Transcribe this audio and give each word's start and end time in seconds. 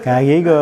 Kaki 0.00 0.36
go. 0.40 0.60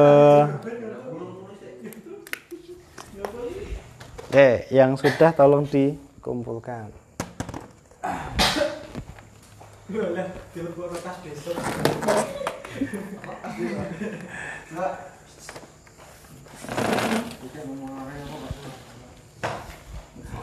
Eh, 4.35 4.67
yang 4.75 4.99
sudah 4.99 5.31
tolong 5.31 5.71
dikumpulkan. 5.71 6.91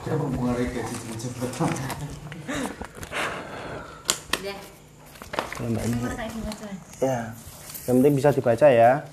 Ini. 0.01 0.17
Nomor 5.61 6.17
kayak 6.17 6.33
gimana? 6.33 6.73
Ya. 6.97 7.37
Yang 7.85 7.95
penting 8.01 8.17
bisa 8.17 8.33
dibaca 8.33 8.65
ya. 8.65 9.05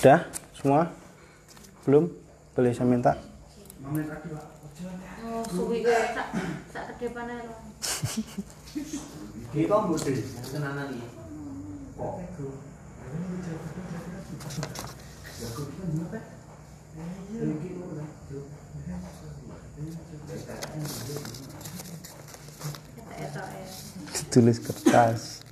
Udah 0.00 0.20
semua? 0.58 0.90
Belum? 1.86 2.10
Boleh 2.58 2.74
saya 2.74 2.90
minta? 2.90 3.14
Suwi 5.50 5.82
ke 5.82 5.90
sak 6.14 6.30
sak 6.70 6.94
kedepane 6.94 7.34
lho. 7.42 7.54
Kita 9.50 9.76
mesti 9.82 10.14
tenanan 10.46 10.94
iki. 10.94 11.08
Etok 23.20 23.48
e. 23.50 23.62
Tulis 24.30 24.58
kertas. 24.62 25.42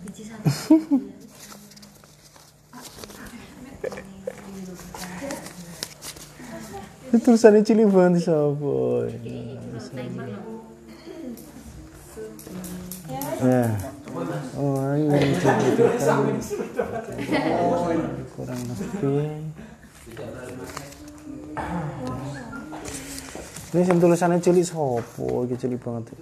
Biji 0.00 0.22
satu. 0.24 1.12
Itu 7.14 7.30
tulisannya? 7.30 7.62
Timer 7.62 7.86
lho. 7.86 9.06
Ya. 13.38 13.70
Oh, 14.58 14.82
ini 14.98 15.38
dibutuhkan 15.38 16.26
kurang 18.34 18.58
lebih. 18.66 19.46
Ini 23.70 23.82
sing 23.86 24.02
tulisannya 24.02 24.42
cilik 24.42 24.66
sopo, 24.66 25.46
iki 25.46 25.54
cilik 25.54 25.78
banget. 25.78 26.18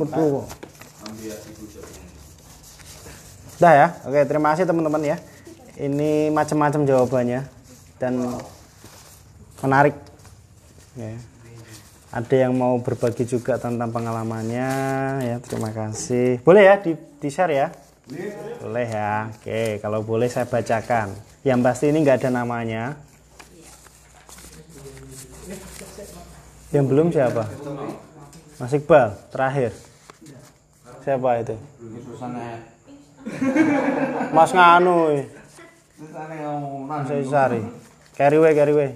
Putu. 0.00 0.48
Dah 3.60 3.72
ya. 3.76 4.00
Oke, 4.08 4.24
terima 4.24 4.56
kasih 4.56 4.64
teman-teman 4.64 5.04
ya. 5.04 5.20
Ini 5.74 6.30
macam-macam 6.30 6.86
jawabannya 6.86 7.42
dan 7.98 8.14
menarik. 9.58 9.98
Ya. 10.94 11.18
Ada 12.14 12.46
yang 12.46 12.54
mau 12.54 12.78
berbagi 12.78 13.26
juga 13.26 13.58
tentang 13.58 13.90
pengalamannya 13.90 14.70
ya. 15.26 15.36
Terima 15.42 15.74
kasih. 15.74 16.38
Boleh 16.46 16.62
ya 16.70 16.78
di, 16.78 16.94
di 16.94 17.26
share 17.26 17.50
ya? 17.50 17.68
Boleh 18.62 18.86
ya. 18.86 19.34
Oke, 19.34 19.82
kalau 19.82 20.06
boleh 20.06 20.30
saya 20.30 20.46
bacakan. 20.46 21.10
Yang 21.42 21.60
pasti 21.66 21.84
ini 21.90 22.06
nggak 22.06 22.22
ada 22.22 22.30
namanya. 22.30 22.94
Yang 26.70 26.84
belum 26.86 27.10
siapa? 27.10 27.50
Mas 28.62 28.70
Iqbal, 28.70 29.18
terakhir. 29.34 29.74
Siapa 31.02 31.42
itu? 31.42 31.58
Mas 34.30 34.50
Nganu. 34.54 35.26
Mas 35.94 37.06
Isari. 37.14 37.62
Carry 38.18 38.38
way, 38.42 38.52
carry 38.54 38.74
way. 38.74 38.90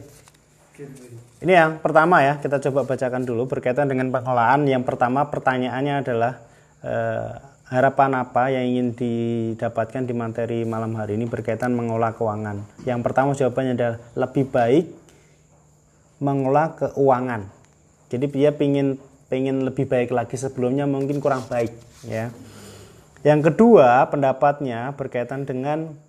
Ini 1.38 1.52
yang 1.54 1.70
pertama 1.78 2.22
ya, 2.22 2.42
kita 2.42 2.58
coba 2.70 2.86
bacakan 2.86 3.22
dulu 3.22 3.46
berkaitan 3.46 3.86
dengan 3.86 4.10
pengelolaan. 4.10 4.66
Yang 4.66 4.82
pertama 4.86 5.30
pertanyaannya 5.30 5.94
adalah 6.02 6.42
eh, 6.82 7.30
harapan 7.70 8.10
apa 8.18 8.50
yang 8.50 8.64
ingin 8.66 8.88
didapatkan 8.98 10.02
di 10.06 10.14
materi 10.14 10.66
malam 10.66 10.98
hari 10.98 11.14
ini 11.14 11.30
berkaitan 11.30 11.70
mengolah 11.74 12.18
keuangan. 12.18 12.66
Yang 12.82 13.00
pertama 13.06 13.30
jawabannya 13.38 13.72
adalah 13.78 13.98
lebih 14.18 14.44
baik 14.50 14.84
mengolah 16.18 16.74
keuangan. 16.74 17.46
Jadi 18.10 18.26
dia 18.34 18.50
pingin 18.50 18.98
pengen 19.30 19.62
lebih 19.62 19.86
baik 19.86 20.10
lagi 20.10 20.34
sebelumnya 20.34 20.88
mungkin 20.88 21.22
kurang 21.22 21.46
baik 21.46 21.70
ya. 22.02 22.34
Yang 23.22 23.52
kedua 23.52 24.08
pendapatnya 24.10 24.96
berkaitan 24.96 25.44
dengan 25.44 26.07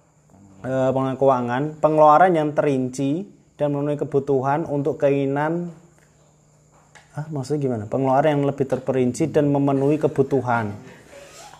eh, 0.64 0.90
pengelolaan 0.92 1.18
keuangan, 1.20 1.64
pengeluaran 1.80 2.32
yang 2.36 2.50
terinci 2.56 3.28
dan 3.60 3.76
memenuhi 3.76 4.00
kebutuhan 4.00 4.64
untuk 4.68 5.00
keinginan 5.00 5.72
ah, 7.20 7.28
maksudnya 7.28 7.60
gimana? 7.60 7.84
Pengeluaran 7.92 8.40
yang 8.40 8.46
lebih 8.48 8.66
terperinci 8.68 9.28
dan 9.32 9.52
memenuhi 9.52 10.00
kebutuhan. 10.00 10.72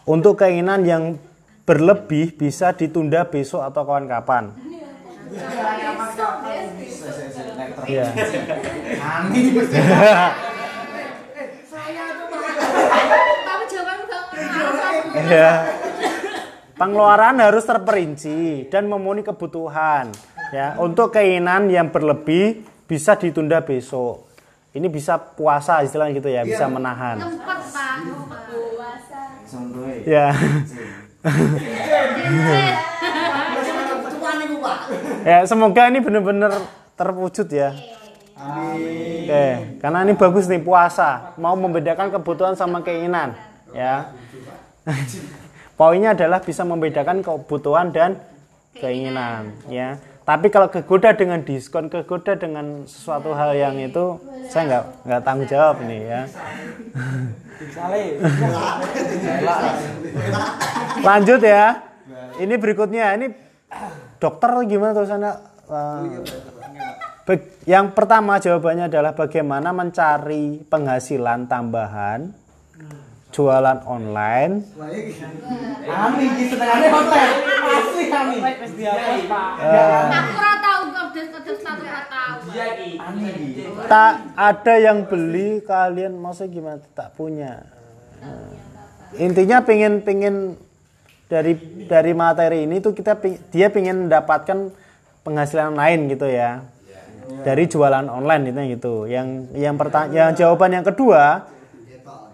Untuk 0.08 0.40
keinginan 0.40 0.88
yang 0.88 1.20
berlebih 1.68 2.34
bisa 2.34 2.74
ditunda 2.74 3.28
besok 3.30 3.62
atau. 3.62 3.86
Ya. 7.86 8.10
Jawaban 13.70 14.00
gak 14.10 14.22
ngerti. 14.34 15.30
Ya. 15.30 15.89
Pengeluaran 16.80 17.36
harus 17.44 17.68
terperinci 17.68 18.72
dan 18.72 18.88
memenuhi 18.88 19.20
kebutuhan. 19.28 20.16
Ya, 20.56 20.80
untuk 20.80 21.12
keinginan 21.12 21.68
yang 21.68 21.92
berlebih 21.92 22.64
bisa 22.88 23.20
ditunda 23.20 23.60
besok. 23.60 24.32
Ini 24.72 24.88
bisa 24.88 25.20
puasa 25.20 25.84
istilahnya 25.84 26.16
gitu 26.24 26.32
ya, 26.32 26.48
bisa 26.48 26.72
menahan. 26.72 27.20
Tempat, 27.20 27.60
Pak. 27.68 28.00
Ya. 30.08 30.32
ya, 35.28 35.38
semoga 35.44 35.92
ini 35.92 36.00
benar-benar 36.00 36.54
terwujud 36.96 37.52
ya. 37.52 37.76
Oke, 38.40 39.78
karena 39.84 40.08
ini 40.08 40.16
bagus 40.16 40.48
nih 40.48 40.64
puasa, 40.64 41.36
mau 41.36 41.60
membedakan 41.60 42.08
kebutuhan 42.08 42.56
sama 42.56 42.80
keinginan, 42.80 43.36
ya. 43.76 44.16
Poinnya 45.80 46.12
adalah 46.12 46.44
bisa 46.44 46.68
membedakan 46.68 47.24
kebutuhan 47.24 47.96
dan 47.96 48.20
keinginan, 48.76 49.56
ya. 49.72 49.96
Tapi 50.28 50.52
kalau 50.52 50.68
kegoda 50.68 51.16
dengan 51.16 51.40
diskon, 51.42 51.88
kegoda 51.88 52.36
dengan 52.36 52.84
sesuatu 52.84 53.32
hal 53.32 53.56
yang 53.56 53.80
itu, 53.80 54.20
saya 54.52 54.64
nggak 54.68 54.84
nggak 55.08 55.22
tanggung 55.24 55.48
jawab 55.48 55.80
nih 55.82 56.02
ya. 56.04 56.22
Lanjut 61.08 61.42
ya. 61.42 61.66
Ini 62.40 62.56
berikutnya, 62.56 63.16
ini 63.16 63.28
dokter 64.20 64.50
gimana 64.64 64.92
tulisannya? 64.94 65.32
Eh, 65.70 66.04
Bag- 67.24 67.52
Yang 67.70 67.86
pertama 67.94 68.42
jawabannya 68.42 68.90
adalah 68.90 69.14
bagaimana 69.14 69.70
mencari 69.70 70.66
penghasilan 70.66 71.46
tambahan 71.46 72.34
jualan 73.30 73.78
online 73.86 74.66
Ami 75.90 76.24
iki 76.34 76.44
senengane 76.50 76.88
hotel. 76.90 77.30
Asli 77.70 78.06
Ami. 78.10 78.38
Wis 78.42 78.74
dihapus, 78.78 79.22
Pak. 79.30 79.50
Aku 79.60 80.32
ora 80.38 80.54
ora. 80.58 80.80
Ami 83.10 83.30
iki. 83.30 83.64
tak 83.90 84.14
ada 84.38 84.74
yang 84.78 85.06
beli 85.06 85.62
kalian 85.66 86.18
masa 86.18 86.46
gimana 86.46 86.82
tak 86.94 87.14
punya 87.18 87.66
Nah, 88.20 88.52
intinya 89.16 89.64
pengen 89.64 90.04
pengen 90.04 90.60
dari 91.32 91.56
dari 91.88 92.12
materi 92.12 92.68
ini 92.68 92.84
tuh 92.84 92.92
kita 92.92 93.16
dia 93.48 93.72
pengen 93.72 94.12
mendapatkan 94.12 94.76
penghasilan 95.24 95.72
lain 95.72 96.12
gitu 96.12 96.28
ya 96.28 96.68
dari 97.48 97.70
jualan 97.70 98.12
online 98.12 98.52
itu 98.52 98.62
gitu 98.76 98.94
yang 99.08 99.48
yang 99.56 99.80
pertanyaan 99.80 100.12
yang 100.12 100.30
jawaban 100.36 100.76
yang 100.76 100.86
kedua 100.86 101.48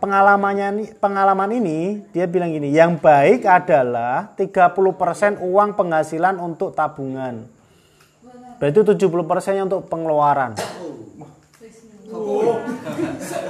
pengalamannya 0.05 0.67
ini, 0.69 0.85
pengalaman 1.01 1.49
ini 1.57 2.05
dia 2.13 2.29
bilang 2.29 2.53
gini, 2.53 2.69
yang 2.69 3.01
baik 3.01 3.41
adalah 3.41 4.37
30% 4.37 5.41
uang 5.41 5.73
penghasilan 5.73 6.37
untuk 6.37 6.77
tabungan. 6.77 7.49
Berarti 8.61 8.85
70% 8.85 9.65
untuk 9.65 9.89
pengeluaran. 9.89 10.53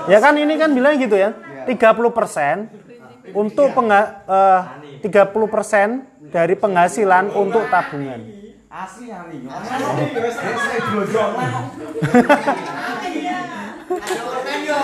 Ya 0.07 0.23
kan 0.23 0.39
ini 0.39 0.55
kan 0.55 0.71
bilang 0.71 0.95
gitu 0.95 1.19
ya. 1.19 1.35
30% 1.67 2.71
untuk 3.35 3.75
pengha, 3.75 4.23
eh, 4.23 4.61
30% 5.03 6.07
dari 6.31 6.55
penghasilan 6.55 7.35
untuk 7.35 7.67
tabungan. 7.67 8.23
Asli 8.71 9.07
Ya. 13.85 14.81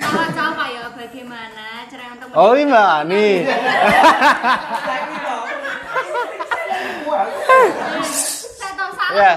Nah, 0.00 0.28
coba 0.36 0.64
ya 0.68 0.84
bagaimana 0.92 1.66
cara 1.88 2.04
untuk 2.12 2.28
Oh 2.36 2.52
ini 2.52 2.68
Mbak 2.68 2.88
Ani. 3.00 3.28
Ya. 9.10 9.32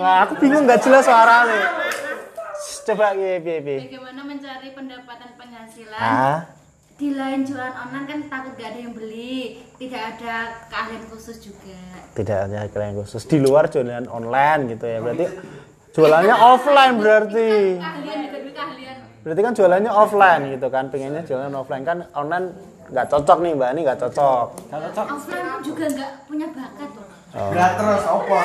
Wah 0.00 0.24
aku 0.24 0.32
bingung 0.40 0.64
nggak 0.64 0.80
jelas 0.80 1.04
suaranya. 1.04 1.60
Coba 2.88 3.12
piye 3.12 3.36
piye 3.44 3.58
piye. 3.60 3.78
Bagaimana 3.84 4.20
mencari 4.24 4.68
pendapatan 4.72 5.30
penghasilan? 5.36 6.00
Ah, 6.00 6.38
Di 6.96 7.16
lain 7.16 7.44
jualan 7.44 7.72
online 7.72 8.04
kan 8.04 8.18
takut 8.28 8.52
gak 8.60 8.76
ada 8.76 8.80
yang 8.84 8.92
beli, 8.92 9.56
tidak 9.80 10.02
ada 10.16 10.52
keahlian 10.68 11.04
khusus 11.08 11.40
juga. 11.40 11.80
tidak 12.12 12.44
ada 12.44 12.68
kalian 12.68 12.92
khusus 13.00 13.24
di 13.24 13.40
luar 13.40 13.72
jualan 13.72 14.04
online 14.04 14.76
gitu 14.76 14.84
ya. 14.84 15.00
Berarti 15.00 15.26
jualannya 15.90 16.36
offline 16.36 16.94
berarti. 16.98 17.50
Berarti 19.20 19.40
kan 19.44 19.52
jualannya 19.52 19.92
offline 19.92 20.42
gitu 20.56 20.66
kan. 20.72 20.88
Pengennya 20.88 21.22
jualan 21.28 21.52
offline 21.52 21.84
kan 21.84 22.08
online 22.16 22.56
nggak 22.90 23.06
cocok 23.06 23.38
nih 23.44 23.52
Mbak 23.54 23.68
Ani 23.70 23.80
nggak 23.84 24.00
cocok. 24.00 24.46
Offline 24.72 25.46
pun 25.50 25.60
juga 25.62 25.84
nggak 25.92 26.10
punya 26.26 26.46
bakat 26.50 26.88
tuh. 26.94 27.06
Lah 27.30 27.70
terus 27.78 28.02
opo 28.10 28.34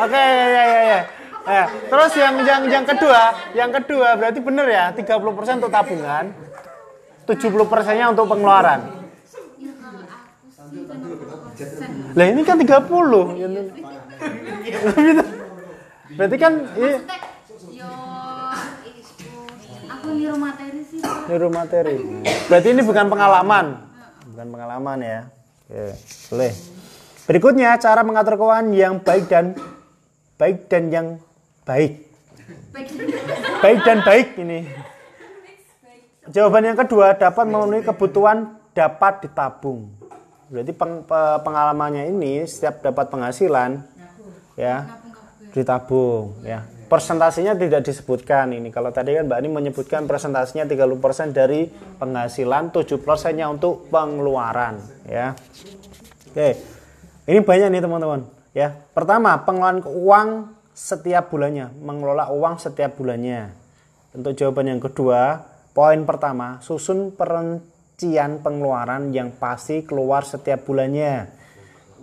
Oke 0.00 0.16
ya 0.16 0.46
ya 0.48 0.64
ya. 0.64 1.00
ya. 1.44 1.64
Terus 1.68 2.12
yang 2.16 2.34
yang 2.44 2.62
yang 2.68 2.84
kedua, 2.88 3.20
yang 3.52 3.70
kedua 3.72 4.16
berarti 4.16 4.40
bener 4.40 4.66
ya 4.68 4.84
30% 4.96 5.60
untuk 5.60 5.72
tabungan, 5.72 6.32
70%-nya 7.28 8.08
untuk 8.08 8.24
pengeluaran. 8.32 8.80
Ya 9.60 9.72
kan 9.76 9.92
Lah 12.16 12.26
ini 12.32 12.42
kan 12.48 12.56
30. 12.56 12.64
Ya, 12.64 13.48
Berarti 16.10 16.36
kan 16.36 16.52
ini 16.74 16.90
Maksudnya, 16.90 17.18
yo 17.70 17.90
aku 19.88 20.06
niru 20.10 20.36
materi 20.36 20.80
sih. 20.82 21.00
niru 21.00 21.48
materi. 21.48 21.96
Berarti 22.46 22.68
ini 22.68 22.82
bukan 22.82 23.06
pengalaman. 23.06 23.66
Bukan 24.26 24.46
pengalaman 24.48 24.98
ya. 25.00 25.20
Oke, 25.64 25.94
boleh. 26.28 26.52
Berikutnya 27.24 27.78
cara 27.78 28.02
mengatur 28.02 28.34
keuangan 28.34 28.68
yang 28.70 28.98
baik 28.98 29.30
dan 29.30 29.54
baik 30.34 30.66
dan 30.66 30.84
yang 30.90 31.06
baik. 31.62 32.10
Baik. 33.60 33.78
Dan 33.84 33.98
baik 34.02 34.28
ini. 34.36 34.66
Jawaban 36.26 36.62
yang 36.64 36.78
kedua 36.78 37.14
dapat 37.14 37.44
memenuhi 37.44 37.82
kebutuhan 37.82 38.50
dapat 38.70 39.22
ditabung. 39.22 39.90
Berarti 40.46 40.72
peng- 40.72 41.02
pe- 41.02 41.38
pengalamannya 41.42 42.10
ini 42.10 42.42
setiap 42.42 42.82
dapat 42.82 43.06
penghasilan 43.06 43.86
ya 44.60 45.00
ditabung 45.56 46.44
ya. 46.44 46.60
Persentasenya 46.90 47.54
tidak 47.54 47.86
disebutkan 47.86 48.50
ini. 48.50 48.74
Kalau 48.74 48.90
tadi 48.90 49.14
kan 49.14 49.30
Mbak 49.30 49.38
Ani 49.38 49.48
menyebutkan 49.48 50.10
presentasinya 50.10 50.66
30% 50.66 51.30
dari 51.30 51.70
penghasilan, 51.70 52.74
7%-nya 52.74 53.46
untuk 53.46 53.86
pengeluaran 53.94 54.82
ya. 55.06 55.38
Oke. 56.34 56.58
Ini 57.30 57.46
banyak 57.46 57.68
nih 57.70 57.82
teman-teman 57.86 58.26
ya. 58.50 58.74
Pertama, 58.90 59.38
pengelolaan 59.46 59.86
uang 59.86 60.28
setiap 60.74 61.30
bulannya, 61.30 61.70
mengelola 61.78 62.26
uang 62.34 62.58
setiap 62.58 62.98
bulannya. 62.98 63.54
Untuk 64.10 64.34
jawaban 64.34 64.74
yang 64.74 64.82
kedua, 64.82 65.46
poin 65.70 66.02
pertama, 66.02 66.58
susun 66.58 67.14
perincian 67.14 68.42
pengeluaran 68.42 69.14
yang 69.14 69.30
pasti 69.38 69.86
keluar 69.86 70.26
setiap 70.26 70.66
bulannya. 70.66 71.38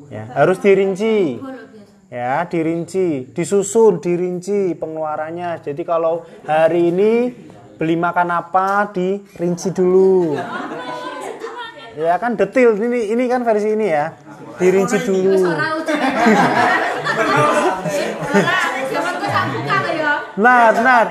Ya, 0.07 0.31
harus 0.31 0.63
dirinci. 0.63 1.41
Ya, 2.07 2.47
dirinci, 2.47 3.35
disusun, 3.35 3.99
dirinci 3.99 4.71
pengeluarannya. 4.79 5.59
Jadi 5.59 5.83
kalau 5.83 6.23
hari 6.47 6.87
ini 6.87 7.35
beli 7.75 7.99
makan 7.99 8.31
apa, 8.31 8.87
dirinci 8.95 9.75
dulu. 9.75 10.39
Ya 11.99 12.15
kan 12.15 12.39
detil 12.39 12.79
ini 12.79 13.11
ini 13.11 13.27
kan 13.27 13.43
versi 13.43 13.75
ini 13.75 13.91
ya. 13.91 14.15
Dirinci 14.55 15.03
dulu. 15.03 15.35
Ya. 15.35 15.51
Benar. 20.71 21.05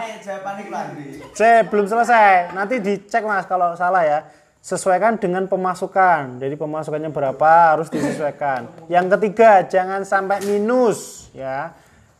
Saya 1.36 1.60
belum 1.68 1.92
selesai. 1.92 2.56
Nanti 2.56 2.80
dicek 2.80 3.20
Mas 3.28 3.44
kalau 3.44 3.76
salah 3.76 4.00
ya. 4.00 4.24
Sesuaikan 4.66 5.14
dengan 5.14 5.46
pemasukan. 5.46 6.42
Jadi 6.42 6.58
pemasukannya 6.58 7.14
berapa 7.14 7.78
harus 7.78 7.86
disesuaikan. 7.86 8.66
Yang 8.90 9.14
ketiga, 9.14 9.62
jangan 9.62 10.02
sampai 10.02 10.42
minus 10.42 11.30
ya. 11.30 11.70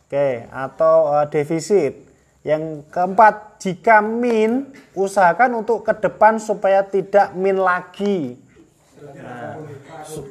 Oke, 0.07 0.47
atau 0.47 1.11
eh, 1.19 1.25
defisit. 1.27 2.07
Yang 2.47 2.87
keempat, 2.87 3.59
jika 3.59 3.99
min, 3.99 4.71
usahakan 4.95 5.59
untuk 5.59 5.83
ke 5.83 5.91
depan 5.99 6.39
supaya 6.39 6.87
tidak 6.87 7.35
min 7.35 7.59
lagi. 7.59 8.39
Nah, 8.95 9.59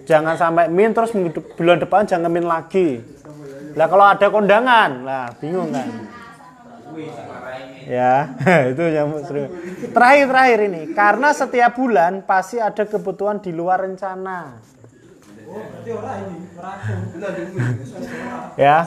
jangan 0.09 0.41
sampai 0.41 0.73
min 0.73 0.97
terus 0.97 1.13
bulan 1.61 1.77
depan 1.77 2.09
jangan 2.09 2.33
min 2.33 2.49
lagi. 2.49 3.05
Lah 3.77 3.93
kalau 3.93 4.09
ada 4.09 4.27
kondangan, 4.33 5.05
lah 5.05 5.37
bingung 5.37 5.69
kan. 5.69 6.16
Ya, 7.87 8.15
itu 8.73 8.85
yang 8.91 9.09
sering. 9.23 9.49
Terakhir 9.95 10.27
terakhir 10.33 10.59
ini, 10.67 10.83
karena 10.91 11.29
setiap 11.31 11.73
bulan 11.77 12.25
pasti 12.27 12.59
ada 12.59 12.83
kebutuhan 12.83 13.39
di 13.39 13.53
luar 13.55 13.85
rencana. 13.85 14.59
Ya. 18.57 18.79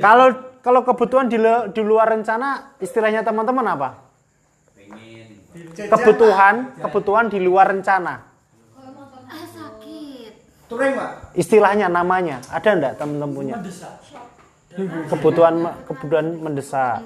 Kalau 0.00 0.26
kalau 0.60 0.80
kebutuhan 0.84 1.26
di, 1.30 1.38
lu- 1.40 1.72
di 1.72 1.80
luar 1.80 2.12
rencana, 2.12 2.76
istilahnya 2.82 3.24
teman-teman 3.24 3.64
apa? 3.64 3.90
Kebutuhan, 5.88 6.54
kebutuhan 6.78 7.26
di 7.32 7.38
luar 7.40 7.72
rencana. 7.72 8.14
Ah. 11.00 11.32
Istilahnya 11.34 11.90
namanya, 11.90 12.38
ada 12.46 12.70
enggak 12.70 12.92
teman-teman 12.98 13.34
punya? 13.34 13.54
Kebutuhan 15.06 15.54
kebutuhan 15.84 16.26
mendesak. 16.36 17.04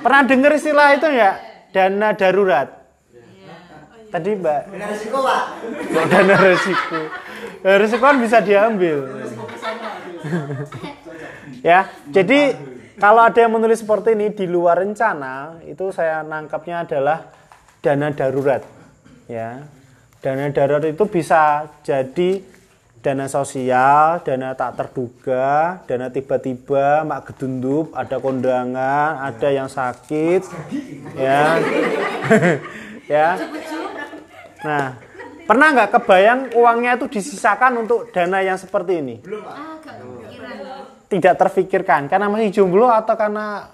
Pernah 0.00 0.22
dengar 0.22 0.52
istilah 0.52 0.88
itu 0.92 1.08
ya? 1.08 1.30
Dana 1.70 2.08
darurat. 2.12 2.68
Tadi 4.06 4.30
Mbak, 4.32 4.60
risiko, 4.70 5.18
Pak. 5.20 5.44
dana 6.08 6.34
resiko. 6.40 7.00
Eh, 7.60 7.76
Resiko 7.76 8.00
kan 8.00 8.16
bisa 8.16 8.38
diambil. 8.38 9.02
ya, 11.60 11.84
jadi 12.06 12.54
kalau 12.96 13.22
ada 13.28 13.38
yang 13.44 13.52
menulis 13.52 13.84
seperti 13.84 14.16
ini 14.16 14.32
di 14.32 14.48
luar 14.48 14.80
rencana, 14.80 15.60
itu 15.68 15.92
saya 15.92 16.24
nangkapnya 16.24 16.88
adalah 16.88 17.28
dana 17.84 18.08
darurat. 18.08 18.64
Ya, 19.28 19.68
dana 20.24 20.48
darurat 20.48 20.84
itu 20.88 21.04
bisa 21.04 21.68
jadi 21.84 22.40
dana 23.04 23.28
sosial, 23.28 24.24
dana 24.24 24.56
tak 24.56 24.80
terduga, 24.80 25.84
dana 25.84 26.08
tiba-tiba, 26.08 27.04
mak 27.04 27.30
gedundup, 27.30 27.92
ada 27.92 28.16
kondangan, 28.16 29.22
ada 29.28 29.48
yang 29.52 29.68
sakit, 29.68 30.42
ya, 31.14 31.60
ya. 33.12 33.28
Nah, 34.64 34.96
pernah 35.44 35.68
nggak 35.70 35.90
kebayang 36.00 36.40
uangnya 36.56 36.96
itu 36.96 37.06
disisakan 37.20 37.84
untuk 37.84 38.08
dana 38.10 38.40
yang 38.40 38.56
seperti 38.56 39.04
ini? 39.04 39.16
Ah 39.44 39.75
gak 39.75 39.75
kepikiran. 39.75 39.75
Tidak 41.06 41.34
terfikirkan 41.38 42.10
karena 42.10 42.26
masih 42.26 42.50
jomblo 42.50 42.90
atau 42.90 43.14
karena 43.14 43.70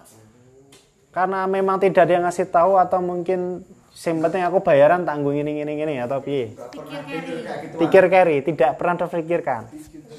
karena 1.12 1.44
memang 1.48 1.80
tidak 1.80 2.08
ada 2.08 2.12
yang 2.16 2.24
ngasih 2.28 2.48
tahu 2.48 2.80
atau 2.80 3.00
mungkin 3.00 3.64
yang 3.92 4.18
penting 4.24 4.42
aku 4.42 4.58
bayaran 4.64 5.04
tanggung 5.04 5.36
ini 5.36 5.62
ini 5.62 5.76
ini 5.76 6.00
atau 6.00 6.24
piye? 6.24 6.56
Pikir 6.56 7.00
kiri. 7.04 7.36
Pikir 7.76 8.04
carry, 8.08 8.36
tidak 8.40 8.70
pernah 8.80 8.96
terfikirkan. 9.04 9.68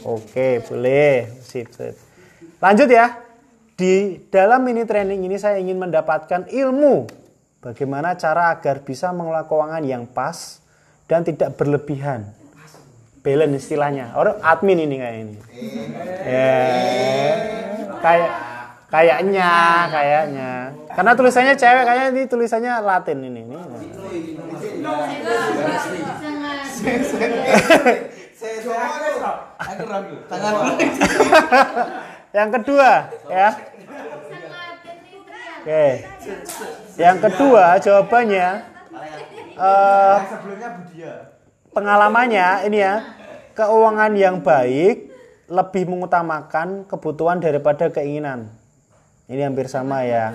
Oke, 0.05 0.61
boleh. 0.63 1.41
Sip, 1.41 1.73
sip. 1.73 1.97
Lanjut 2.61 2.87
ya. 2.87 3.19
Di 3.73 4.21
dalam 4.29 4.61
mini 4.61 4.85
training 4.85 5.25
ini 5.25 5.35
saya 5.41 5.57
ingin 5.57 5.81
mendapatkan 5.81 6.45
ilmu 6.45 7.09
bagaimana 7.57 8.13
cara 8.13 8.53
agar 8.53 8.85
bisa 8.85 9.09
mengelola 9.09 9.49
keuangan 9.49 9.81
yang 9.81 10.05
pas 10.05 10.61
dan 11.09 11.25
tidak 11.25 11.57
berlebihan. 11.57 12.29
Balance 13.23 13.55
istilahnya. 13.63 14.11
Orang 14.19 14.35
admin 14.43 14.83
ini 14.83 14.95
kayak 14.99 15.15
ini. 15.23 15.35
Ya. 16.27 16.59
Kayak 18.03 18.31
kayaknya, 18.91 19.51
kayaknya. 19.87 20.51
Karena 20.91 21.11
tulisannya 21.15 21.55
cewek 21.55 21.83
kayaknya 21.87 22.07
ini 22.11 22.21
tulisannya 22.27 22.73
Latin 22.83 23.23
ini. 23.23 23.41
ini. 23.47 23.55
Yang 32.35 32.49
kedua, 32.59 32.91
ya. 33.31 33.49
Oke. 35.63 35.85
Yang 36.99 37.17
kedua 37.23 37.79
jawabannya 37.79 38.73
Budia. 40.83 41.32
Pengalamannya 41.73 42.69
ini 42.69 42.77
ya 42.79 43.03
keuangan 43.57 44.13
yang 44.13 44.39
baik 44.45 45.09
lebih 45.49 45.83
mengutamakan 45.89 46.87
kebutuhan 46.87 47.41
daripada 47.41 47.89
keinginan. 47.91 48.49
Ini 49.27 49.49
hampir 49.49 49.67
sama 49.67 50.05
ya. 50.05 50.31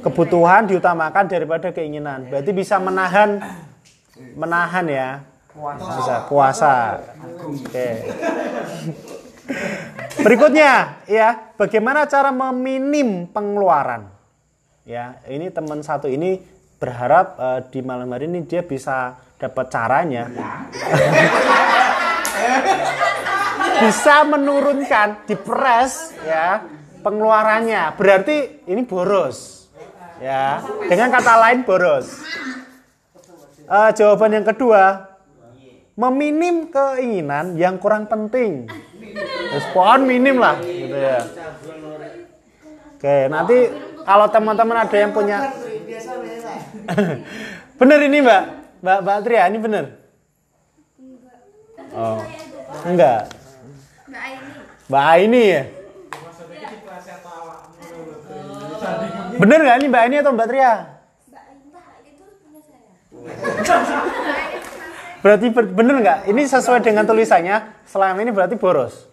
Kebutuhan 0.00 0.70
diutamakan 0.70 1.26
daripada 1.26 1.74
keinginan. 1.74 2.30
Berarti 2.30 2.50
bisa 2.54 2.78
menahan 2.78 3.42
menahan 4.34 4.86
ya. 4.86 5.08
Bisa 5.78 6.26
puasa. 6.30 7.02
Oke. 7.42 7.88
Berikutnya 10.22 11.02
ya, 11.08 11.54
bagaimana 11.56 12.04
cara 12.04 12.28
meminim 12.34 13.26
pengeluaran? 13.30 14.10
Ya, 14.84 15.20
ini 15.28 15.48
teman 15.52 15.80
satu 15.84 16.08
ini 16.08 16.40
berharap 16.78 17.36
eh, 17.36 17.60
di 17.72 17.80
malam 17.82 18.08
hari 18.12 18.30
ini 18.30 18.44
dia 18.46 18.62
bisa 18.62 19.18
dapat 19.38 19.66
caranya. 19.70 20.26
bisa 23.78 24.26
menurunkan, 24.26 25.22
dipres 25.30 26.10
ya 26.26 26.66
pengeluarannya. 27.00 27.94
Berarti 27.94 28.66
ini 28.66 28.82
boros. 28.82 29.70
Ya, 30.18 30.58
dengan 30.90 31.14
kata 31.14 31.34
lain 31.38 31.62
boros. 31.62 32.26
Eh, 33.68 33.90
jawaban 33.94 34.34
yang 34.34 34.42
kedua, 34.42 35.14
meminim 35.94 36.66
keinginan 36.74 37.54
yang 37.54 37.78
kurang 37.78 38.10
penting. 38.10 38.66
Respon 39.54 40.10
minim 40.10 40.42
lah, 40.42 40.58
gitu 40.58 40.98
ya. 40.98 41.22
Oke, 42.98 43.30
nanti 43.30 43.70
kalau 44.02 44.26
teman-teman 44.26 44.82
ada 44.82 44.96
yang 44.98 45.14
punya, 45.14 45.54
bener 47.78 47.98
ini 48.10 48.18
mbak, 48.18 48.42
mbak 48.78 48.98
mbak 49.02 49.18
Tria, 49.26 49.42
ini 49.50 49.58
bener. 49.58 49.84
Oh, 51.94 52.20
enggak. 52.84 53.32
mbak 54.08 54.22
Aini 54.22 54.50
Mbak 54.88 55.04
Aini 55.04 55.42
ya? 55.44 55.62
Bener 59.38 59.58
nggak 59.62 59.76
ini 59.78 59.86
Mbak 59.88 60.02
Aini 60.02 60.16
atau 60.18 60.32
Mbak 60.34 60.48
Tria? 60.50 60.72
Berarti 65.18 65.46
ber- 65.50 65.72
bener 65.74 65.94
nggak? 65.98 66.18
Ini 66.30 66.42
sesuai 66.46 66.80
dengan 66.82 67.04
tulisannya. 67.04 67.56
Selama 67.84 68.18
ini 68.22 68.30
berarti 68.30 68.54
boros. 68.56 69.06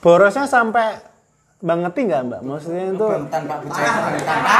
Borosnya 0.00 0.48
sampai 0.48 0.96
banget 1.60 1.92
nggak 1.92 2.20
Mbak? 2.30 2.40
Maksudnya 2.40 2.84
itu 2.96 3.06
tanpa 3.28 3.54
bicara 3.60 4.16
tanpa 4.24 4.58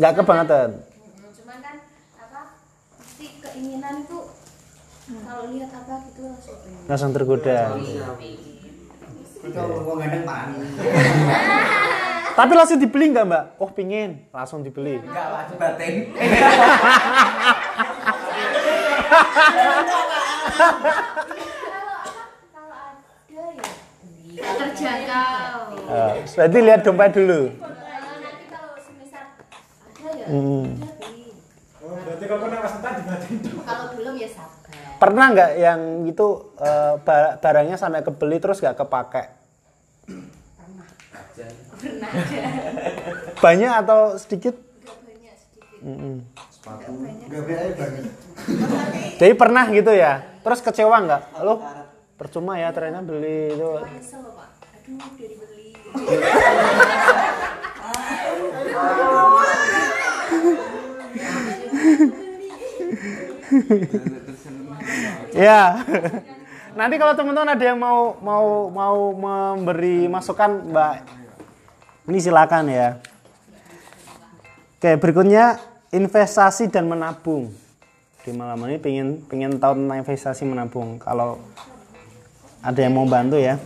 nggak 0.00 0.12
kebangetan. 0.16 0.70
cuman 1.36 1.56
kan 1.60 1.76
apa 2.16 2.40
pasti 2.96 3.26
keinginan 3.36 4.00
itu 4.00 4.18
kalau 5.04 5.44
lihat 5.52 5.70
apa 5.76 5.94
gitu 6.08 6.20
langsung 6.24 6.56
Langsung 6.88 7.10
tergoda. 7.12 7.58
Gandeng 9.40 10.24
pan. 10.24 10.48
Tapi 12.40 12.52
langsung 12.56 12.80
dibeli 12.80 13.12
nggak 13.12 13.26
Mbak? 13.28 13.44
Oh 13.60 13.68
pingin, 13.68 14.24
langsung 14.32 14.64
dibeli. 14.64 14.96
Enggak 15.04 15.26
lah 15.28 15.44
batin. 15.60 15.94
kalau 22.54 22.72
ada 22.72 23.44
ya 24.30 24.50
terjangkau 24.56 25.58
Eh, 25.90 26.12
berarti 26.22 26.58
lihat 26.62 26.80
dompet 26.86 27.10
dulu. 27.12 27.40
Kalau 27.50 28.14
nanti 28.22 28.44
kalau 28.46 28.78
semisal 28.78 29.26
ada 29.34 30.00
ya 30.00 30.09
Hmm. 30.28 30.76
udah 30.76 30.92
beli 31.00 31.32
Berarti 31.80 32.24
pas 32.60 32.76
entar 32.76 32.92
dibatin 33.00 33.36
kalau 33.64 33.86
belum 33.96 34.14
ya 34.20 34.28
sabar 34.28 34.60
Pernah 35.00 35.32
nggak 35.32 35.50
yang 35.56 35.80
itu 36.04 36.26
eh, 36.60 37.00
ba- 37.00 37.40
barangnya 37.40 37.80
sampai 37.80 38.04
kebeli 38.04 38.36
terus 38.36 38.60
nggak 38.60 38.76
kepake? 38.76 39.32
pernah 41.80 42.10
Banyak 43.44 43.72
atau 43.80 44.20
sedikit? 44.20 44.52
Nggak 44.60 44.96
banyak 45.00 45.34
sedikit. 45.40 45.80
Enggak 47.24 47.42
beda 47.48 47.64
banget. 47.80 48.04
Jadi 49.16 49.32
pernah 49.32 49.64
gitu 49.72 49.92
ya? 49.96 50.20
Terus 50.44 50.60
kecewa 50.60 51.00
nggak? 51.00 51.40
Lo 51.40 51.64
percuma 52.20 52.60
ya 52.60 52.68
ternyata 52.68 53.00
beli 53.00 53.56
itu. 53.56 53.80
nyesel 53.80 54.20
loh, 54.20 54.36
pak 54.36 54.52
aduh 54.84 55.00
udah 55.00 55.08
dibeli 55.16 55.72
Ya. 65.34 65.82
Nanti 66.74 66.94
kalau 67.02 67.14
teman-teman 67.18 67.54
ada 67.54 67.64
yang 67.64 67.78
mau 67.78 68.14
mau 68.22 68.70
mau 68.70 68.98
memberi 69.10 70.06
masukan, 70.06 70.70
Mbak, 70.70 70.94
ini 72.10 72.18
silakan 72.22 72.70
ya. 72.70 72.88
Oke, 74.78 74.96
berikutnya 74.96 75.58
investasi 75.90 76.70
dan 76.70 76.86
menabung. 76.86 77.50
Di 78.22 78.30
malam 78.32 78.62
ini 78.70 78.78
pengen 78.78 79.26
pengen 79.26 79.58
tahu 79.58 79.76
investasi 79.76 80.46
menabung. 80.46 80.96
Kalau 81.02 81.42
ada 82.62 82.80
yang 82.80 82.94
mau 82.94 83.04
bantu 83.04 83.36
ya. 83.36 83.58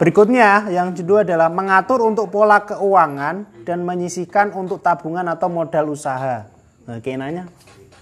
Berikutnya 0.00 0.72
yang 0.72 0.96
kedua 0.96 1.28
adalah 1.28 1.52
mengatur 1.52 2.00
untuk 2.08 2.32
pola 2.32 2.64
keuangan 2.64 3.44
dan 3.68 3.84
menyisihkan 3.84 4.48
untuk 4.56 4.80
tabungan 4.80 5.28
atau 5.28 5.52
modal 5.52 5.92
usaha. 5.92 6.48
Nah, 6.88 7.04
kayak 7.04 7.20
nanya, 7.20 7.44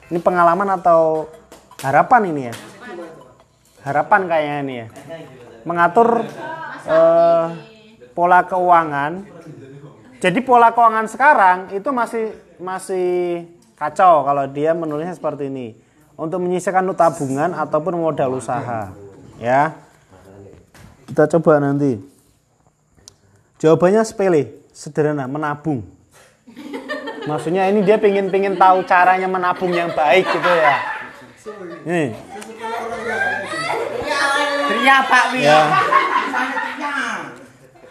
ini 0.06 0.22
pengalaman 0.22 0.78
atau 0.78 1.26
harapan 1.82 2.30
ini 2.30 2.42
ya? 2.46 2.54
Harapan 3.82 4.20
kayaknya 4.30 4.56
ini 4.62 4.74
ya. 4.78 4.86
Mengatur 5.66 6.22
eh, 6.86 7.46
pola 8.14 8.46
keuangan. 8.46 9.26
Jadi 10.22 10.38
pola 10.46 10.70
keuangan 10.70 11.06
sekarang 11.10 11.58
itu 11.74 11.90
masih 11.90 12.30
masih 12.62 13.42
kacau 13.74 14.22
kalau 14.22 14.46
dia 14.46 14.70
menulisnya 14.70 15.18
seperti 15.18 15.50
ini. 15.50 15.74
Untuk 16.14 16.46
menyisihkan 16.46 16.86
untuk 16.86 17.02
tabungan 17.02 17.58
ataupun 17.58 17.98
modal 17.98 18.38
usaha. 18.38 18.94
Ya. 19.42 19.87
Kita 21.08 21.24
coba 21.24 21.56
nanti. 21.56 21.96
Jawabannya 23.58 24.04
sepele, 24.04 24.60
sederhana, 24.70 25.24
menabung. 25.24 25.82
Maksudnya 27.24 27.66
ini 27.68 27.82
dia 27.82 27.96
pengen 27.98 28.28
pengen 28.28 28.54
tahu 28.54 28.84
caranya 28.84 29.26
menabung 29.26 29.72
yang 29.72 29.90
baik 29.92 30.24
gitu 30.28 30.48
ya. 30.52 30.76
Nih, 31.88 32.12
Tria 34.68 34.96
Pak 35.04 35.24
Wi. 35.32 35.40
ya. 35.44 35.60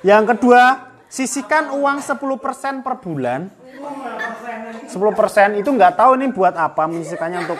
Yang 0.05 0.23
kedua, 0.37 0.61
sisihkan 1.09 1.73
uang 1.73 1.99
10% 1.99 2.85
per 2.85 2.95
bulan. 3.01 3.49
10% 4.87 5.59
itu 5.59 5.69
nggak 5.73 5.93
tahu 5.99 6.15
ini 6.21 6.29
buat 6.31 6.53
apa 6.53 6.85
menyisihkannya 6.85 7.39
untuk 7.49 7.59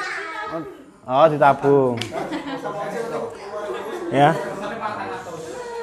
Oh, 1.07 1.23
ditabung. 1.31 1.95
Ya. 4.11 4.35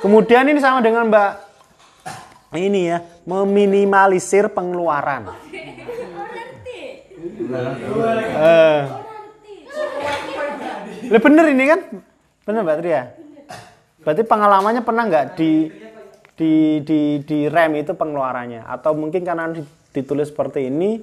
Kemudian 0.05 0.45
ini 0.53 0.61
sama 0.61 0.85
dengan 0.85 1.09
Mbak 1.09 1.33
ini 2.61 2.93
ya, 2.93 3.01
meminimalisir 3.25 4.53
pengeluaran. 4.53 5.33
Eh. 8.37 8.81
Lah 11.09 11.21
bener 11.25 11.45
ini 11.57 11.65
kan? 11.65 11.81
Bener 12.45 12.61
Mbak 12.69 12.79
Tria? 12.85 13.03
Berarti 14.05 14.23
pengalamannya 14.29 14.85
pernah 14.85 15.09
nggak 15.09 15.41
di 15.41 15.73
di 16.35 16.83
di 16.85 17.01
di 17.25 17.49
rem 17.49 17.81
itu 17.81 17.97
pengeluarannya 17.97 18.67
atau 18.67 18.93
mungkin 18.93 19.25
karena 19.25 19.49
di- 19.55 19.65
ditulis 19.95 20.29
seperti 20.29 20.69
ini 20.69 21.01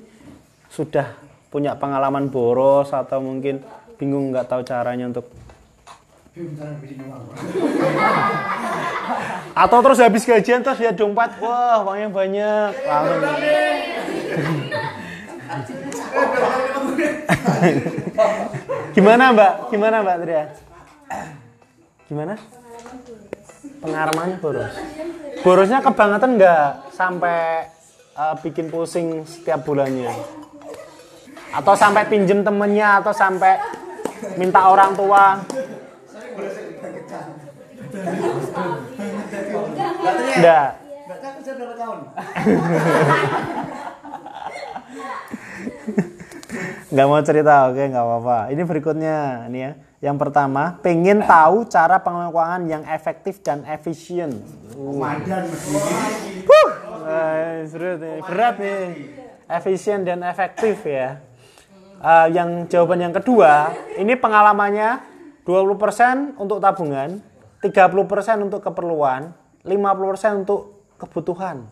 sudah 0.70 1.08
punya 1.50 1.74
pengalaman 1.74 2.29
boros 2.29 2.93
atau 2.93 3.17
mungkin 3.24 3.63
bingung 3.98 4.29
nggak 4.29 4.46
tahu 4.46 4.62
caranya 4.62 5.10
untuk 5.10 5.25
atau 9.51 9.77
terus 9.83 10.00
habis 10.00 10.23
gajian 10.23 10.63
terus 10.63 10.79
lihat 10.79 10.95
dompet 10.95 11.27
wah 11.43 11.83
uangnya 11.83 12.07
banyak 12.07 12.71
Gimana 18.95 19.35
Mbak? 19.35 19.53
Gimana 19.71 19.95
Mbak 20.00 20.17
Tria? 20.23 20.43
Gimana? 22.07 22.39
Pengalamannya 23.83 24.38
boros. 24.39 24.71
Borosnya 25.43 25.83
kebangetan 25.83 26.39
nggak 26.39 26.95
sampai 26.95 27.67
eh, 28.15 28.35
bikin 28.39 28.71
pusing 28.71 29.27
setiap 29.27 29.67
bulannya? 29.67 30.11
Atau 31.51 31.75
sampai 31.75 32.07
pinjem 32.07 32.47
temennya 32.47 33.03
atau 33.03 33.11
sampai 33.11 33.59
minta 34.39 34.71
orang 34.71 34.95
tua? 34.95 35.43
Enggak. 40.38 40.70
Berarti 41.08 41.25
aku 41.27 41.39
sudah 41.44 41.75
tahun. 41.75 42.00
Nggak 46.91 47.08
mau 47.08 47.24
cerita, 47.24 47.72
oke 47.72 47.84
nggak 47.88 48.03
apa-apa. 48.03 48.51
Ini 48.51 48.62
berikutnya, 48.68 49.48
ini 49.48 49.60
ya. 49.63 49.72
Yang 50.03 50.18
pertama, 50.27 50.75
pengen 50.84 51.24
tahu 51.24 51.63
cara 51.72 52.03
pengelolaan 52.03 52.34
keuangan 52.36 52.63
yang 52.68 52.84
efektif 52.89 53.39
dan 53.39 53.63
efisien. 53.63 54.44
Komandan. 54.75 55.48
Eh, 57.08 57.63
berat 58.27 58.56
nih. 58.60 58.84
Efisien 59.48 60.03
dan 60.03 60.20
efektif 60.27 60.84
ya. 60.84 61.24
Eh, 62.01 62.27
yang 62.36 62.68
jawaban 62.68 63.08
yang 63.08 63.15
kedua, 63.15 63.72
ini 63.96 64.18
pengalamannya 64.20 65.11
20% 65.45 66.38
untuk 66.38 66.62
tabungan, 66.62 67.21
30% 67.62 68.45
untuk 68.45 68.62
keperluan, 68.62 69.33
50% 69.65 70.41
untuk 70.45 70.86
kebutuhan. 71.01 71.65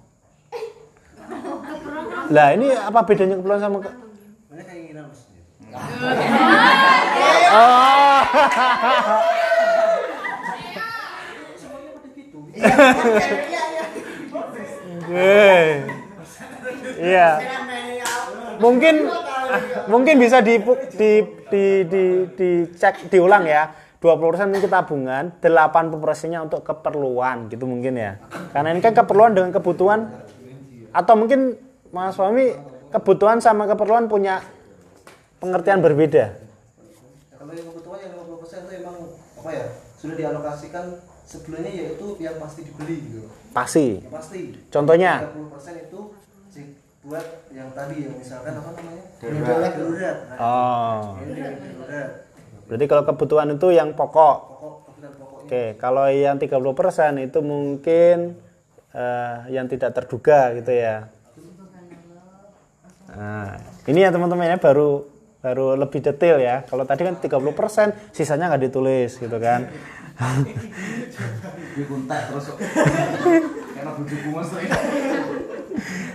Lah 2.30 2.54
ini 2.54 2.74
apa 2.74 3.06
bedanya 3.06 3.38
keperluan 3.38 3.62
sama 3.62 3.78
ke... 3.82 3.90
Mas? 5.10 5.26
Oh. 7.50 8.22
Iya. 17.00 17.30
Mungkin 18.60 18.96
mungkin 19.92 20.16
bisa 20.22 20.40
di 20.40 20.62
di 20.96 21.12
di 21.50 21.64
di 21.86 22.04
dicek 22.36 23.10
diulang 23.10 23.46
ya. 23.46 23.70
20% 24.00 24.56
untuk 24.56 24.72
tabungan, 24.72 25.28
80%-nya 25.44 26.40
untuk 26.48 26.64
keperluan 26.64 27.52
gitu 27.52 27.68
mungkin 27.68 28.00
ya. 28.00 28.16
Karena 28.56 28.72
ini 28.72 28.80
kan 28.80 28.96
keperluan 28.96 29.36
dengan 29.36 29.52
kebutuhan 29.52 30.08
atau 30.96 31.14
mungkin 31.20 31.60
Mas 31.92 32.16
Suami 32.16 32.56
kebutuhan 32.96 33.44
sama 33.44 33.68
keperluan 33.68 34.08
punya 34.08 34.40
pengertian 35.44 35.84
berbeda. 35.84 36.32
Kalau 37.36 37.52
yang 37.52 37.68
kebutuhan 37.76 38.00
yang 38.08 38.14
50% 38.24 38.72
itu 38.72 38.72
emang 38.80 38.96
apa 39.36 39.50
ya? 39.52 39.66
Sudah 40.00 40.16
dialokasikan 40.16 40.86
sebelumnya 41.28 41.72
yaitu 41.72 42.16
yang 42.24 42.40
pasti 42.40 42.62
dibeli 42.64 42.96
gitu. 43.04 43.28
Pasti. 43.52 44.00
Yang 44.00 44.14
pasti. 44.16 44.42
Contohnya 44.72 45.28
30% 45.28 45.86
itu 45.92 46.00
buat 47.10 47.26
yang 47.50 47.74
tadi 47.74 48.06
yang 48.06 48.14
misalkan 48.22 48.54
apa 48.54 48.70
namanya? 48.78 49.04
Darurat. 49.18 49.74
Darurat. 49.74 50.18
Nah, 50.30 50.38
Oh. 50.38 51.02
darurat. 51.18 52.10
Berarti 52.70 52.86
kalau 52.86 53.04
kebutuhan 53.10 53.50
itu 53.58 53.68
yang 53.74 53.90
pokok. 53.98 54.38
Pokok. 54.46 54.76
Oke, 55.50 55.74
kalau 55.82 56.06
yang 56.14 56.38
30% 56.38 57.18
itu 57.18 57.42
mungkin 57.42 58.38
eh, 58.94 59.36
yang 59.50 59.66
tidak 59.66 59.98
terduga 59.98 60.54
gitu 60.54 60.70
ya. 60.70 61.10
Nah, 63.10 63.58
ini 63.90 64.06
ya 64.06 64.14
teman-teman 64.14 64.46
ya 64.46 64.62
baru 64.62 65.10
baru 65.42 65.74
lebih 65.82 66.06
detail 66.06 66.38
ya. 66.38 66.62
Kalau 66.70 66.86
tadi 66.86 67.10
kan 67.10 67.18
30%, 67.18 68.14
sisanya 68.14 68.54
nggak 68.54 68.70
ditulis 68.70 69.18
gitu 69.18 69.38
kan. 69.42 69.66
Terus 72.30 72.46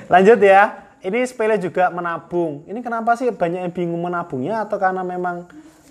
Lanjut 0.12 0.38
ya. 0.38 0.83
Ini 1.04 1.20
sepele 1.28 1.60
juga 1.60 1.92
menabung. 1.92 2.64
Ini 2.64 2.80
kenapa 2.80 3.12
sih 3.12 3.28
banyak 3.28 3.68
yang 3.68 3.76
bingung 3.76 4.00
menabungnya 4.00 4.64
atau 4.64 4.80
karena 4.80 5.04
memang 5.04 5.44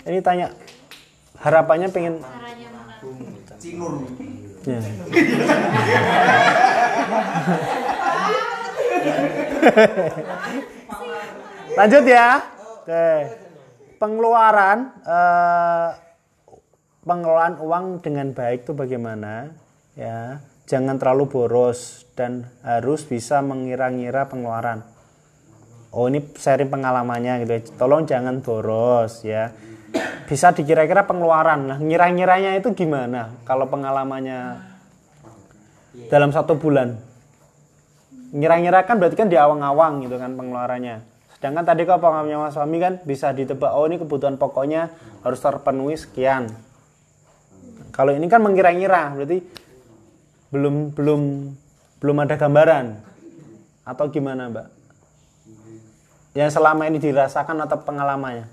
ini 0.10 0.26
tanya 0.26 0.50
harapannya 1.38 1.86
pengen 1.94 2.18
caranya 2.18 2.74
menabung 2.74 3.38
Cingur. 3.62 4.10
ya. 4.66 4.82
Lanjut 11.78 12.04
ya. 12.10 12.42
Oke. 12.82 13.38
Pengeluaran 14.02 14.98
eh, 15.06 15.90
pengelolaan 17.06 17.62
uang 17.62 18.02
dengan 18.02 18.34
baik 18.34 18.66
itu 18.66 18.74
bagaimana? 18.74 19.54
Ya, 19.94 20.42
jangan 20.66 20.98
terlalu 20.98 21.30
boros 21.30 22.10
dan 22.18 22.50
harus 22.66 23.06
bisa 23.06 23.46
mengira-ngira 23.46 24.26
pengeluaran. 24.26 24.93
Oh, 25.94 26.10
ini 26.10 26.26
sharing 26.36 26.74
pengalamannya 26.74 27.46
gitu. 27.46 27.52
ya. 27.54 27.62
Tolong 27.78 28.10
jangan 28.10 28.42
boros 28.42 29.22
ya. 29.22 29.54
Bisa 30.26 30.50
dikira-kira 30.50 31.06
pengeluaran. 31.06 31.70
Nah, 31.70 31.78
ngira-ngiranya 31.78 32.58
itu 32.58 32.74
gimana? 32.74 33.30
Kalau 33.46 33.70
pengalamannya 33.70 34.74
dalam 36.10 36.34
satu 36.34 36.58
bulan 36.58 36.98
ngira-ngira 38.34 38.82
kan 38.90 38.98
berarti 38.98 39.14
kan 39.14 39.30
di 39.30 39.38
awang-awang 39.38 40.02
gitu 40.02 40.18
kan 40.18 40.34
pengeluarannya 40.34 41.06
sedangkan 41.38 41.64
tadi 41.70 41.86
kalau 41.86 42.02
pengalamannya 42.02 42.50
mas 42.50 42.58
suami 42.58 42.82
kan 42.82 42.98
bisa 43.06 43.30
ditebak 43.30 43.70
oh 43.70 43.86
ini 43.86 44.02
kebutuhan 44.02 44.42
pokoknya 44.42 44.90
harus 45.22 45.38
terpenuhi 45.38 45.94
sekian 45.94 46.50
kalau 47.94 48.10
ini 48.10 48.26
kan 48.26 48.42
mengira-ngira 48.42 49.14
berarti 49.14 49.46
belum 50.50 50.98
belum 50.98 51.22
belum 52.02 52.18
ada 52.26 52.36
gambaran 52.42 52.98
atau 53.86 54.06
gimana 54.10 54.50
mbak 54.50 54.68
yang 56.34 56.50
selama 56.50 56.90
ini 56.90 56.98
dirasakan 56.98 57.58
atau 57.66 57.78
pengalamannya 57.82 58.50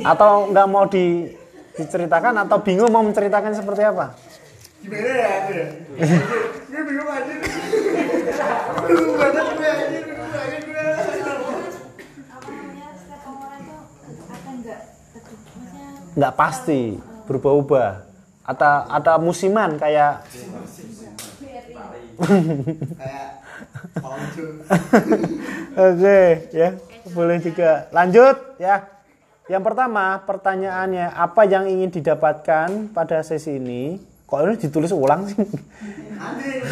atau 0.00 0.48
nggak 0.48 0.66
mau 0.68 0.84
di, 0.88 1.28
diceritakan 1.76 2.44
atau 2.44 2.60
bingung 2.60 2.92
mau 2.92 3.04
menceritakan 3.04 3.52
seperti 3.56 3.84
apa 3.84 4.16
Gimana 4.80 5.12
ya? 5.12 5.36
Gue 6.72 6.82
bingung 6.88 7.10
aja. 7.12 7.34
Bingung 8.88 9.16
banget 9.20 9.46
gue 9.52 9.68
aja. 9.68 9.84
Bingung 9.92 10.30
banget 10.32 10.62
gue. 10.64 10.86
apa 12.32 12.48
namanya 12.48 12.88
setiap 12.96 13.20
pengeluaran 13.20 13.60
tuh 13.60 13.80
akan 14.32 14.54
nggak 16.16 16.32
pasti 16.32 16.96
berubah-ubah 17.28 17.90
atau 18.48 18.74
ada 18.88 19.20
musiman 19.20 19.76
kayak. 19.76 20.24
Oke 25.76 26.20
ya 26.54 26.68
boleh 27.12 27.38
juga. 27.42 27.88
Lanjut 27.90 28.36
ya. 28.60 28.86
Yang 29.50 29.62
pertama 29.66 30.22
pertanyaannya 30.30 31.10
apa 31.10 31.42
yang 31.42 31.66
ingin 31.66 31.90
didapatkan 31.90 32.94
pada 32.94 33.18
sesi 33.26 33.58
ini? 33.58 33.98
Kok 34.30 34.46
ini 34.46 34.54
ditulis 34.62 34.94
ulang 34.94 35.26
sih? 35.26 35.42
Ade. 36.14 36.70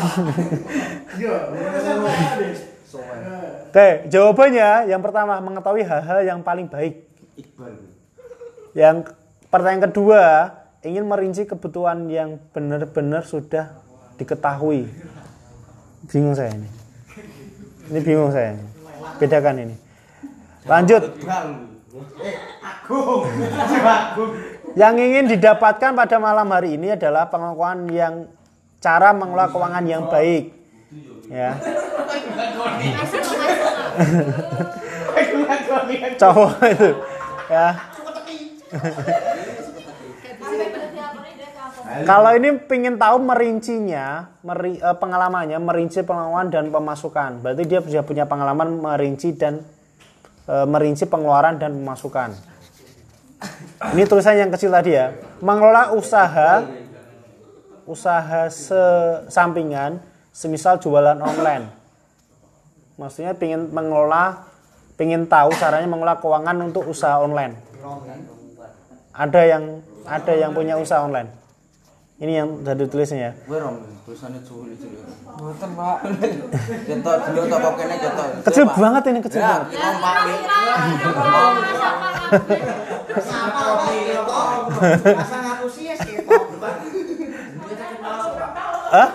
oke 3.69 3.89
jawabannya 4.07 4.87
yang 4.87 5.03
pertama 5.03 5.43
mengetahui 5.43 5.83
hal-hal 5.83 6.23
yang 6.23 6.41
paling 6.47 6.71
baik. 6.71 7.03
Yang 8.79 9.11
pertanyaan 9.51 9.91
kedua 9.91 10.23
ingin 10.87 11.03
merinci 11.03 11.51
kebutuhan 11.51 12.07
yang 12.07 12.39
benar-benar 12.55 13.27
sudah 13.27 13.75
diketahui. 14.23 14.87
Bingung 16.07 16.39
saya 16.39 16.55
ini 16.55 16.78
ini 17.89 18.01
bingung 18.05 18.33
saya. 18.33 18.57
Bedakan 19.19 19.59
ini. 19.65 19.75
Lanjut. 20.69 21.03
Yang 24.77 24.95
ingin 25.01 25.25
didapatkan 25.33 25.97
pada 25.97 26.17
malam 26.21 26.53
hari 26.53 26.75
ini 26.77 26.93
adalah 26.95 27.29
pengakuan 27.29 27.89
yang 27.91 28.27
cara 28.79 29.13
mengelola 29.17 29.49
keuangan 29.51 29.85
yang 29.89 30.07
baik. 30.07 30.53
Ya. 31.29 31.59
Cowok 36.21 36.53
itu. 36.69 36.91
Ya 37.49 37.81
Kalau 41.89 42.31
ini 42.37 42.53
pengen 42.69 43.01
tahu 43.01 43.17
merincinya, 43.25 44.29
meri, 44.45 44.77
eh, 44.77 44.97
pengalamannya, 45.01 45.57
merinci 45.57 46.05
pengeluaran 46.05 46.53
dan 46.53 46.69
pemasukan. 46.69 47.41
Berarti 47.41 47.63
dia 47.65 47.81
sudah 47.81 48.05
punya 48.05 48.25
pengalaman 48.29 48.77
merinci 48.77 49.33
dan 49.33 49.65
eh, 50.45 50.67
merinci 50.69 51.09
pengeluaran 51.09 51.57
dan 51.57 51.73
pemasukan. 51.73 52.37
Ini 53.95 54.05
tulisan 54.05 54.37
yang 54.37 54.53
kecil 54.53 54.75
tadi 54.75 54.93
ya. 54.93 55.15
Mengelola 55.41 55.95
usaha, 55.95 56.67
usaha 57.89 58.51
sampingan, 59.31 60.03
semisal 60.35 60.79
jualan 60.79 61.19
online. 61.19 61.79
maksudnya 62.99 63.33
pingin 63.39 63.71
mengelola 63.71 64.51
pingin 64.99 65.31
tahu 65.31 65.55
caranya 65.55 65.87
mengelola 65.87 66.19
keuangan 66.19 66.59
untuk 66.67 66.83
usaha 66.91 67.23
online 67.23 67.55
ada 69.15 69.43
yang 69.47 69.79
ada 70.03 70.33
yang 70.35 70.51
punya 70.51 70.75
usaha 70.75 71.07
online 71.07 71.31
ini 72.19 72.33
yang 72.35 72.67
dari 72.67 72.83
tulisnya 72.91 73.31
ya 73.31 73.33
Gue 73.47 73.63
rom, 73.63 73.79
tulisannya 74.03 74.43
sulit 74.43 74.75
itu. 74.75 74.91
Mboten, 75.39 75.71
Pak. 75.79 75.97
Ketok 76.83 77.17
dulu 77.31 77.47
toko 77.47 77.71
kene 77.79 77.95
kecil 78.43 78.65
banget 78.75 79.03
ini 79.07 79.21
kecil 79.23 79.39
Ya, 79.39 79.63
banget 79.63 79.71
kita 79.71 79.89
Pak. 80.03 80.17
Sih 85.69 85.85
ya 85.87 85.95
ketok. 85.95 86.43
Hah? 88.89 89.09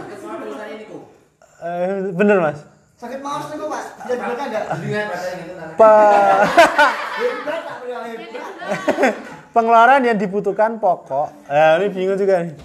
Eh, 1.64 2.12
bener 2.12 2.38
mas 2.44 2.60
Sakit 3.00 3.20
maus 3.20 3.52
nih 3.52 3.58
Pak. 3.60 3.84
Bisa 4.00 4.16
dibaca 4.16 4.44
enggak? 4.48 4.64
Pak. 5.76 6.40
pengeluaran 9.54 10.02
yang 10.02 10.18
dibutuhkan 10.18 10.82
pokok 10.82 11.30
eh, 11.48 11.72
ini 11.80 11.88
bingung 11.94 12.18
juga 12.18 12.44
nih 12.44 12.56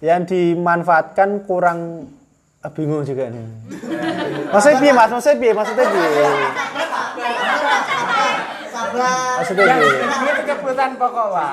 yang 0.00 0.22
dimanfaatkan 0.28 1.48
kurang 1.48 2.08
ah, 2.60 2.70
bingung 2.70 3.02
juga 3.02 3.32
nih 3.32 3.46
maksudnya 4.52 4.76
piye 4.78 4.92
mas 4.92 5.10
maksudnya 5.10 5.40
piye 5.40 5.52
maksudnya 5.56 5.86
piye 5.88 6.28
Sabar. 8.70 9.40
maksudnya 9.40 9.64
piye 9.64 9.90
Beli 10.20 10.42
kebutuhan 10.46 10.92
pokok, 11.00 11.26
Pak. 11.34 11.52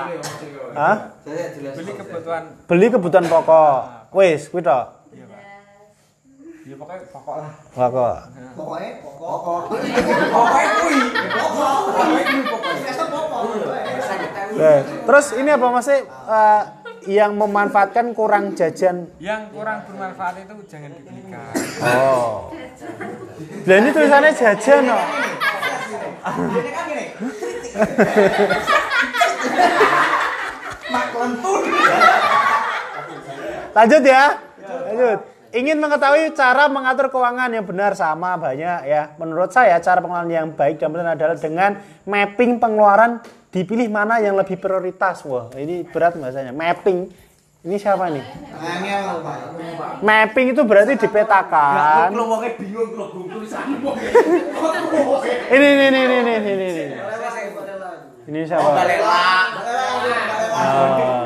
Hah? 0.78 0.96
Saya 1.26 1.46
jelas. 1.58 1.74
Beli 1.74 1.92
kebutuhan. 1.96 2.44
beli 2.70 2.88
kebutuhan 2.92 3.26
pokok 3.26 3.78
wis 4.14 4.48
kuwi 4.52 4.64
Ya 6.68 6.76
pokoknya 6.76 7.08
pokok 7.16 7.36
lah. 7.40 7.54
pokok 7.72 8.16
Pokoknya 8.60 8.92
pokok. 9.00 9.62
Pokoknya 9.72 10.68
kuwi. 10.76 11.00
Pokoknya 11.32 12.24
kuwi 12.28 12.44
pokoknya. 12.44 12.92
Pokok. 12.92 13.44
Eh, 14.58 14.80
terus 15.08 15.28
ini 15.40 15.50
apa 15.56 15.68
maksudnya 15.72 16.00
eh, 16.12 16.64
yang 17.08 17.40
memanfaatkan 17.40 18.12
kurang 18.12 18.52
jajan 18.52 19.08
Yang 19.24 19.56
kurang 19.56 19.88
bermanfaat 19.88 20.44
itu 20.44 20.60
jangan 20.68 20.92
dibelikan. 20.92 21.56
oh 21.88 22.52
lah 23.64 23.78
ini 23.80 23.90
tulisannya 23.96 24.32
jajan 24.36 24.82
no. 24.92 25.00
Ini 26.28 26.72
kan 26.76 26.84
gini. 26.92 27.06
Lanjut 33.72 34.04
ya. 34.04 34.24
Lanjut. 34.68 35.37
Ingin 35.56 35.80
mengetahui 35.80 36.36
cara 36.36 36.68
mengatur 36.68 37.08
keuangan 37.08 37.48
yang 37.48 37.64
benar 37.64 37.96
sama 37.96 38.36
banyak 38.36 38.84
ya. 38.84 39.16
Menurut 39.16 39.52
saya 39.56 39.80
cara 39.80 40.04
pengeluaran 40.04 40.28
yang 40.28 40.52
baik 40.52 40.80
dan 40.80 40.92
benar 40.92 41.16
adalah 41.16 41.40
dengan 41.40 41.80
mapping 42.04 42.60
pengeluaran 42.60 43.24
dipilih 43.52 43.88
mana 43.88 44.20
yang 44.20 44.36
lebih 44.36 44.60
prioritas. 44.60 45.24
Wah, 45.24 45.48
ini 45.56 45.88
berat 45.88 46.20
bahasanya. 46.20 46.52
Mapping. 46.52 47.08
Ini 47.68 47.76
siapa 47.80 48.08
nih? 48.12 48.24
Mapping 50.04 50.56
itu 50.56 50.62
berarti 50.64 50.94
dipetakan. 51.00 52.12
Bingung 52.12 53.28
tulisannya. 53.28 53.78
Ini 55.48 55.68
ini 55.68 55.86
ini 55.88 56.00
ini 56.00 56.16
ini 56.16 56.36
ini. 56.38 56.68
ini. 56.70 56.96
Ini 58.28 58.40
siapa? 58.44 58.70
Oh. 60.58 61.24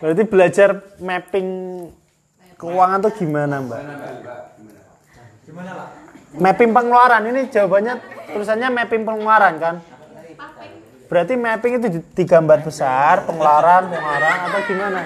Berarti 0.00 0.22
belajar 0.24 0.68
mapping 1.02 1.48
keuangan 2.60 2.98
tuh 3.00 3.12
gimana, 3.16 3.54
Mbak? 3.64 3.80
Gimana 5.48 5.72
lah? 5.72 5.88
Mapping 6.30 6.70
pengeluaran 6.70 7.22
ini 7.26 7.40
jawabannya 7.50 7.94
tulisannya 8.30 8.68
mapping 8.70 9.02
pengeluaran 9.02 9.54
kan? 9.58 9.76
Berarti 11.10 11.34
mapping 11.34 11.72
itu 11.82 11.88
di- 11.90 12.06
digambar 12.14 12.62
besar 12.62 13.26
pengeluaran, 13.26 13.90
pengeluaran 13.90 14.36
atau 14.46 14.60
gimana? 14.68 15.00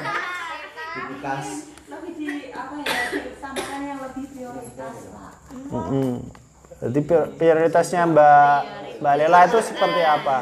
lebih 1.24 2.12
di 2.20 2.52
apa 2.52 2.76
ya 2.76 3.00
ditambahkan 3.08 3.80
yang 3.80 3.98
lebih 4.04 4.24
prioritas 4.28 4.94
pak 5.08 5.32
Mm-mm. 5.72 6.12
Jadi 6.84 7.00
pri- 7.00 7.30
prioritasnya 7.40 8.02
Mbak 8.04 8.56
Mbak 9.00 9.14
Lela 9.16 9.40
itu 9.48 9.58
seperti 9.64 10.02
apa? 10.04 10.36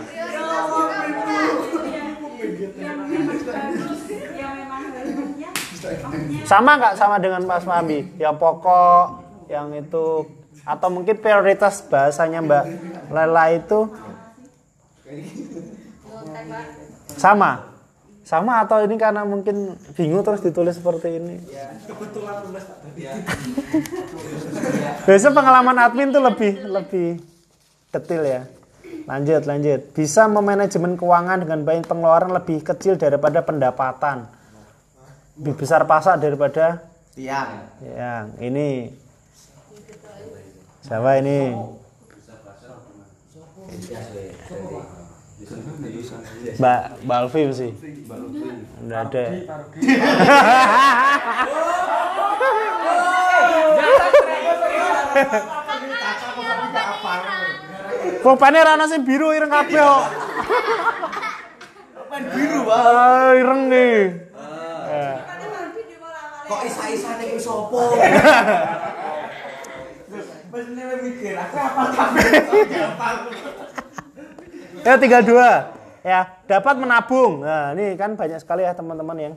Sama 6.48 6.78
nggak 6.78 6.94
sama 6.98 7.16
dengan 7.22 7.42
Mas 7.46 7.64
Mabi? 7.64 8.06
Yang 8.18 8.36
pokok, 8.38 9.04
yang 9.48 9.72
itu 9.76 10.26
atau 10.62 10.88
mungkin 10.94 11.18
prioritas 11.18 11.82
bahasanya 11.90 12.38
Mbak 12.42 12.64
Lela 13.10 13.44
itu 13.52 13.90
sama? 17.18 17.72
Sama 18.22 18.62
atau 18.62 18.78
ini 18.86 18.94
karena 18.94 19.26
mungkin 19.26 19.74
bingung 19.98 20.22
terus 20.22 20.40
ditulis 20.40 20.78
seperti 20.78 21.18
ini? 21.18 21.36
Biasa 25.02 25.34
pengalaman 25.34 25.76
admin 25.82 26.14
tuh 26.14 26.22
lebih 26.22 26.52
lebih 26.70 27.08
detail 27.90 28.22
ya. 28.22 28.42
Lanjut, 29.02 29.42
lanjut. 29.50 29.80
Bisa 29.90 30.30
memanajemen 30.30 30.94
keuangan 30.94 31.42
dengan 31.42 31.66
baik 31.66 31.90
pengeluaran 31.90 32.30
lebih 32.30 32.62
kecil 32.62 32.94
daripada 32.94 33.42
pendapatan. 33.42 34.30
Lebih 35.38 35.54
besar 35.64 35.88
pasak 35.88 36.20
daripada 36.20 36.84
Tiang. 37.16 37.72
yang 37.80 38.36
ini. 38.36 38.92
Siapa 40.84 41.20
ini? 41.24 41.56
Mbak 46.60 46.80
Mbak 47.08 47.20
sih. 47.56 47.70
Udah 48.84 49.00
ada. 49.08 49.24
Pokoknya 58.22 58.60
rana 58.62 58.84
sing 58.86 59.02
biru 59.02 59.32
ireng 59.32 59.50
kabeh 59.50 59.80
kok. 59.80 60.02
Biru, 62.12 62.58
Pak. 62.68 62.76
Ah, 62.76 63.32
ireng 63.32 63.72
nih. 63.72 64.31
Kok 66.52 66.68
isa-isane 66.68 67.24
ku 67.32 67.38
sopo? 67.40 67.96
Mas 70.52 70.68
ini 70.68 70.82
mikir, 71.00 71.32
aku 71.32 71.56
apa 71.56 72.04
Ya 74.84 75.00
tinggal 75.00 75.24
dua. 75.24 75.72
Ya, 76.04 76.28
dapat 76.44 76.76
menabung. 76.76 77.40
Nah, 77.40 77.72
ini 77.72 77.96
kan 77.96 78.12
banyak 78.20 78.36
sekali 78.36 78.68
ya 78.68 78.76
teman-teman 78.76 79.16
yang 79.16 79.34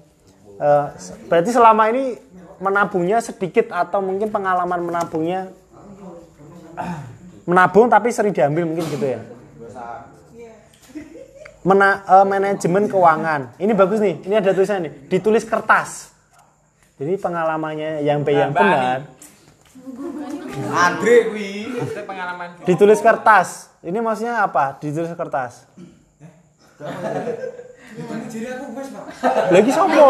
eh, 0.59 0.85
berarti 1.31 1.55
selama 1.55 1.87
ini 1.87 2.19
menabungnya 2.59 3.23
sedikit 3.23 3.71
atau 3.71 4.03
mungkin 4.03 4.27
pengalaman 4.27 4.83
menabungnya 4.83 5.55
menabung 7.47 7.87
tapi 7.87 8.11
sering 8.11 8.35
diambil 8.35 8.67
mungkin 8.67 8.83
gitu 8.91 9.07
ya. 9.07 9.23
Mena, 11.63 12.03
eh, 12.03 12.25
manajemen 12.27 12.91
keuangan. 12.91 13.55
Ini 13.55 13.71
bagus 13.71 14.03
nih. 14.03 14.19
Ini 14.27 14.35
ada 14.43 14.51
tulisan 14.51 14.83
nih. 14.83 15.07
Ditulis 15.07 15.47
kertas. 15.47 16.14
Jadi 16.95 17.19
pengalamannya 17.19 18.07
yang 18.07 18.23
B 18.23 18.31
yang 18.31 18.55
benar 18.55 19.03
Andre 20.55 21.15
kuwi. 21.29 21.51
Pengalaman. 22.07 22.47
ditulis 22.69 22.99
kertas. 23.03 23.69
Ini 23.83 23.99
maksudnya 24.01 24.41
apa? 24.41 24.79
Ditulis 24.79 25.11
kertas. 25.13 25.67
Jadi 28.31 28.47
aku 28.51 28.65
wes, 28.75 28.87
Pak. 28.91 29.05
Lagi 29.51 29.71
sopo? 29.71 30.09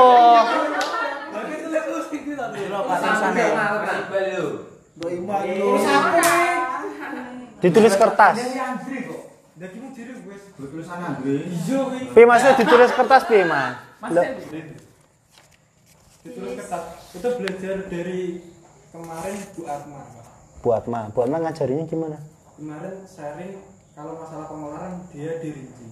Ditulis 7.61 7.93
kertas. 7.97 8.35
Iya, 8.37 8.67
kuwi. 8.79 9.01
Pi 12.15 12.21
maksudnya 12.23 12.55
ditulis 12.55 12.91
kertas 12.95 13.27
pi 13.27 13.43
mas? 13.43 13.75
Ditulis 16.25 16.57
kertas. 16.57 16.83
Itu 17.13 17.27
belajar 17.37 17.75
dari 17.85 18.41
kemarin 18.89 19.37
Bu 19.53 19.61
Atma, 19.69 19.99
Pak. 20.01 20.25
buat 20.65 20.83
ma, 20.89 21.05
buat 21.13 21.29
ma 21.29 21.37
ngajarinya 21.37 21.85
gimana? 21.85 22.17
Kemarin 22.57 23.05
sharing 23.05 23.61
kalau 23.93 24.17
masalah 24.17 24.49
pengeluaran 24.49 25.05
dia 25.13 25.37
dirinci. 25.37 25.87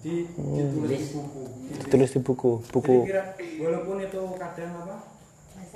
Jadi 0.00 0.14
Hmm. 0.32 0.56
ditulis 0.56 1.02
di 1.04 1.12
buku. 1.12 1.42
Ditulis 1.76 2.10
di 2.10 2.20
buku, 2.24 2.52
Jadi 2.56 2.72
buku. 2.72 2.96
kira 3.04 3.22
walaupun 3.60 3.96
itu 4.00 4.20
kadang 4.40 4.72
apa 4.80 4.96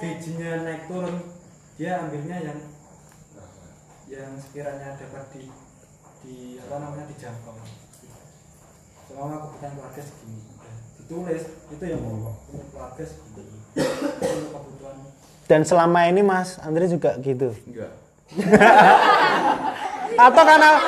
gajinya 0.01 0.51
naik 0.65 0.83
turun, 0.89 1.17
dia 1.77 1.93
ambilnya 2.01 2.37
yang 2.41 2.59
yang 4.09 4.33
sekiranya 4.41 4.97
dapat 4.97 5.25
di 5.31 5.45
di 6.21 6.35
apa 6.57 6.75
namanya 6.79 7.05
dijangkau. 7.07 7.53
selama 9.05 9.43
kebutuhan 9.43 9.75
keluarga 9.75 10.03
segini 10.07 10.41
ditulis 11.11 11.43
itu 11.75 11.85
yang 11.91 11.99
keluarga 12.71 13.03
segini 13.03 13.51
untuk 13.75 14.55
kebutuhan 14.55 14.95
Dan 15.51 15.67
selama 15.67 16.07
ini 16.07 16.23
Mas 16.23 16.63
Andre 16.63 16.87
juga 16.87 17.19
gitu. 17.19 17.51
Enggak. 17.67 17.91
Atau 20.31 20.43
karena 20.47 20.71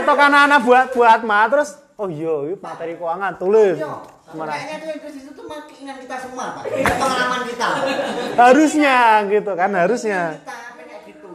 Atau 0.00 0.14
karena 0.16 0.48
anak 0.48 0.64
buat 0.64 0.96
buat 0.96 1.20
ma 1.28 1.44
terus 1.52 1.76
oh 2.00 2.08
iya 2.08 2.56
materi 2.56 2.96
keuangan 2.96 3.36
tulis. 3.36 3.76
Gimana? 3.76 4.56
Kayaknya 4.56 4.76
tuh 4.80 4.88
yang 4.88 5.00
ke 5.04 5.08
situ 5.12 5.30
tuh 5.36 5.44
keinginan 5.68 6.00
kita 6.00 6.16
semua, 6.24 6.56
Pak. 6.56 6.64
Pengalaman 6.72 7.40
kita. 7.52 7.68
Harusnya 8.48 9.22
gitu 9.28 9.52
kan 9.52 9.70
harusnya. 9.76 10.40
Kita 10.40 10.56
kayak 10.72 11.04
gitu. 11.04 11.28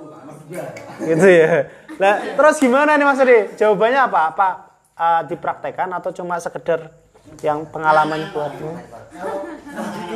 Gitu 1.06 1.28
ya. 1.30 1.70
Lah 2.02 2.16
terus 2.34 2.58
gimana 2.58 2.98
nih 2.98 3.06
Mas 3.06 3.22
Adi? 3.22 3.54
Jawabannya 3.56 4.02
apa? 4.10 4.22
Apa 4.34 4.71
uh, 5.02 5.22
dipraktekkan 5.26 5.90
atau 5.98 6.14
cuma 6.14 6.38
sekedar 6.38 6.94
yang 7.42 7.66
pengalaman 7.66 8.30
buatmu? 8.30 8.78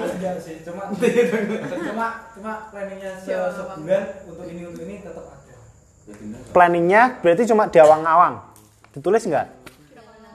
enggak 0.05 0.35
cuma 0.61 0.83
cuma 1.89 2.07
cuma 2.37 2.51
planningnya 2.69 3.11
se 3.17 3.33
sebulan 3.33 4.03
untuk 4.29 4.45
ini 4.45 4.61
untuk 4.69 4.83
ini 4.85 4.95
tetap 5.01 5.25
ada 5.25 5.53
Planningnya 6.53 7.17
berarti 7.25 7.49
cuma 7.49 7.65
di 7.65 7.81
awang-awang. 7.81 8.37
Ditulis 8.93 9.25
nggak? 9.25 9.47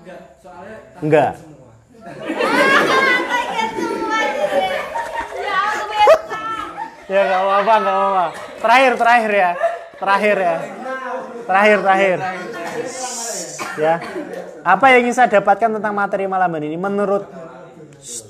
enggak 0.03 0.21
soalnya 0.43 0.77
Enggak. 0.99 1.33
semua 1.39 1.71
Ya 7.11 7.27
nggak 7.27 7.43
apa-apa, 7.43 7.75
nggak 7.83 7.97
apa-apa. 7.99 8.27
Terakhir, 8.63 8.93
terakhir 8.95 9.33
ya. 9.35 9.51
Terakhir 9.99 10.37
ya. 10.39 10.57
Terakhir, 11.43 11.79
terakhir. 11.83 12.19
Ya. 13.75 13.95
Apa 14.63 14.93
yang 14.93 15.09
ingin 15.09 15.17
saya 15.17 15.41
dapatkan 15.41 15.81
tentang 15.81 15.97
materi 15.97 16.29
malam 16.29 16.53
ini? 16.61 16.77
Menurut 16.77 17.25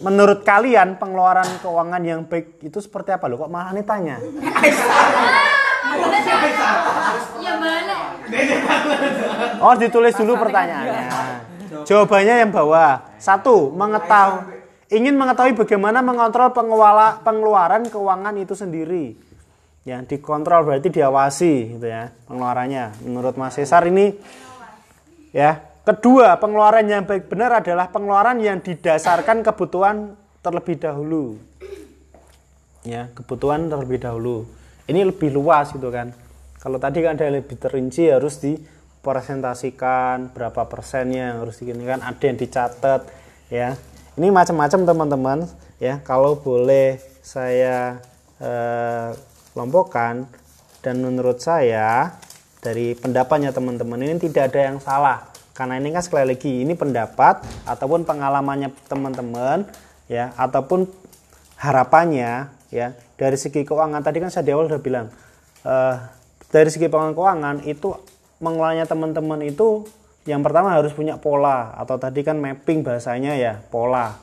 menurut 0.02 0.42
kalian 0.42 0.98
pengeluaran 0.98 1.46
keuangan 1.62 2.02
yang 2.02 2.26
baik 2.26 2.58
itu 2.62 2.78
seperti 2.82 3.14
apa 3.14 3.30
loh? 3.30 3.46
Kok 3.46 3.50
malah 3.50 3.70
nih 3.70 3.86
tanya? 3.86 4.18
Ya? 4.18 4.20
Oh, 9.60 9.74
ditulis 9.78 10.14
dulu 10.18 10.34
pertanyaannya. 10.38 11.06
Jawabannya 11.86 12.34
yang 12.46 12.50
bawah. 12.50 13.14
Satu, 13.18 13.70
mengetahui 13.70 14.58
ingin 14.90 15.14
mengetahui 15.14 15.54
bagaimana 15.54 16.02
mengontrol 16.02 16.50
pengelola, 16.50 17.22
pengeluaran 17.22 17.86
keuangan 17.86 18.34
itu 18.42 18.58
sendiri. 18.58 19.14
Ya, 19.86 20.02
dikontrol 20.04 20.66
berarti 20.66 20.92
diawasi 20.92 21.78
gitu 21.78 21.86
ya 21.88 22.12
pengeluarannya. 22.28 23.00
Menurut 23.06 23.38
Mas 23.38 23.56
Cesar 23.56 23.86
ini 23.88 24.12
ya. 25.32 25.69
Kedua, 25.80 26.36
pengeluaran 26.36 26.84
yang 26.84 27.08
baik 27.08 27.32
benar 27.32 27.64
adalah 27.64 27.88
pengeluaran 27.88 28.36
yang 28.36 28.60
didasarkan 28.60 29.40
kebutuhan 29.40 30.12
terlebih 30.44 30.76
dahulu. 30.76 31.40
Ya, 32.84 33.08
kebutuhan 33.16 33.72
terlebih 33.72 34.04
dahulu. 34.04 34.44
Ini 34.84 35.08
lebih 35.08 35.32
luas 35.32 35.72
gitu 35.72 35.88
kan. 35.88 36.12
Kalau 36.60 36.76
tadi 36.76 37.00
kan 37.00 37.16
ada 37.16 37.24
yang 37.24 37.40
lebih 37.40 37.56
terinci 37.56 38.12
harus 38.12 38.36
dipresentasikan 38.44 40.36
berapa 40.36 40.68
persennya 40.68 41.40
harus 41.40 41.56
digini 41.56 41.88
kan 41.88 42.04
ada 42.04 42.20
yang 42.20 42.36
dicatat 42.36 43.08
ya. 43.48 43.72
Ini 44.20 44.28
macam-macam 44.28 44.84
teman-teman 44.84 45.38
ya. 45.80 46.04
Kalau 46.04 46.36
boleh 46.36 47.00
saya 47.24 48.04
eh, 48.36 49.16
kelompokkan 49.56 50.28
dan 50.84 51.00
menurut 51.00 51.40
saya 51.40 52.20
dari 52.60 52.92
pendapatnya 52.92 53.56
teman-teman 53.56 54.04
ini 54.04 54.20
tidak 54.20 54.52
ada 54.52 54.60
yang 54.68 54.76
salah 54.76 55.29
karena 55.60 55.76
ini 55.76 55.92
kan 55.92 56.00
sekali 56.00 56.24
lagi 56.24 56.64
ini 56.64 56.72
pendapat 56.72 57.44
ataupun 57.68 58.08
pengalamannya 58.08 58.72
teman-teman 58.88 59.68
ya 60.08 60.32
ataupun 60.40 60.88
harapannya 61.60 62.48
ya. 62.72 62.96
Dari 63.20 63.36
segi 63.36 63.68
keuangan 63.68 64.00
tadi 64.00 64.24
kan 64.24 64.32
saya 64.32 64.48
di 64.48 64.56
awal 64.56 64.72
udah 64.72 64.80
bilang 64.80 65.12
eh, 65.68 65.96
dari 66.48 66.72
segi 66.72 66.88
pengelolaan 66.88 67.12
keuangan 67.12 67.56
itu 67.68 67.92
mengelolanya 68.40 68.88
teman-teman 68.88 69.44
itu 69.44 69.84
yang 70.24 70.40
pertama 70.40 70.72
harus 70.72 70.96
punya 70.96 71.20
pola 71.20 71.76
atau 71.76 72.00
tadi 72.00 72.24
kan 72.24 72.40
mapping 72.40 72.80
bahasanya 72.80 73.36
ya 73.36 73.60
pola. 73.68 74.16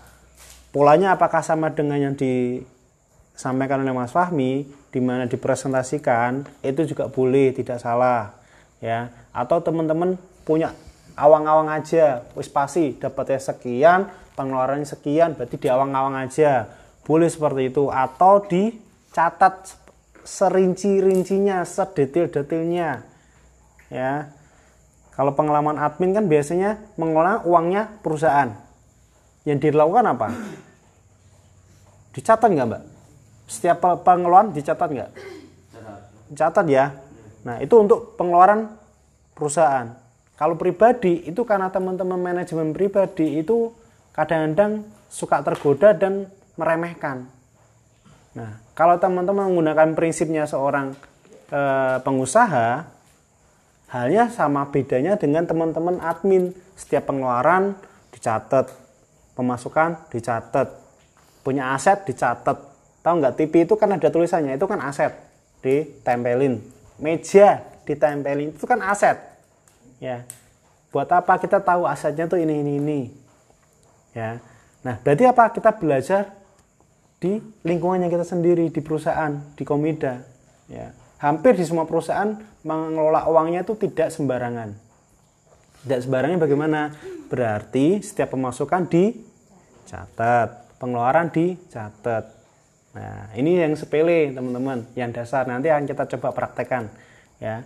Polanya 0.74 1.14
apakah 1.14 1.46
sama 1.46 1.70
dengan 1.70 2.02
yang 2.02 2.18
disampaikan 2.18 3.86
oleh 3.86 3.94
Mas 3.94 4.10
Fahmi 4.10 4.66
di 4.90 5.00
mana 5.06 5.30
dipresentasikan 5.30 6.50
itu 6.66 6.82
juga 6.90 7.14
boleh 7.14 7.54
tidak 7.54 7.78
salah 7.78 8.34
ya. 8.82 9.14
Atau 9.38 9.62
teman-teman 9.62 10.18
punya 10.42 10.74
awang-awang 11.18 11.74
aja. 11.74 12.24
Wis 12.38 12.48
pasti 12.48 12.94
dapatnya 12.96 13.42
sekian 13.42 14.08
pengeluarannya 14.38 14.86
sekian 14.86 15.34
berarti 15.34 15.58
di 15.58 15.68
awang-awang 15.68 16.14
aja. 16.22 16.70
Boleh 17.02 17.28
seperti 17.28 17.74
itu. 17.74 17.90
Atau 17.90 18.46
dicatat 18.46 19.74
serinci-rincinya 20.22 21.66
sedetail-detailnya 21.66 23.02
ya. 23.90 24.30
Kalau 25.18 25.34
pengalaman 25.34 25.82
admin 25.82 26.14
kan 26.14 26.30
biasanya 26.30 26.78
mengelola 26.94 27.42
uangnya 27.42 27.90
perusahaan. 28.06 28.54
Yang 29.50 29.74
dilakukan 29.74 30.06
apa? 30.14 30.28
Dicatat 32.14 32.50
nggak 32.54 32.68
mbak? 32.70 32.84
Setiap 33.50 33.78
pe- 33.82 34.00
pengeluaran 34.06 34.54
dicatat 34.54 34.90
nggak? 34.94 35.10
Dicatat 36.30 36.66
ya. 36.70 36.94
Nah 37.42 37.58
itu 37.64 37.74
untuk 37.80 38.14
pengeluaran 38.14 38.70
perusahaan 39.34 40.07
kalau 40.38 40.56
pribadi 40.56 41.26
itu 41.26 41.42
karena 41.44 41.74
teman-teman 41.74 42.22
manajemen 42.22 42.72
pribadi 42.72 43.42
itu 43.42 43.74
kadang-kadang 44.14 44.86
suka 45.10 45.42
tergoda 45.42 45.92
dan 45.98 46.30
meremehkan 46.56 47.38
Nah, 48.38 48.62
kalau 48.78 49.02
teman-teman 49.02 49.50
menggunakan 49.50 49.98
prinsipnya 49.98 50.46
seorang 50.46 50.94
eh, 51.50 51.98
pengusaha, 52.06 52.86
halnya 53.90 54.30
sama 54.30 54.70
bedanya 54.70 55.18
dengan 55.18 55.50
teman-teman 55.50 55.98
admin. 55.98 56.54
Setiap 56.78 57.10
pengeluaran 57.10 57.74
dicatat, 58.14 58.70
pemasukan 59.34 60.06
dicatat, 60.14 60.70
punya 61.42 61.74
aset 61.74 62.06
dicatat. 62.06 62.62
Tahu 63.02 63.14
nggak 63.18 63.34
TV 63.34 63.66
itu 63.66 63.74
kan 63.74 63.90
ada 63.90 64.06
tulisannya, 64.14 64.54
itu 64.54 64.70
kan 64.70 64.86
aset, 64.86 65.18
ditempelin. 65.66 66.62
Meja 67.02 67.66
ditempelin, 67.90 68.54
itu 68.54 68.66
kan 68.70 68.78
aset. 68.86 69.18
Ya. 69.98 70.26
Buat 70.94 71.12
apa 71.12 71.38
kita 71.42 71.60
tahu 71.60 71.84
asetnya 71.86 72.26
tuh 72.26 72.40
ini 72.40 72.64
ini 72.64 72.74
ini. 72.80 73.00
Ya. 74.14 74.42
Nah, 74.82 74.96
berarti 75.04 75.28
apa? 75.28 75.52
Kita 75.52 75.76
belajar 75.76 76.38
di 77.18 77.42
lingkungannya 77.66 78.14
kita 78.14 78.22
sendiri 78.22 78.70
di 78.70 78.78
perusahaan 78.78 79.34
di 79.58 79.66
komida 79.66 80.22
ya 80.70 80.94
hampir 81.18 81.58
di 81.58 81.66
semua 81.66 81.90
perusahaan 81.90 82.38
mengelola 82.62 83.26
uangnya 83.26 83.66
itu 83.66 83.74
tidak 83.74 84.14
sembarangan 84.14 84.78
tidak 85.82 86.00
sembarangan 86.06 86.38
bagaimana 86.38 86.94
berarti 87.26 88.06
setiap 88.06 88.38
pemasukan 88.38 88.86
dicatat 88.86 90.78
pengeluaran 90.78 91.34
dicatat 91.34 92.38
nah 92.94 93.34
ini 93.34 93.66
yang 93.66 93.74
sepele 93.74 94.30
teman-teman 94.38 94.86
yang 94.94 95.10
dasar 95.10 95.50
nanti 95.50 95.74
akan 95.74 95.90
kita 95.90 96.06
coba 96.18 96.38
praktekkan 96.38 96.94
ya 97.42 97.66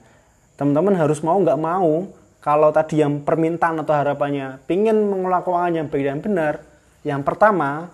teman-teman 0.56 0.96
harus 0.96 1.20
mau 1.20 1.36
nggak 1.44 1.60
mau 1.60 2.08
kalau 2.42 2.74
tadi 2.74 3.00
yang 3.00 3.22
permintaan 3.22 3.80
atau 3.86 3.94
harapannya 3.94 4.60
pingin 4.66 4.98
mengelola 5.08 5.46
keuangan 5.46 5.74
yang 5.78 5.88
baik 5.88 6.06
dan 6.10 6.20
benar 6.20 6.54
yang 7.02 7.22
pertama 7.22 7.90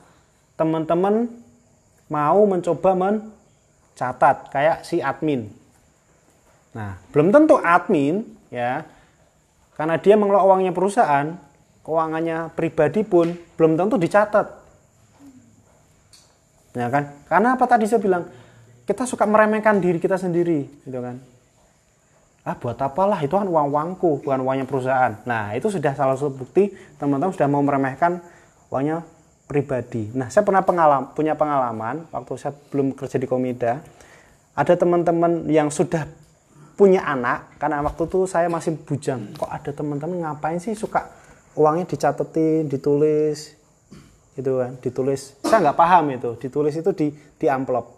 teman-teman 0.58 1.30
mau 2.08 2.40
mencoba 2.48 2.96
mencatat 2.96 4.52
kayak 4.52 4.84
si 4.84 5.04
admin. 5.04 5.52
Nah, 6.76 7.00
belum 7.12 7.32
tentu 7.32 7.60
admin 7.60 8.26
ya. 8.52 8.84
Karena 9.78 9.96
dia 10.02 10.18
mengelola 10.18 10.44
uangnya 10.50 10.74
perusahaan, 10.74 11.38
keuangannya 11.86 12.50
pribadi 12.58 13.06
pun 13.06 13.30
belum 13.56 13.78
tentu 13.78 13.96
dicatat. 14.02 14.48
Ya 16.74 16.90
kan? 16.90 17.14
Karena 17.30 17.54
apa 17.54 17.66
tadi 17.70 17.86
saya 17.86 18.02
bilang? 18.02 18.26
Kita 18.88 19.04
suka 19.04 19.28
meremehkan 19.28 19.84
diri 19.84 20.00
kita 20.00 20.16
sendiri, 20.16 20.64
gitu 20.88 21.00
kan? 21.04 21.20
Ah, 22.48 22.56
buat 22.56 22.80
apalah 22.80 23.20
itu 23.20 23.36
kan 23.36 23.44
uang-uangku, 23.44 24.24
bukan 24.24 24.40
uangnya 24.40 24.64
perusahaan. 24.64 25.20
Nah, 25.28 25.52
itu 25.52 25.68
sudah 25.68 25.92
salah 25.92 26.16
satu 26.16 26.32
bukti 26.32 26.72
teman-teman 26.96 27.36
sudah 27.36 27.52
mau 27.52 27.60
meremehkan 27.60 28.24
uangnya 28.72 29.04
pribadi. 29.52 30.08
Nah, 30.16 30.32
saya 30.32 30.48
pernah 30.48 30.64
pengalam, 30.64 31.12
punya 31.12 31.36
pengalaman 31.36 32.08
waktu 32.08 32.40
saya 32.40 32.56
belum 32.72 32.96
kerja 32.96 33.20
di 33.20 33.28
Komida. 33.28 33.84
Ada 34.56 34.80
teman-teman 34.80 35.44
yang 35.52 35.68
sudah 35.68 36.08
punya 36.80 37.04
anak, 37.04 37.60
karena 37.60 37.84
waktu 37.84 38.08
itu 38.08 38.24
saya 38.24 38.48
masih 38.48 38.80
bujang. 38.80 39.36
Kok 39.36 39.52
ada 39.52 39.72
teman-teman 39.76 40.24
ngapain 40.24 40.64
sih 40.64 40.72
suka 40.72 41.04
uangnya 41.52 41.84
dicatetin, 41.84 42.72
ditulis, 42.72 43.60
gitu 44.40 44.62
kan, 44.64 44.72
ditulis. 44.80 45.36
Saya 45.44 45.68
nggak 45.68 45.78
paham 45.84 46.16
itu, 46.16 46.32
ditulis 46.40 46.80
itu 46.80 46.96
di 46.96 47.12
di 47.12 47.52
amplop. 47.52 47.97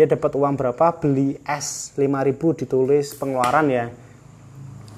Dia 0.00 0.08
dapat 0.08 0.32
uang 0.32 0.56
berapa, 0.56 0.96
beli 0.96 1.36
es 1.44 1.92
5000 1.92 2.64
ditulis 2.64 3.12
pengeluaran 3.20 3.68
ya. 3.68 3.92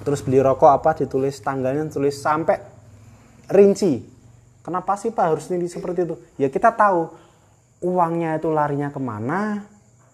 terus 0.07 0.23
beli 0.23 0.39
rokok 0.39 0.71
apa 0.71 0.95
ditulis 0.95 1.43
tanggalnya 1.43 1.91
tulis 1.91 2.15
sampai 2.23 2.63
rinci. 3.51 3.99
Kenapa 4.63 4.95
sih 4.95 5.11
pak 5.11 5.27
harus 5.35 5.51
ini 5.51 5.67
seperti 5.67 6.07
itu? 6.07 6.15
Ya 6.39 6.47
kita 6.55 6.71
tahu 6.71 7.11
uangnya 7.83 8.39
itu 8.39 8.47
larinya 8.55 8.95
ke 8.95 9.03
mana 9.03 9.67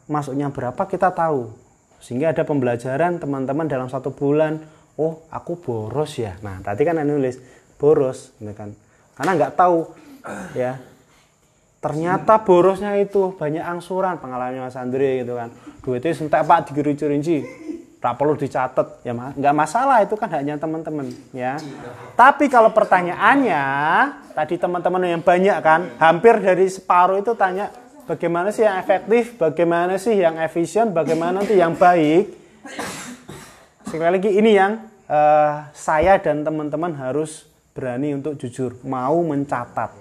masuknya 0.09 0.49
berapa 0.49 0.89
kita 0.89 1.13
tahu. 1.13 1.53
Sehingga 2.01 2.33
ada 2.33 2.49
pembelajaran 2.49 3.21
teman-teman 3.21 3.69
dalam 3.69 3.93
satu 3.93 4.09
bulan 4.17 4.57
oh 4.97 5.21
aku 5.29 5.61
boros 5.61 6.17
ya. 6.17 6.41
Nah 6.41 6.65
tadi 6.65 6.89
kan 6.89 6.97
ada 6.97 7.05
nulis 7.05 7.37
boros 7.77 8.33
gitu 8.41 8.57
kan. 8.57 8.73
Karena 9.21 9.37
nggak 9.37 9.53
tahu 9.53 9.85
ya 10.57 10.81
ternyata 11.79 12.43
borosnya 12.43 12.99
itu 12.99 13.35
banyak 13.39 13.63
angsuran 13.63 14.19
pengalamannya 14.19 14.67
Mas 14.67 14.75
Andre 14.75 15.23
gitu 15.23 15.39
kan. 15.39 15.49
Duitnya 15.83 16.13
sentek 16.15 16.43
pak 16.43 16.75
dirinci-rinci 16.75 17.37
tak 17.99 18.15
perlu 18.19 18.35
dicatat. 18.35 19.03
Ya 19.07 19.15
ma- 19.15 19.35
nggak 19.35 19.55
masalah 19.55 20.03
itu 20.03 20.15
kan 20.19 20.31
hanya 20.35 20.59
teman-teman 20.59 21.11
ya. 21.31 21.59
Tapi 22.19 22.51
kalau 22.51 22.75
pertanyaannya 22.75 23.65
tadi 24.35 24.55
teman-teman 24.59 25.07
yang 25.07 25.23
banyak 25.23 25.59
kan 25.63 25.81
hampir 26.03 26.39
dari 26.43 26.67
separuh 26.67 27.23
itu 27.23 27.35
tanya 27.39 27.71
bagaimana 28.11 28.51
sih 28.51 28.67
yang 28.67 28.79
efektif? 28.83 29.39
Bagaimana 29.39 29.95
sih 30.03 30.15
yang 30.19 30.35
efisien? 30.43 30.91
Bagaimana 30.91 31.43
nanti 31.43 31.55
yang 31.55 31.79
baik? 31.79 32.35
Sekali 33.87 34.19
lagi 34.19 34.31
ini 34.35 34.51
yang 34.53 34.83
eh, 35.07 35.53
saya 35.73 36.19
dan 36.19 36.43
teman-teman 36.43 36.93
harus 36.99 37.47
berani 37.71 38.19
untuk 38.19 38.35
jujur 38.35 38.75
mau 38.83 39.23
mencatat. 39.23 39.95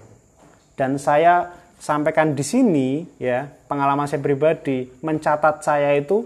Dan 0.77 1.01
saya 1.01 1.49
sampaikan 1.77 2.33
di 2.33 2.41
sini 2.41 3.05
ya 3.21 3.45
pengalaman 3.69 4.09
saya 4.09 4.19
pribadi 4.19 4.89
mencatat 5.05 5.61
saya 5.61 5.93
itu 5.93 6.25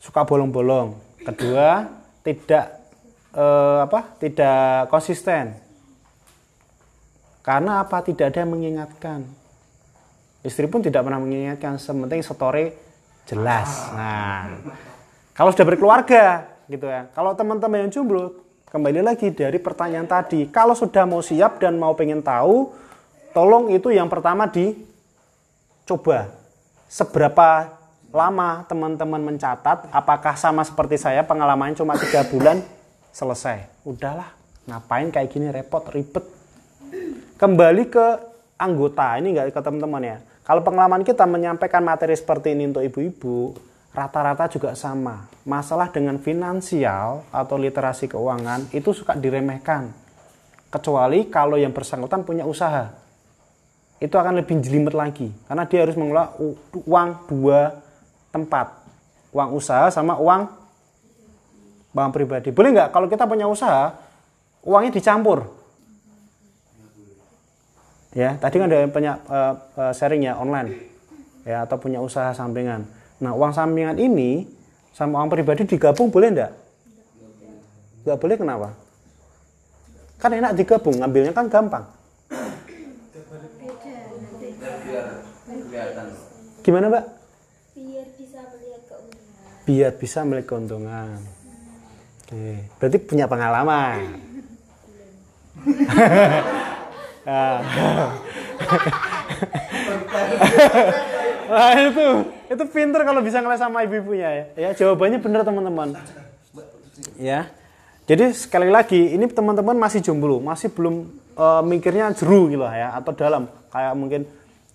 suka 0.00 0.24
bolong-bolong. 0.24 0.96
Kedua 1.24 1.84
tidak 2.24 2.66
eh, 3.36 3.78
apa 3.84 4.16
tidak 4.18 4.88
konsisten. 4.88 5.54
Karena 7.46 7.78
apa? 7.86 8.02
Tidak 8.02 8.26
ada 8.26 8.42
yang 8.42 8.58
mengingatkan. 8.58 9.22
Istri 10.42 10.66
pun 10.66 10.82
tidak 10.82 11.06
pernah 11.06 11.22
mengingatkan 11.22 11.78
sementing 11.78 12.18
story 12.26 12.74
jelas. 13.22 13.94
Nah 13.94 14.50
kalau 15.36 15.54
sudah 15.54 15.66
berkeluarga 15.68 16.56
gitu 16.66 16.88
ya. 16.90 17.06
Kalau 17.14 17.38
teman-teman 17.38 17.86
yang 17.86 17.90
jomblo 17.92 18.42
kembali 18.66 19.04
lagi 19.04 19.30
dari 19.30 19.62
pertanyaan 19.62 20.08
tadi. 20.10 20.50
Kalau 20.50 20.74
sudah 20.74 21.06
mau 21.06 21.22
siap 21.22 21.62
dan 21.62 21.78
mau 21.78 21.94
pengen 21.94 22.22
tahu 22.24 22.85
tolong 23.36 23.68
itu 23.68 23.92
yang 23.92 24.08
pertama 24.08 24.48
dicoba. 24.48 26.32
Seberapa 26.88 27.68
lama 28.08 28.64
teman-teman 28.64 29.20
mencatat 29.20 29.92
apakah 29.92 30.32
sama 30.40 30.64
seperti 30.64 30.96
saya 30.96 31.20
pengalamannya 31.20 31.76
cuma 31.76 32.00
tiga 32.00 32.24
bulan 32.24 32.64
selesai. 33.12 33.68
Udahlah 33.84 34.32
ngapain 34.64 35.12
kayak 35.12 35.28
gini 35.28 35.52
repot 35.52 35.84
ribet. 35.92 36.24
Kembali 37.36 37.84
ke 37.92 38.06
anggota 38.56 39.20
ini 39.20 39.36
nggak 39.36 39.52
ke 39.52 39.60
teman-teman 39.60 40.16
ya. 40.16 40.18
Kalau 40.46 40.64
pengalaman 40.64 41.04
kita 41.04 41.28
menyampaikan 41.28 41.84
materi 41.84 42.16
seperti 42.16 42.56
ini 42.56 42.72
untuk 42.72 42.88
ibu-ibu 42.88 43.52
rata-rata 43.92 44.48
juga 44.48 44.72
sama. 44.72 45.28
Masalah 45.44 45.92
dengan 45.92 46.16
finansial 46.16 47.28
atau 47.28 47.60
literasi 47.60 48.08
keuangan 48.08 48.72
itu 48.72 48.96
suka 48.96 49.12
diremehkan. 49.12 49.92
Kecuali 50.72 51.28
kalau 51.28 51.60
yang 51.60 51.74
bersangkutan 51.74 52.24
punya 52.24 52.46
usaha 52.46 53.05
itu 53.96 54.12
akan 54.12 54.40
lebih 54.40 54.60
jelimet 54.60 54.92
lagi. 54.92 55.32
Karena 55.48 55.64
dia 55.64 55.80
harus 55.84 55.96
mengelola 55.96 56.36
uang 56.84 57.08
dua 57.28 57.80
tempat. 58.28 58.76
Uang 59.32 59.56
usaha 59.56 59.88
sama 59.88 60.20
uang 60.20 60.48
bank 61.96 62.10
pribadi. 62.12 62.52
Boleh 62.52 62.76
nggak? 62.76 62.88
Kalau 62.92 63.08
kita 63.08 63.24
punya 63.24 63.48
usaha 63.48 63.96
uangnya 64.60 64.92
dicampur. 64.92 65.48
Ya 68.16 68.36
tadi 68.40 68.56
kan 68.56 68.68
ada 68.68 68.80
yang 68.80 68.92
punya 68.92 69.12
eh, 69.28 69.54
eh, 69.80 69.92
sharing 69.92 70.24
ya 70.24 70.36
online. 70.36 70.92
Ya 71.44 71.64
atau 71.64 71.76
punya 71.80 72.00
usaha 72.00 72.32
sampingan. 72.36 72.84
Nah 73.20 73.32
uang 73.32 73.52
sampingan 73.52 73.96
ini 73.96 74.44
sama 74.92 75.20
uang 75.24 75.32
pribadi 75.32 75.68
digabung 75.68 76.08
boleh 76.08 76.32
enggak 76.32 76.52
nggak 78.06 78.22
boleh 78.22 78.36
kenapa? 78.38 78.68
Kan 80.16 80.30
enak 80.32 80.54
digabung 80.56 81.02
ngambilnya 81.02 81.34
kan 81.34 81.50
gampang 81.50 81.84
kelihatan 85.76 86.08
gimana 86.66 86.90
mbak 86.90 87.04
biar 87.78 88.06
bisa 88.18 88.42
melihat 88.42 88.82
keuntungan 88.90 89.62
biar 89.62 89.92
bisa 89.94 90.18
melihat 90.26 90.46
keuntungan 90.50 91.18
oke 92.26 92.46
berarti 92.82 92.98
punya 92.98 93.30
pengalaman 93.30 94.18
Ah. 97.26 97.58
Wah 101.50 101.74
itu 101.78 102.06
itu 102.46 102.64
pinter 102.70 103.02
kalau 103.02 103.18
bisa 103.22 103.42
ngeles 103.42 103.58
sama 103.58 103.82
ibu-ibunya 103.82 104.30
ya. 104.30 104.44
Ya 104.54 104.70
jawabannya 104.78 105.18
bener 105.18 105.42
teman-teman. 105.42 105.98
Ya. 107.18 107.50
Jadi 108.06 108.30
sekali 108.30 108.70
lagi 108.70 109.18
ini 109.18 109.26
teman-teman 109.26 109.74
masih 109.74 109.98
jomblo, 109.98 110.38
masih 110.38 110.70
belum 110.70 111.10
eh, 111.34 111.62
mikirnya 111.66 112.14
jeru 112.14 112.46
gitu 112.46 112.62
ya 112.62 112.94
atau 112.94 113.10
dalam 113.10 113.50
kayak 113.74 113.94
mungkin 113.98 114.22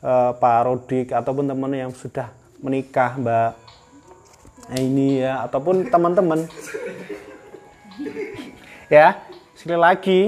eh, 0.02 0.32
Pak 0.36 0.60
Rodik 0.66 1.14
ataupun 1.14 1.46
teman 1.48 1.72
yang 1.74 1.94
sudah 1.94 2.34
menikah 2.62 3.18
Mbak 3.18 3.52
ini 4.78 5.26
ya 5.26 5.46
ataupun 5.50 5.90
teman-teman. 5.90 6.46
Ya 8.92 9.24
sekali 9.56 9.80
lagi 9.80 10.20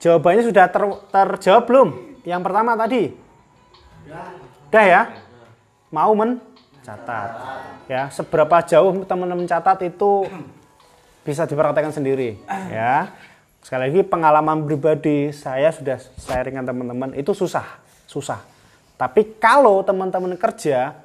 jawabannya 0.00 0.42
sudah 0.46 0.66
ter- 0.68 1.02
terjawab 1.10 1.64
belum? 1.68 1.88
Yang 2.24 2.40
pertama 2.44 2.72
tadi? 2.74 3.02
Udah 4.68 4.84
ya? 4.84 5.02
Mau 5.88 6.12
mencatat 6.12 7.28
ya 7.88 8.12
seberapa 8.12 8.60
jauh 8.68 9.04
teman-teman 9.08 9.48
mencatat 9.48 9.88
itu 9.88 10.28
bisa 11.24 11.48
dipraktekkan 11.48 11.92
sendiri. 11.92 12.36
Ya 12.68 13.16
sekali 13.64 13.90
lagi 13.90 14.00
pengalaman 14.04 14.64
pribadi 14.64 15.32
saya 15.32 15.72
sudah 15.72 16.00
sharingkan 16.20 16.64
teman-teman 16.68 17.12
itu 17.16 17.32
susah 17.36 17.64
susah 18.08 18.40
tapi 18.98 19.38
kalau 19.38 19.80
teman-teman 19.86 20.34
kerja 20.34 20.98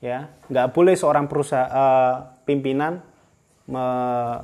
ya 0.00 0.18
nggak 0.48 0.72
boleh 0.72 0.96
seorang 0.96 1.28
perusahaan 1.28 1.68
eh, 1.68 2.14
pimpinan 2.48 3.04
me- 3.68 4.40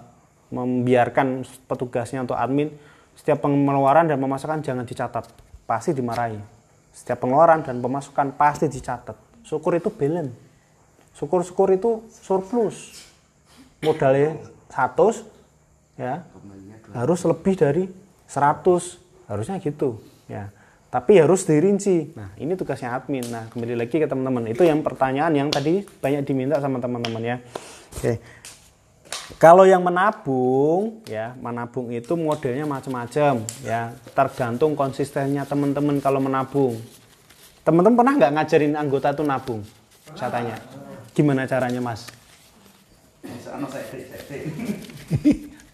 membiarkan 0.54 1.42
petugasnya 1.66 2.22
untuk 2.22 2.38
admin. 2.38 2.70
Setiap 3.18 3.42
pengeluaran 3.42 4.06
dan 4.06 4.20
pemasukan 4.22 4.62
jangan 4.62 4.86
dicatat 4.86 5.26
pasti 5.66 5.90
dimarahi. 5.90 6.38
Setiap 6.94 7.26
pengeluaran 7.26 7.66
dan 7.66 7.82
pemasukan 7.82 8.36
pasti 8.38 8.70
dicatat. 8.70 9.16
Syukur 9.42 9.74
itu 9.74 9.90
balance. 9.90 10.30
Syukur-syukur 11.14 11.74
itu 11.74 12.06
surplus. 12.10 13.10
Modalnya 13.82 14.38
100 14.70 15.26
ya 15.94 16.26
harus 16.90 17.20
lebih 17.22 17.54
dari 17.54 17.84
100 18.26 19.30
harusnya 19.30 19.62
gitu 19.62 20.02
ya 20.26 20.50
tapi 20.94 21.18
harus 21.18 21.42
dirinci. 21.42 22.14
Nah 22.14 22.30
ini 22.38 22.54
tugasnya 22.54 22.94
admin. 22.94 23.26
Nah 23.26 23.50
kembali 23.50 23.74
lagi 23.74 23.98
ke 23.98 24.06
teman-teman. 24.06 24.46
Itu 24.46 24.62
yang 24.62 24.78
pertanyaan 24.78 25.34
yang 25.34 25.50
tadi 25.50 25.82
banyak 25.82 26.22
diminta 26.22 26.62
sama 26.62 26.78
teman-teman 26.78 27.18
ya. 27.18 27.36
Oke. 27.98 28.22
Kalau 29.42 29.66
yang 29.66 29.82
menabung 29.82 31.02
ya 31.10 31.34
menabung 31.42 31.90
itu 31.90 32.14
modelnya 32.14 32.62
macam-macam 32.62 33.42
ya. 33.66 33.90
Tergantung 34.14 34.78
konsistennya 34.78 35.42
teman-teman 35.42 35.98
kalau 35.98 36.22
menabung. 36.22 36.78
Teman-teman 37.66 37.98
pernah 37.98 38.14
nggak 38.14 38.32
ngajarin 38.38 38.78
anggota 38.78 39.10
itu 39.10 39.26
nabung? 39.26 39.66
Saya 40.14 40.30
tanya. 40.30 40.62
Gimana 41.10 41.42
caranya 41.50 41.82
mas? 41.82 42.06
Anu 43.50 43.66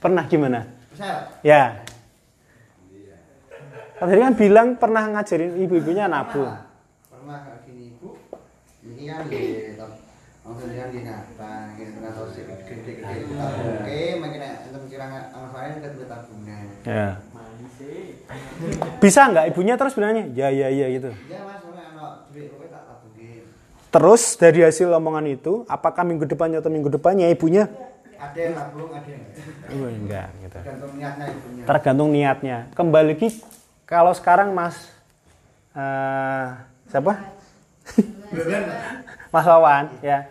pernah 0.00 0.24
gimana? 0.24 0.64
Saya 0.96 1.28
Ya. 1.44 1.89
Tadi 4.00 4.16
kan 4.16 4.32
bilang 4.32 4.68
pernah 4.80 5.04
ngajarin 5.12 5.60
ibu-ibunya 5.60 6.08
nabung. 6.08 6.48
pernah 7.12 7.36
kayak 7.44 7.68
gini 7.68 7.92
ibu 7.92 8.16
ini 8.80 9.02
kan 9.12 9.28
di 9.28 9.76
langsung 10.40 10.72
dia 10.72 10.88
di 10.88 11.04
napa 11.04 11.76
gitu 11.76 12.00
kan 12.00 12.10
tahu 12.16 12.26
sih 12.32 12.42
gede 12.48 12.64
gede 12.80 12.92
gede 12.96 13.16
oke 13.36 14.00
makin 14.24 14.40
untuk 14.72 14.82
kira 14.88 15.04
anak 15.04 15.48
saya 15.52 15.68
kan 15.68 15.80
kita 15.84 16.06
tabungan 16.08 16.64
Ya. 16.80 17.08
Bisa 19.04 19.20
nggak 19.28 19.52
ibunya 19.52 19.76
terus 19.76 19.92
bilangnya 19.92 20.32
ya 20.32 20.48
ya 20.48 20.72
ya 20.72 20.86
gitu. 20.96 21.12
ya 21.28 21.44
mas 21.44 21.60
anak 21.60 22.24
duit 22.32 22.48
pokoknya 22.56 22.72
tak 22.72 22.82
tabungin 22.88 23.44
Terus 23.92 24.22
dari 24.40 24.60
hasil 24.64 24.88
omongan 24.96 25.26
itu, 25.28 25.68
apakah 25.68 26.08
minggu 26.08 26.24
depannya 26.24 26.64
atau 26.64 26.72
minggu 26.72 26.88
depannya 26.88 27.28
ibunya? 27.28 27.68
ada 28.20 28.36
yang 28.36 28.52
tabung 28.56 28.90
ada 28.92 29.08
yang 29.08 29.22
enggak. 29.24 29.76
Oh, 29.76 29.88
enggak 29.92 30.26
gitu. 30.40 30.58
tergantung 30.60 30.92
niatnya 30.96 31.26
ibunya 31.32 31.62
Tergantung 31.68 32.08
niatnya. 32.12 32.56
Kembali 32.76 33.06
lagi 33.16 33.28
kalau 33.90 34.14
sekarang 34.14 34.54
Mas 34.54 34.86
eh, 35.74 36.46
siapa? 36.86 37.18
Mas 39.34 39.46
Wawan 39.46 39.90
ya. 39.98 40.30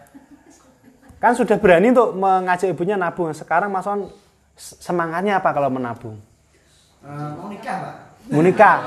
Kan 1.20 1.36
sudah 1.36 1.60
berani 1.60 1.92
untuk 1.92 2.16
mengajak 2.16 2.72
ibunya 2.72 2.96
nabung. 2.96 3.36
Sekarang 3.36 3.68
Mas 3.68 3.84
s- 4.56 4.80
semangatnya 4.80 5.44
apa 5.44 5.52
kalau 5.52 5.68
menabung? 5.68 6.16
Eh, 7.04 7.30
mau 7.36 7.52
nikah 7.52 7.76
pak 7.84 7.96
Mau 8.32 8.44
nikah. 8.46 8.78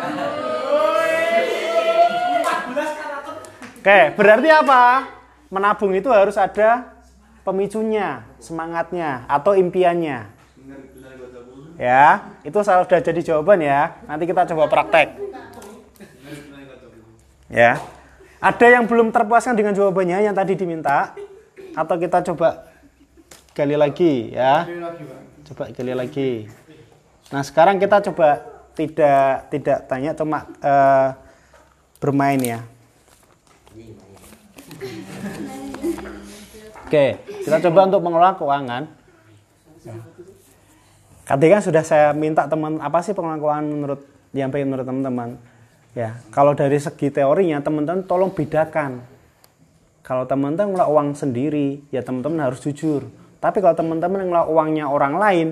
Oke, 3.83 4.15
berarti 4.15 4.49
apa? 4.49 5.11
Menabung 5.51 5.91
itu 5.93 6.07
harus 6.09 6.39
ada 6.39 6.87
pemicunya, 7.43 8.23
semangatnya, 8.39 9.27
atau 9.27 9.59
impiannya. 9.59 10.31
Ya, 11.83 12.31
itu 12.47 12.55
sudah 12.63 13.03
jadi 13.03 13.21
jawaban 13.27 13.59
ya. 13.59 13.99
Nanti 14.07 14.31
kita 14.31 14.47
coba 14.55 14.71
praktek. 14.71 15.19
Ya. 17.51 17.83
Ada 18.39 18.79
yang 18.79 18.87
belum 18.87 19.11
terpuaskan 19.11 19.59
dengan 19.59 19.75
jawabannya 19.75 20.23
yang 20.23 20.31
tadi 20.31 20.55
diminta? 20.55 21.11
Atau 21.75 21.99
kita 21.99 22.23
coba 22.31 22.71
gali 23.51 23.75
lagi 23.75 24.31
ya? 24.31 24.63
Coba 25.51 25.75
gali 25.75 25.91
lagi. 25.91 26.47
Nah, 27.35 27.43
sekarang 27.43 27.83
kita 27.83 27.99
coba 28.15 28.47
tidak 28.79 29.51
tidak 29.51 29.79
tanya 29.91 30.15
cuma 30.15 30.47
eh, 30.63 31.09
bermain 31.99 32.39
ya. 32.39 32.61
Oke, 36.87 37.19
kita 37.43 37.59
coba 37.59 37.91
untuk 37.91 38.07
mengelola 38.07 38.39
keuangan. 38.39 38.83
Tadi 41.33 41.49
kan 41.49 41.65
sudah 41.65 41.81
saya 41.81 42.13
minta 42.13 42.45
teman 42.45 42.77
apa 42.77 43.01
sih 43.01 43.17
keuangan 43.17 43.65
menurut 43.65 44.05
yang 44.37 44.53
pengen 44.53 44.69
menurut 44.69 44.85
teman-teman. 44.85 45.41
Ya, 45.97 46.21
kalau 46.29 46.53
dari 46.53 46.77
segi 46.77 47.09
teorinya 47.09 47.57
teman-teman 47.65 48.05
tolong 48.05 48.37
bedakan. 48.37 49.01
Kalau 50.05 50.29
teman-teman 50.29 50.77
ngelola 50.77 50.93
uang 50.93 51.09
sendiri, 51.17 51.89
ya 51.89 52.05
teman-teman 52.05 52.53
harus 52.53 52.61
jujur. 52.61 53.09
Tapi 53.41 53.65
kalau 53.65 53.73
teman-teman 53.73 54.29
ngelola 54.29 54.45
uangnya 54.45 54.93
orang 54.93 55.17
lain, 55.17 55.49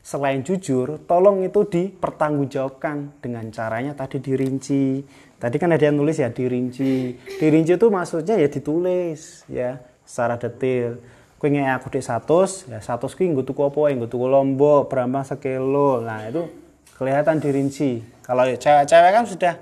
selain 0.00 0.40
jujur, 0.40 0.96
tolong 1.04 1.44
itu 1.44 1.60
dipertanggungjawabkan 1.68 3.20
dengan 3.20 3.52
caranya 3.52 3.92
tadi 3.92 4.24
dirinci. 4.24 5.04
Tadi 5.36 5.56
kan 5.60 5.76
ada 5.76 5.92
yang 5.92 6.00
nulis 6.00 6.24
ya 6.24 6.32
dirinci. 6.32 7.20
Dirinci 7.36 7.76
itu 7.76 7.86
maksudnya 7.92 8.40
ya 8.40 8.48
ditulis 8.48 9.44
ya 9.44 9.76
secara 10.08 10.40
detail. 10.40 11.17
Kue 11.38 11.54
aku 11.54 11.86
di 11.94 12.02
100, 12.02 12.66
ya 12.66 12.82
100 12.82 13.14
kuwi 13.14 13.30
nggo 13.30 13.46
tuku 13.46 13.62
apa? 13.62 13.94
Nggo 13.94 14.10
tuku 14.10 14.26
lombok, 14.26 14.90
berambang 14.90 15.22
sekilo. 15.22 16.02
Nah, 16.02 16.26
itu 16.26 16.50
kelihatan 16.98 17.38
dirinci. 17.38 18.02
Kalau 18.26 18.42
cewek-cewek 18.42 19.10
kan 19.14 19.22
sudah 19.22 19.54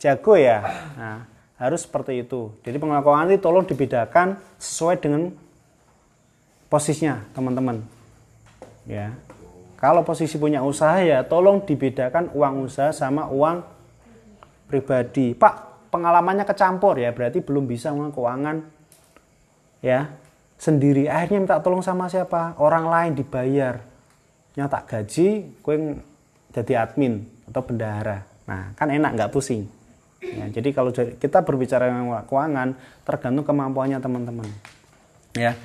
jago 0.00 0.32
ya. 0.40 0.64
Nah, 0.96 1.28
harus 1.60 1.84
seperti 1.84 2.24
itu. 2.24 2.56
Jadi 2.64 2.80
pengelolaan 2.80 3.28
itu 3.28 3.44
tolong 3.44 3.68
dibedakan 3.68 4.40
sesuai 4.56 4.96
dengan 4.96 5.28
posisinya, 6.72 7.20
teman-teman. 7.36 7.84
Ya. 8.88 9.12
Kalau 9.76 10.00
posisi 10.08 10.40
punya 10.40 10.64
usaha 10.64 11.04
ya 11.04 11.20
tolong 11.24 11.60
dibedakan 11.68 12.32
uang 12.32 12.64
usaha 12.64 12.96
sama 12.96 13.28
uang 13.28 13.60
pribadi. 14.72 15.36
Pak, 15.36 15.88
pengalamannya 15.92 16.48
kecampur 16.48 16.96
ya, 16.96 17.12
berarti 17.12 17.44
belum 17.44 17.68
bisa 17.68 17.92
mengelola 17.92 18.16
keuangan 18.16 18.56
ya 19.84 20.12
sendiri. 20.60 21.08
Akhirnya 21.08 21.40
minta 21.40 21.56
tolong 21.64 21.80
sama 21.80 22.12
siapa? 22.12 22.52
Orang 22.60 22.92
lain 22.92 23.16
dibayar. 23.16 23.80
Nyata 24.52 24.84
gaji, 24.84 25.56
kue 25.64 25.96
jadi 26.52 26.84
admin 26.84 27.24
atau 27.48 27.64
bendahara. 27.64 28.28
Nah, 28.44 28.76
kan 28.76 28.92
enak 28.92 29.16
nggak 29.16 29.32
pusing. 29.32 29.64
Ya, 30.20 30.52
jadi 30.52 30.76
kalau 30.76 30.92
kita 30.92 31.40
berbicara 31.40 31.88
keuangan 32.28 32.76
tergantung 33.08 33.46
kemampuannya 33.48 34.04
teman-teman. 34.04 34.48
Ya. 35.32 35.56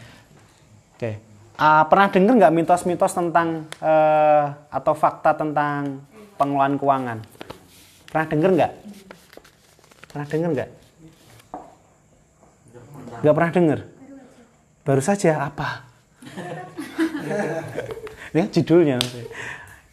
Oke. 0.95 1.19
Ah, 1.59 1.83
pernah 1.91 2.07
dengar 2.07 2.33
nggak 2.39 2.55
mitos-mitos 2.55 3.11
tentang 3.11 3.67
eh, 3.83 4.45
atau 4.71 4.93
fakta 4.95 5.35
tentang 5.35 6.07
pengelolaan 6.39 6.79
keuangan? 6.79 7.19
Pernah 8.07 8.27
dengar 8.31 8.49
nggak? 8.55 8.71
Pernah 10.07 10.27
dengar 10.31 10.49
nggak? 10.55 10.69
Nggak 13.19 13.35
pernah 13.35 13.51
dengar? 13.51 13.79
Baru 14.85 15.01
saja 15.01 15.49
apa? 15.49 15.81
Ini 18.37 18.45
judulnya. 18.53 19.01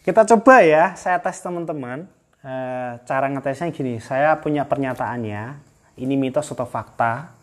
Kita 0.05 0.21
coba 0.21 0.61
ya, 0.61 0.93
saya 0.93 1.17
tes 1.17 1.41
teman-teman. 1.41 2.05
Eh, 2.45 2.91
cara 3.01 3.25
ngetesnya 3.31 3.73
gini, 3.73 3.97
saya 3.97 4.37
punya 4.37 4.69
pernyataannya. 4.69 5.57
Ini 5.97 6.13
mitos 6.13 6.53
atau 6.53 6.69
fakta. 6.69 7.33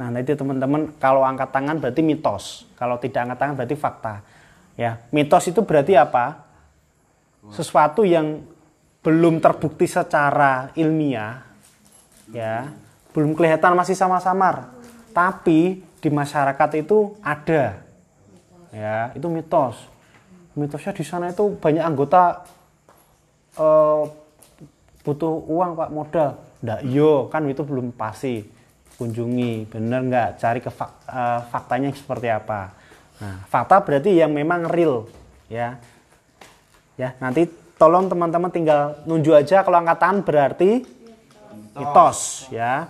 Nah, 0.00 0.08
nanti 0.08 0.32
teman-teman 0.32 0.96
kalau 0.96 1.20
angkat 1.28 1.52
tangan 1.52 1.76
berarti 1.76 2.00
mitos. 2.00 2.64
Kalau 2.72 2.96
tidak 2.96 3.28
angkat 3.28 3.38
tangan 3.38 3.54
berarti 3.60 3.76
fakta. 3.76 4.14
Ya, 4.72 5.04
mitos 5.12 5.44
itu 5.44 5.60
berarti 5.60 6.00
apa? 6.00 6.40
Sesuatu 7.52 8.00
yang 8.08 8.40
belum 9.04 9.44
terbukti 9.44 9.84
secara 9.84 10.72
ilmiah, 10.72 11.44
ya, 12.32 12.72
belum 13.12 13.36
kelihatan 13.36 13.76
masih 13.76 13.92
sama-samar. 13.92 14.72
Tapi 15.12 15.84
di 16.04 16.12
masyarakat 16.12 16.70
itu 16.76 17.16
ada. 17.24 17.80
Ya, 18.68 19.08
itu 19.16 19.24
mitos. 19.32 19.80
Mitosnya 20.52 20.92
di 20.92 21.00
sana 21.00 21.32
itu 21.32 21.56
banyak 21.56 21.80
anggota 21.80 22.44
eh, 23.56 24.02
butuh 25.00 25.32
uang 25.48 25.80
pak 25.80 25.88
modal. 25.88 26.30
Nggak, 26.60 26.80
yo 26.92 27.32
kan 27.32 27.48
itu 27.48 27.64
belum 27.64 27.96
pasti. 27.96 28.44
Kunjungi, 28.94 29.66
bener 29.72 30.06
nggak? 30.06 30.30
Cari 30.38 30.60
ke 30.60 30.68
fak- 30.68 31.08
eh, 31.08 31.40
faktanya 31.48 31.88
seperti 31.96 32.28
apa. 32.28 32.76
Nah, 33.18 33.42
fakta 33.48 33.80
berarti 33.80 34.12
yang 34.12 34.30
memang 34.30 34.68
real, 34.68 35.08
ya. 35.48 35.80
Ya, 36.94 37.16
nanti 37.18 37.50
tolong 37.74 38.06
teman-teman 38.06 38.54
tinggal 38.54 39.02
nunjuk 39.02 39.34
aja 39.34 39.66
kalau 39.66 39.82
angkatan 39.82 40.22
berarti 40.22 40.86
mitos, 41.74 42.46
ya. 42.54 42.86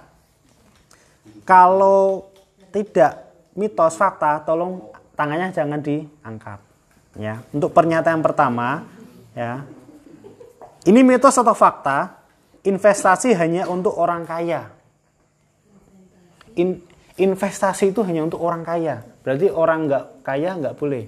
Kalau 1.48 2.28
tidak 2.74 3.30
mitos 3.54 3.94
fakta, 3.94 4.42
tolong 4.42 4.90
tangannya 5.14 5.54
jangan 5.54 5.78
diangkat. 5.78 6.58
Ya, 7.14 7.38
untuk 7.54 7.70
pernyataan 7.70 8.18
pertama, 8.18 8.82
ya. 9.38 9.62
Ini 10.82 11.06
mitos 11.06 11.38
atau 11.38 11.54
fakta? 11.54 12.18
Investasi 12.66 13.30
hanya 13.38 13.70
untuk 13.70 13.94
orang 13.94 14.26
kaya. 14.26 14.74
In- 16.58 16.82
investasi 17.14 17.94
itu 17.94 18.02
hanya 18.02 18.26
untuk 18.26 18.42
orang 18.42 18.66
kaya. 18.66 19.06
Berarti 19.22 19.46
orang 19.54 19.86
nggak 19.86 20.04
kaya 20.26 20.50
nggak 20.58 20.74
boleh. 20.74 21.06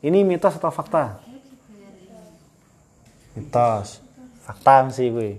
Ini 0.00 0.18
mitos 0.24 0.56
atau 0.56 0.72
fakta? 0.72 1.20
Mitos. 3.36 4.00
Fakta 4.42 4.88
sih 4.90 5.12
gue. 5.12 5.38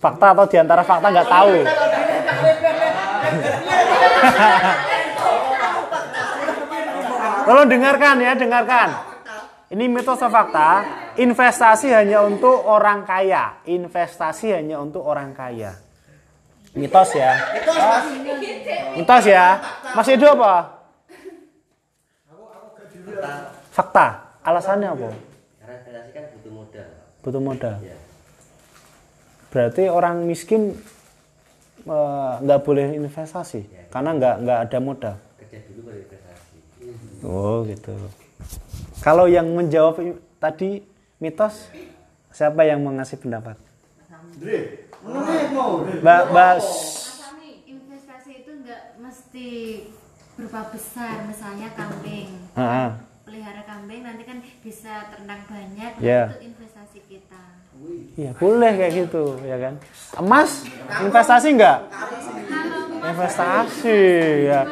Fakta 0.00 0.32
atau 0.32 0.46
di 0.46 0.56
antara 0.56 0.86
fakta 0.86 1.10
nggak 1.10 1.28
tahu. 1.28 1.54
Tolong 7.48 7.64
dengarkan 7.64 8.20
ya, 8.20 8.36
dengarkan. 8.36 8.88
Ini 9.68 9.84
mitos 9.84 10.16
atau 10.16 10.32
fakta? 10.32 10.84
Investasi 11.20 11.92
hanya 11.92 12.24
untuk 12.24 12.56
orang 12.64 13.04
kaya. 13.04 13.60
Investasi 13.68 14.56
hanya 14.56 14.80
untuk 14.80 15.04
orang 15.04 15.36
kaya. 15.36 15.76
Mitos 16.72 17.16
ya. 17.16 17.36
Mitos 18.96 19.24
ya. 19.28 19.60
Mas 19.92 20.08
Edo 20.08 20.28
apa? 20.36 20.84
Fakta. 23.72 24.36
Alasannya 24.40 24.88
apa? 24.88 25.08
Karena 25.60 25.74
investasi 25.84 26.10
kan 26.16 26.24
butuh 26.32 26.52
modal. 26.52 26.88
Butuh 27.20 27.42
modal. 27.44 27.76
Ya. 27.84 27.96
Berarti 29.48 29.88
orang 29.88 30.24
miskin 30.28 30.76
eh, 31.84 32.32
nggak 32.42 32.60
boleh 32.62 32.86
investasi 32.94 33.60
karena 33.88 34.10
nggak 34.14 34.34
nggak 34.42 34.58
ada 34.66 34.78
modal. 34.78 35.14
Kerja 35.38 35.58
dulu 35.66 35.80
baru 35.86 35.98
investasi. 36.02 36.56
Oh 37.22 37.62
gitu. 37.64 37.94
Kalau 38.98 39.26
yang 39.26 39.46
menjawab 39.50 39.98
tadi 40.36 40.82
mitos, 41.18 41.70
siapa 42.30 42.62
yang 42.62 42.82
mau 42.82 42.90
ngasih 42.92 43.18
pendapat? 43.18 43.56
Mbak 45.98 46.22
Mbak 46.30 46.50
Asami, 46.58 47.66
investasi 47.66 48.42
itu 48.42 48.50
nggak 48.62 48.82
mesti 48.98 49.48
berupa 50.34 50.70
besar, 50.70 51.26
misalnya 51.26 51.74
kambing. 51.74 52.38
Pelihara 53.26 53.62
kambing 53.62 54.06
nanti 54.06 54.22
kan 54.22 54.38
bisa 54.62 55.10
ternak 55.10 55.44
banyak, 55.46 55.92
Ya. 55.98 56.32
itu 56.32 56.54
investasi 56.54 56.98
kita. 57.06 57.42
Iya 58.18 58.34
boleh 58.34 58.72
kayak 58.74 58.92
gitu 59.06 59.38
ya 59.46 59.56
kan. 59.58 59.74
Emas 60.18 60.66
investasi 61.02 61.48
nggak? 61.54 61.78
Investasi 62.98 64.00
ya. 64.50 64.62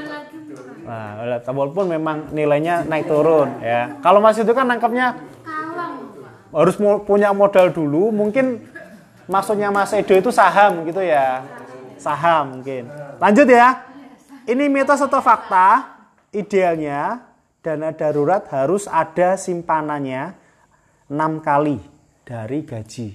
Nah, 0.86 1.42
walaupun 1.50 1.90
memang 1.90 2.30
nilainya 2.30 2.86
naik 2.86 3.11
turun 3.11 3.59
ya. 3.59 3.98
Kalau 4.02 4.22
Mas 4.22 4.38
itu 4.38 4.50
kan 4.54 4.70
nangkapnya 4.70 5.18
harus 6.54 6.78
punya 6.78 7.34
modal 7.34 7.74
dulu. 7.74 8.14
Mungkin 8.14 8.62
maksudnya 9.26 9.74
Mas 9.74 9.90
Edo 9.94 10.14
itu 10.14 10.30
saham 10.30 10.86
gitu 10.86 11.02
ya. 11.02 11.42
Saham 11.98 12.59
mungkin. 12.59 12.86
Lanjut 13.18 13.50
ya. 13.50 13.82
Ini 14.46 14.70
mitos 14.70 15.02
atau 15.02 15.18
fakta? 15.18 15.96
idealnya 16.36 17.24
dana 17.64 17.90
darurat 17.96 18.44
harus 18.52 18.84
ada 18.86 19.40
simpanannya 19.40 20.36
enam 21.09 21.40
kali 21.40 21.80
dari 22.26 22.66
gaji. 22.66 23.08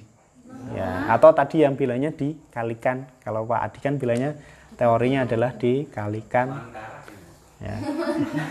Ya, 0.72 1.12
atau 1.12 1.36
tadi 1.36 1.68
yang 1.68 1.76
bilangnya 1.76 2.16
dikalikan. 2.16 3.04
Kalau 3.20 3.44
Pak 3.44 3.60
Adi 3.60 3.80
kan 3.84 4.00
bilangnya 4.00 4.40
teorinya 4.80 5.28
adalah 5.28 5.52
dikalikan. 5.52 6.48
Ya. 7.62 7.78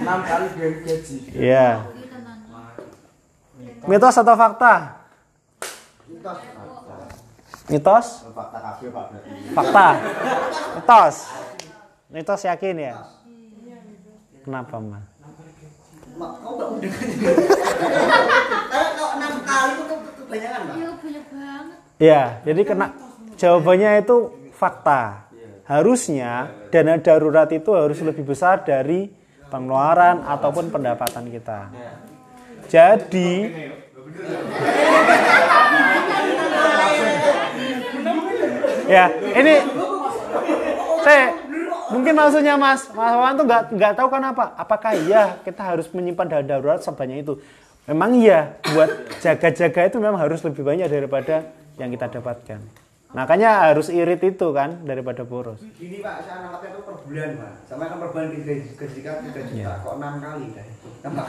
enam 0.07 0.23
kali 0.23 0.47
dari 0.55 0.77
gaji 0.87 1.17
Iya. 1.35 1.69
Mitos 3.89 4.17
atau 4.21 4.35
fakta? 4.39 5.03
Mitos. 6.07 6.39
Mitos? 7.67 8.07
Fakta. 9.57 9.87
Mitos. 10.77 11.17
Mitos 12.11 12.41
yakin 12.45 12.77
ya? 12.79 12.95
Kenapa, 14.45 14.77
Mas? 14.79 15.05
Mak, 16.21 16.33
kau 16.45 16.53
enggak 16.53 16.69
udah. 16.77 16.93
Kalau 18.73 19.09
enam 19.17 19.35
kali 19.41 19.75
itu 19.81 19.95
kebanyakan, 20.31 20.61
Pak. 20.63 20.75
Iya 20.79 20.91
banyak 20.95 21.25
banget. 21.35 21.79
Ya, 22.01 22.23
jadi 22.47 22.61
kena 22.63 22.87
jawabannya 23.35 23.91
itu 24.07 24.17
fakta. 24.55 25.03
Harusnya 25.67 26.51
dana 26.71 26.99
darurat 26.99 27.51
itu 27.51 27.71
harus 27.75 27.99
lebih 28.03 28.27
besar 28.27 28.63
dari 28.63 29.11
pengeluaran 29.51 30.23
ataupun 30.23 30.71
pendapatan 30.71 31.27
kita. 31.31 31.71
Jadi 32.71 33.31
Ya, 38.91 39.07
ini 39.07 39.55
saya 41.07 41.31
mungkin 41.95 42.11
maksudnya 42.11 42.59
Mas 42.59 42.91
Mas 42.91 43.15
Wawan 43.15 43.39
tuh 43.39 43.47
nggak 43.47 43.63
nggak 43.71 43.93
tahu 43.95 44.09
kan 44.11 44.23
apa? 44.35 44.51
Apakah 44.59 44.99
iya 44.99 45.39
kita 45.47 45.63
harus 45.63 45.87
menyimpan 45.95 46.27
dana 46.27 46.43
darurat 46.43 46.83
sebanyak 46.83 47.23
itu? 47.23 47.39
Memang 47.91 48.15
iya, 48.15 48.55
buat 48.71 49.19
jaga-jaga 49.19 49.91
itu 49.91 49.99
memang 49.99 50.23
harus 50.23 50.39
lebih 50.47 50.63
banyak 50.63 50.87
daripada 50.87 51.51
yang 51.75 51.91
kita 51.91 52.07
dapatkan. 52.07 52.63
Makanya 53.11 53.67
harus 53.67 53.91
irit 53.91 54.23
itu 54.23 54.55
kan 54.55 54.87
daripada 54.87 55.27
boros. 55.27 55.59
Gini 55.75 55.99
Pak, 55.99 56.23
saya 56.23 56.47
nangkapnya 56.47 56.71
itu 56.71 56.81
per 56.87 56.97
bulan 57.03 57.31
Pak. 57.35 57.53
Sama 57.67 57.91
kan 57.91 57.99
per 57.99 58.09
bulan 58.15 58.27
di 58.31 58.39
gaji 58.47 58.79
gaji 58.79 59.01
kan 59.03 59.17
3 59.27 59.51
juta. 59.51 59.73
Kok 59.83 59.95
6 59.99 60.23
kali 60.23 60.45
dah 60.55 60.65
itu. 60.71 60.89
Tambah 61.03 61.25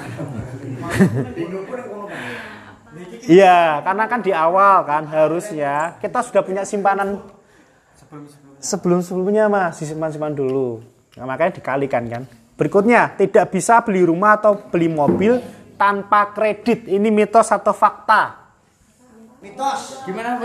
Bingung 1.33 1.65
pun. 1.65 1.79
Iya, 3.25 3.81
karena 3.81 4.03
kan 4.05 4.19
di 4.21 4.29
awal 4.29 4.77
kan 4.85 5.03
harusnya 5.09 5.97
kita 5.97 6.21
sudah 6.21 6.45
punya 6.45 6.61
simpanan 6.61 7.25
sebelum-sebelumnya 8.61 9.49
mas 9.49 9.81
disimpan-simpan 9.81 10.37
dulu. 10.37 10.85
Nah, 11.17 11.25
makanya 11.25 11.57
dikalikan 11.57 12.05
kan. 12.05 12.23
Berikutnya, 12.53 13.17
tidak 13.17 13.49
bisa 13.49 13.81
beli 13.81 14.05
rumah 14.05 14.37
atau 14.37 14.53
beli 14.69 14.85
mobil 14.85 15.41
tanpa 15.81 16.29
kredit. 16.29 16.85
Ini 16.85 17.09
mitos 17.09 17.49
atau 17.49 17.73
fakta? 17.73 18.37
Mitos. 19.41 20.05
gimana 20.05 20.37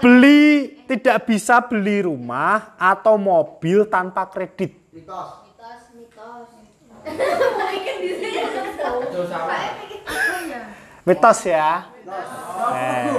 Beli 0.00 0.80
tidak 0.88 1.28
bisa 1.28 1.60
beli 1.60 2.08
rumah 2.08 2.72
atau 2.80 3.20
mobil 3.20 3.84
tanpa 3.84 4.24
kredit. 4.32 4.80
Mitos. 4.88 5.44
mitos 5.44 5.84
mitos. 5.92 6.48
Ya? 10.48 10.64
Mitos 11.04 11.44
ya. 11.44 11.92
Eh. 12.72 13.12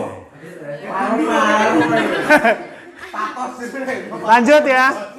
Lanjut 4.33 4.63
ya. 4.65 5.13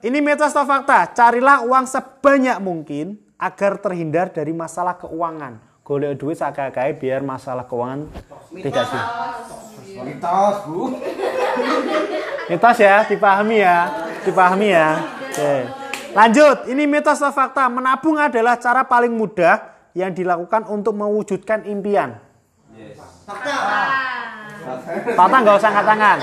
Ini 0.00 0.18
mitos 0.24 0.56
atau 0.56 0.64
fakta? 0.64 1.12
Carilah 1.12 1.60
uang 1.68 1.84
sebanyak 1.84 2.56
mungkin 2.64 3.20
agar 3.40 3.80
terhindar 3.80 4.28
dari 4.28 4.52
masalah 4.52 5.00
keuangan. 5.00 5.56
Golek 5.80 6.20
duit 6.20 6.36
sakai 6.36 6.92
biar 6.94 7.24
masalah 7.24 7.64
keuangan 7.64 8.06
tidak 8.52 8.84
sih. 8.86 9.02
mitos 10.06 10.56
Bu 10.68 10.94
Mitos 12.46 12.78
ya, 12.82 13.06
dipahami 13.06 13.62
ya, 13.62 13.78
dipahami 14.26 14.68
ya. 14.74 14.88
Oke. 15.30 15.54
Lanjut, 16.10 16.66
ini 16.66 16.90
mitos 16.90 17.22
atau 17.22 17.30
fakta? 17.30 17.70
Menabung 17.70 18.18
adalah 18.18 18.58
cara 18.58 18.82
paling 18.82 19.14
mudah 19.14 19.70
yang 19.94 20.10
dilakukan 20.10 20.66
untuk 20.66 20.98
mewujudkan 20.98 21.62
impian. 21.66 22.18
Fakta. 23.22 23.58
Fakta 25.14 25.36
nggak 25.46 25.56
usah 25.62 25.70
angkat 25.70 25.86
tangan. 25.86 26.18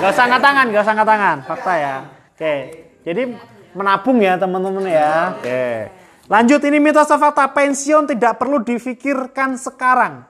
Nggak 0.00 0.10
usah 0.16 0.24
angkat 0.24 0.40
tangan, 0.40 0.64
nggak 0.72 0.82
usah 0.82 0.92
angkat 0.96 1.08
tangan. 1.12 1.36
Fakta 1.44 1.72
ya. 1.76 1.94
Oke. 2.32 2.54
Jadi 3.04 3.22
menabung 3.76 4.18
ya 4.24 4.40
teman-teman 4.40 4.84
ya. 4.88 5.36
Oke. 5.36 5.92
Lanjut 6.28 6.60
ini 6.60 6.76
mitos 6.76 7.08
atau 7.08 7.16
fakta 7.16 7.48
pensiun 7.56 8.04
tidak 8.04 8.36
perlu 8.36 8.60
difikirkan 8.60 9.56
sekarang. 9.56 10.28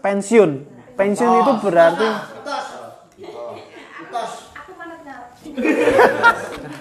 Pensiun. 0.00 0.64
Pensiun 0.96 1.32
itu 1.44 1.52
berarti 1.60 2.08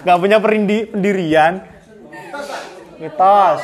nggak 0.07 0.17
punya 0.23 0.39
perindi- 0.39 0.87
pendirian. 0.87 1.67
Mitos. 2.95 3.59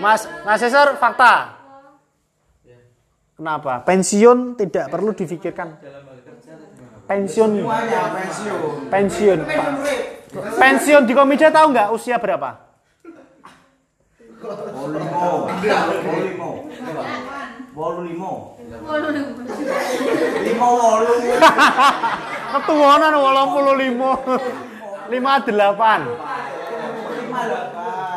Mas, 0.00 0.24
Mas 0.48 0.58
Cesar, 0.64 0.96
fakta. 0.96 1.60
Kenapa? 3.36 3.84
Pensiun 3.84 4.56
tidak 4.56 4.88
perlu 4.88 5.12
difikirkan. 5.12 5.76
Pensiun. 7.04 7.60
pensiun 7.60 8.88
Pensiun. 8.88 9.38
Pensiun 10.56 11.02
di 11.04 11.12
komida 11.12 11.52
tahu 11.52 11.76
nggak 11.76 11.92
usia 11.92 12.16
berapa? 12.16 12.69
Bolu 14.40 14.96
limo 14.96 15.20
bolu 16.00 16.20
limo 16.24 16.50
bolu 17.76 18.00
limo 18.08 18.32
limo 20.40 20.68
wolu 20.80 21.12
Ketuanan 22.50 23.14
85. 23.14 25.06
58. 25.06 25.06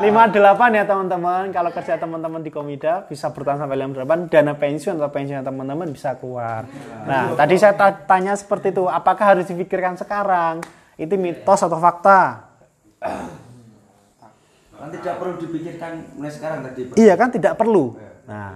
58 0.02 0.74
ya 0.74 0.84
teman-teman. 0.90 1.54
Kalau 1.54 1.70
kerja 1.70 2.02
teman-teman 2.02 2.42
di 2.42 2.50
Komida 2.50 3.06
bisa 3.06 3.30
bertahan 3.30 3.62
sampai 3.62 3.78
58 3.78 4.34
dana 4.34 4.58
pensiun 4.58 4.98
atau 4.98 5.14
pensiun 5.14 5.46
teman-teman 5.46 5.94
bisa 5.94 6.18
keluar. 6.18 6.66
Nah, 7.06 7.38
tadi 7.38 7.62
saya 7.62 7.78
ta- 7.78 7.94
tanya 8.10 8.34
seperti 8.34 8.74
itu, 8.74 8.90
apakah 8.90 9.38
harus 9.38 9.46
dipikirkan 9.46 10.02
sekarang? 10.02 10.66
Itu 10.98 11.14
mitos 11.14 11.62
atau 11.62 11.78
fakta? 11.78 12.50
Kan 14.84 14.90
tidak 15.00 15.16
perlu 15.16 15.34
dipikirkan 15.40 15.92
mulai 16.20 16.32
sekarang 16.36 16.60
tadi 16.68 16.82
Pak. 16.92 16.96
Iya 17.00 17.14
kan 17.16 17.30
tidak 17.32 17.54
perlu. 17.56 17.96
Nah, 18.24 18.56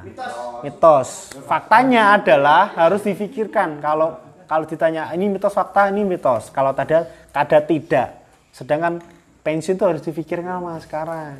mitos. 0.63 1.31
Faktanya 1.47 2.19
adalah 2.19 2.75
harus 2.75 3.03
difikirkan. 3.03 3.79
Kalau 3.79 4.19
kalau 4.47 4.63
ditanya 4.63 5.11
ini 5.15 5.27
mitos 5.27 5.51
fakta, 5.55 5.91
ini 5.91 6.03
mitos. 6.03 6.51
Kalau 6.51 6.71
tadi 6.71 6.95
kada 7.31 7.59
tidak. 7.63 8.23
Sedangkan 8.51 8.99
pensiun 9.43 9.75
itu 9.75 9.85
harus 9.87 10.03
difikirkan 10.03 10.59
sama 10.59 10.79
sekarang. 10.83 11.39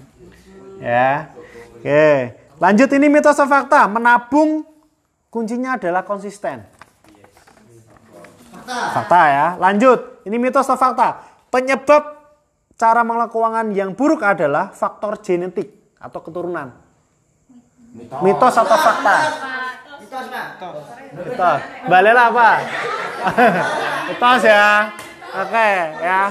Ya. 0.80 1.32
Oke. 1.76 2.36
Lanjut 2.60 2.90
ini 2.96 3.08
mitos 3.12 3.36
atau 3.36 3.48
fakta? 3.48 3.88
Menabung 3.92 4.64
kuncinya 5.32 5.76
adalah 5.76 6.04
konsisten. 6.04 6.64
Fakta 8.68 9.22
ya. 9.28 9.48
Lanjut. 9.56 10.24
Ini 10.28 10.36
mitos 10.36 10.68
atau 10.68 10.76
fakta? 10.76 11.24
Penyebab 11.48 12.17
cara 12.78 13.02
mengelola 13.02 13.28
keuangan 13.28 13.68
yang 13.74 13.98
buruk 13.98 14.22
adalah 14.22 14.70
faktor 14.70 15.18
genetik 15.20 15.98
atau 15.98 16.22
keturunan. 16.22 16.70
Mitos 18.22 18.54
atau 18.54 18.78
fakta? 18.78 19.18
Mitos 19.98 20.26
Pak. 20.30 20.48
Mitos. 21.18 21.60
Balela 21.90 22.30
apa? 22.30 22.50
Mitos 24.14 24.42
ya. 24.46 24.94
Oke 25.34 25.70
ya. 26.06 26.22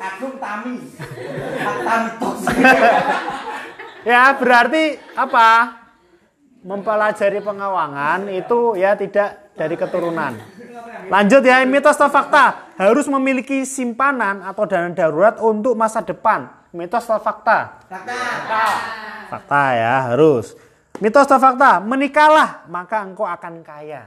Agung 0.00 0.40
Tami 0.40 0.80
fakta 1.60 1.94
mitos 2.08 2.40
Ya 4.08 4.32
berarti 4.36 4.96
apa? 5.16 5.80
Mempelajari 6.60 7.40
pengawangan 7.40 8.28
itu 8.28 8.76
ya 8.76 8.92
tidak 8.92 9.56
dari 9.56 9.80
keturunan. 9.80 10.36
Lanjut 11.10 11.42
ya, 11.42 11.66
mitos 11.66 11.98
atau 11.98 12.06
fakta? 12.06 12.70
Harus 12.78 13.10
memiliki 13.10 13.66
simpanan 13.66 14.46
atau 14.46 14.64
dana 14.64 14.90
darurat 14.94 15.36
untuk 15.42 15.74
masa 15.74 16.00
depan. 16.04 16.46
Mitos 16.70 17.02
atau 17.08 17.18
fakta? 17.18 17.82
Fakta. 17.90 18.64
Fakta 19.26 19.62
ya, 19.74 19.94
harus. 20.12 20.54
Mitos 21.02 21.26
atau 21.26 21.42
fakta? 21.42 21.82
Menikahlah, 21.82 22.68
maka 22.70 23.02
engkau 23.02 23.26
akan 23.26 23.64
kaya. 23.64 24.06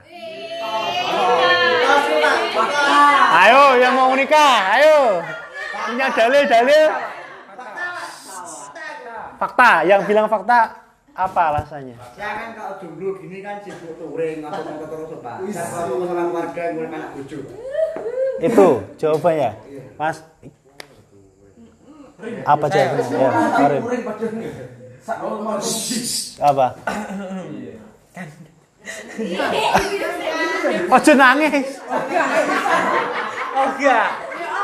Ayo 3.33 3.63
yang 3.81 3.93
mau 3.97 4.13
menikah, 4.15 4.79
ayo. 4.79 5.19
Punya 5.89 6.07
dalil-dalil. 6.13 6.89
Fakta, 9.41 9.83
yang 9.83 10.07
bilang 10.07 10.31
fakta 10.31 10.82
apa 11.13 11.41
alasannya? 11.53 11.93
Saya 12.17 12.31
kan 12.41 12.49
kalau 12.57 12.73
jomblo 12.81 13.13
gini 13.21 13.45
kan 13.45 13.61
sibuk 13.61 13.93
touring 14.01 14.41
atau 14.41 14.65
mau 14.65 14.81
terus 14.89 15.13
Pak. 15.21 15.35
Saya 15.53 15.69
kalau 15.69 16.01
masalah 16.01 16.25
keluarga 16.33 16.63
ngurus 16.73 16.89
anak 16.89 17.09
bojo. 17.13 17.39
Itu 18.41 18.67
jawabannya. 18.97 19.51
Mas 20.01 20.17
Apa 22.49 22.65
jawabannya? 22.65 23.13
Ya. 23.13 23.29
Apa? 26.41 26.67
Ojo 30.97 31.11
nangis. 31.13 31.67
Oh 33.53 33.65
enggak. 33.69 34.09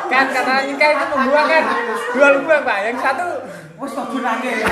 Kan 0.10 0.26
kata 0.34 0.54
Nika 0.66 0.88
itu 0.98 1.06
membuang 1.14 1.46
kan 1.46 1.64
dua 2.18 2.28
lubang 2.42 2.62
Pak. 2.66 2.78
Yang 2.90 2.98
satu 3.06 3.28
wis 3.78 3.94
kok 3.94 4.18
nangis. 4.18 4.66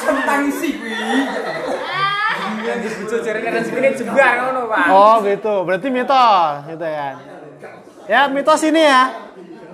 Langsung 0.00 0.18
tangisi 0.24 0.68
kuwi. 0.72 0.96
Oh 4.88 5.16
gitu, 5.22 5.54
berarti 5.62 5.88
mitos 5.88 6.54
gitu 6.66 6.86
kan. 6.86 7.14
Ya 8.06 8.20
mitos 8.26 8.62
ini 8.64 8.80
ya, 8.80 9.02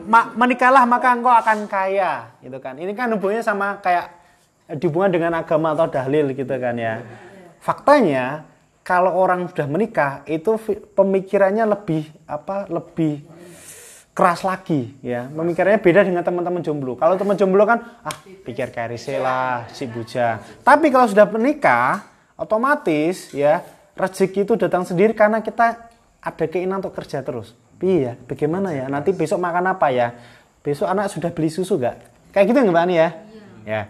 Ma- 0.02 0.30
menikahlah 0.34 0.82
maka 0.84 1.14
engkau 1.14 1.30
akan 1.30 1.66
kaya 1.66 2.34
gitu 2.38 2.58
kan. 2.58 2.74
Ini 2.74 2.90
kan 2.92 3.10
hubungannya 3.14 3.42
sama 3.42 3.78
kayak 3.78 4.06
eh, 4.66 4.74
dihubungkan 4.74 5.14
dengan 5.14 5.32
agama 5.36 5.72
atau 5.72 5.86
dalil 5.86 6.34
gitu 6.34 6.54
kan 6.58 6.74
ya. 6.74 7.06
Faktanya 7.58 8.42
kalau 8.82 9.14
orang 9.14 9.46
sudah 9.46 9.66
menikah 9.66 10.26
itu 10.26 10.58
pemikirannya 10.94 11.66
lebih 11.66 12.06
apa 12.26 12.66
lebih 12.66 13.22
keras 14.16 14.40
lagi 14.40 14.96
ya. 15.04 15.28
Pemikirannya 15.28 15.76
beda 15.76 16.00
dengan 16.00 16.24
teman-teman 16.24 16.64
jomblo. 16.64 16.96
Kalau 16.96 17.20
teman 17.20 17.36
jomblo 17.36 17.68
kan 17.68 18.00
ah 18.00 18.16
pikir 18.24 18.72
karise 18.72 19.20
lah 19.20 19.68
si 19.76 19.84
bujang 19.84 20.40
tapi 20.64 20.88
kalau 20.88 21.04
sudah 21.04 21.28
menikah 21.28 22.08
otomatis 22.40 23.36
ya 23.36 23.60
rezeki 23.92 24.48
itu 24.48 24.56
datang 24.56 24.88
sendiri 24.88 25.12
karena 25.12 25.44
kita 25.44 25.92
ada 26.24 26.44
keinginan 26.48 26.80
untuk 26.80 26.96
kerja 26.96 27.20
terus. 27.20 27.52
Iya 27.76 28.16
bagaimana 28.24 28.72
ya? 28.72 28.88
Nanti 28.88 29.12
besok 29.12 29.36
makan 29.36 29.76
apa 29.76 29.92
ya? 29.92 30.16
Besok 30.64 30.88
anak 30.88 31.12
sudah 31.12 31.28
beli 31.28 31.52
susu 31.52 31.76
gak 31.76 32.00
kayak 32.32 32.48
gitu 32.48 32.58
nggak 32.64 32.72
mbak 32.72 32.84
Ani 32.88 32.94
ya? 32.96 33.08
Ya. 33.68 33.82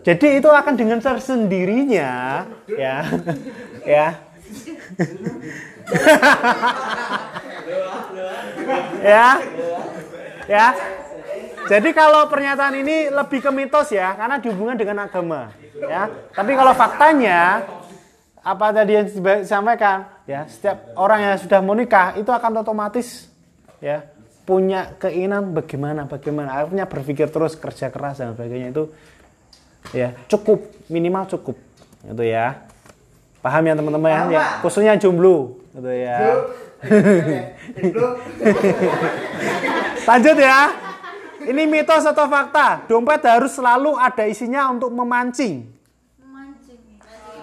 Jadi 0.00 0.40
itu 0.40 0.48
akan 0.48 0.74
dengan 0.80 0.98
tersendirinya 1.04 2.48
ya. 2.72 2.94
Ya 3.86 4.18
ya? 9.02 9.28
Ya? 10.46 10.66
Jadi 11.66 11.90
kalau 11.90 12.30
pernyataan 12.30 12.78
ini 12.78 13.10
lebih 13.10 13.42
ke 13.42 13.50
mitos 13.50 13.90
ya 13.90 14.14
karena 14.14 14.38
dihubungkan 14.38 14.78
dengan 14.78 15.10
agama 15.10 15.50
ya. 15.74 16.06
Tapi 16.30 16.52
kalau 16.54 16.72
faktanya 16.78 17.66
apa 18.46 18.66
tadi 18.70 18.92
yang 18.94 19.06
disampaikan? 19.42 20.06
Ya 20.30 20.46
setiap 20.46 20.94
orang 20.94 21.26
yang 21.26 21.34
sudah 21.42 21.60
menikah 21.62 22.14
itu 22.14 22.30
akan 22.30 22.62
otomatis 22.62 23.26
ya 23.82 24.06
punya 24.46 24.94
keinginan 25.02 25.50
bagaimana 25.50 26.06
bagaimana. 26.06 26.62
Akhirnya 26.62 26.86
berpikir 26.86 27.34
terus 27.34 27.58
kerja 27.58 27.90
keras 27.90 28.22
dan 28.22 28.38
sebagainya. 28.38 28.70
Itu 28.70 28.94
ya 29.90 30.14
cukup 30.30 30.86
minimal 30.86 31.26
cukup. 31.34 31.58
Itu 32.06 32.22
ya. 32.22 32.62
Paham 33.42 33.62
ya 33.62 33.78
teman-teman 33.78 34.10
ya, 34.10 34.22
ya 34.26 34.42
khususnya 34.58 34.98
jomblo 34.98 35.65
gitu 35.76 35.92
ya 35.92 36.18
lanjut 40.08 40.36
ya 40.40 40.60
ini 41.46 41.62
mitos 41.68 42.08
atau 42.08 42.26
fakta 42.26 42.88
dompet 42.88 43.20
harus 43.28 43.52
selalu 43.52 43.92
ada 44.00 44.24
isinya 44.24 44.72
untuk 44.72 44.88
memancing 44.90 45.76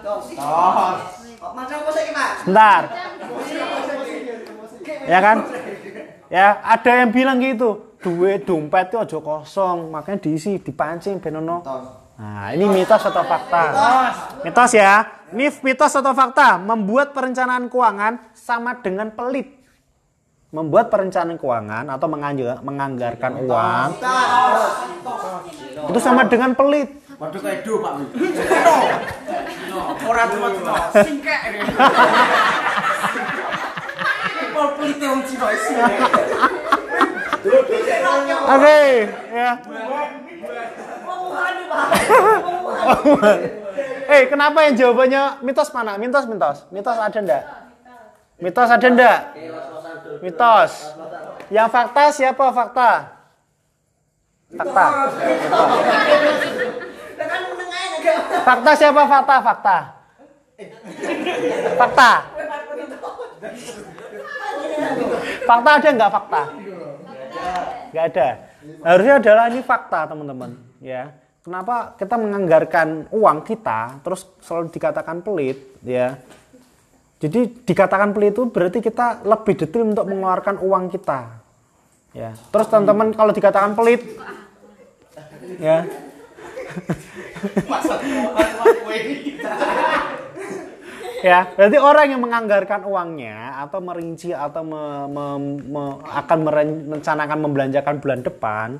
Mancing. 0.04 0.36
Macam 1.54 1.76
apa 1.80 1.90
sih 1.96 2.06
Mas? 2.12 2.36
Bentar. 2.44 2.82
Ya 5.08 5.18
kan? 5.20 5.36
Ya, 6.28 6.46
ada 6.60 6.90
yang 7.04 7.10
bilang 7.12 7.38
gitu. 7.40 7.96
Duit 8.04 8.44
dompet 8.44 8.92
itu 8.92 9.00
aja 9.00 9.16
kosong, 9.16 9.88
makanya 9.88 10.28
diisi, 10.28 10.60
dipancing 10.60 11.24
ben 11.24 11.40
ono. 11.40 11.64
Nah, 12.14 12.54
ini 12.54 12.70
mitos 12.70 13.02
atau 13.02 13.24
fakta? 13.26 13.62
Mitos 14.46 14.72
ya. 14.74 15.02
Ini 15.34 15.50
mitos 15.66 15.92
atau 15.98 16.14
fakta? 16.14 16.62
Membuat 16.62 17.10
perencanaan 17.10 17.66
keuangan 17.66 18.30
sama 18.30 18.78
dengan 18.78 19.10
pelit. 19.10 19.50
Membuat 20.54 20.86
perencanaan 20.86 21.34
keuangan 21.34 21.90
atau 21.90 22.06
menganggarkan 22.62 23.32
uang 23.42 23.90
itu 25.90 25.98
sama 25.98 26.22
dengan 26.30 26.54
pelit. 26.54 26.86
Waduh 27.18 27.40
kayak 27.42 27.66
do 27.66 27.82
Pak. 27.82 27.94
Ora 30.06 30.22
cuma 30.30 30.48
cuma 30.54 30.74
singkek. 31.02 31.40
Pol 34.54 34.68
pelite 34.78 35.06
wong 35.10 35.22
Cina 35.26 35.46
isi. 35.50 35.74
Oke, 38.44 38.80
ya. 39.34 39.50
Eh, 44.04 44.28
kenapa 44.28 44.68
yang 44.68 44.76
jawabannya 44.76 45.40
mitos 45.40 45.72
mana? 45.72 45.96
Mitos, 45.96 46.28
mitos. 46.28 46.68
Mitos 46.68 47.00
ada 47.00 47.18
ndak? 47.24 47.42
Mitos 48.36 48.68
ada 48.68 48.88
ndak? 48.92 49.32
Mitos. 50.20 50.92
Yang 51.48 51.68
fakta 51.72 52.12
siapa 52.12 52.44
fakta? 52.52 52.90
Fakta. 54.52 54.86
Fakta 58.44 58.70
siapa 58.76 59.02
fakta? 59.08 59.36
Fakta. 59.40 59.78
Fakta. 61.80 62.10
Fakta 65.44 65.70
ada 65.80 65.88
nggak 65.96 66.10
fakta? 66.12 66.42
Nggak 67.92 68.04
ada. 68.12 68.28
Harusnya 68.84 69.14
adalah 69.20 69.44
ini 69.52 69.60
fakta 69.64 70.08
teman-teman. 70.08 70.56
Ya. 70.80 71.16
Kenapa 71.44 71.92
kita 72.00 72.16
menganggarkan 72.16 73.12
uang 73.12 73.44
kita 73.44 74.00
terus 74.00 74.24
selalu 74.40 74.72
dikatakan 74.72 75.20
pelit? 75.20 75.60
Ya. 75.84 76.16
Jadi 77.20 77.52
dikatakan 77.64 78.12
pelit 78.16 78.36
itu 78.36 78.48
berarti 78.48 78.80
kita 78.80 79.24
lebih 79.24 79.54
detail 79.56 79.84
untuk 79.88 80.08
mengeluarkan 80.08 80.60
uang 80.60 80.88
kita. 80.92 81.40
Ya. 82.16 82.32
Terus 82.48 82.66
teman-teman 82.70 83.12
kalau 83.12 83.32
dikatakan 83.34 83.74
pelit, 83.76 84.00
ya. 85.58 85.84
Ya, 91.24 91.48
berarti 91.56 91.78
orang 91.80 92.06
yang 92.12 92.20
menganggarkan 92.20 92.84
uangnya 92.84 93.64
atau 93.64 93.80
merinci 93.80 94.36
atau 94.36 94.60
me- 94.60 95.08
me- 95.08 95.64
me- 95.64 95.98
akan 96.04 96.38
merencanakan 96.44 97.38
membelanjakan 97.40 97.94
bulan 98.04 98.20
depan, 98.20 98.76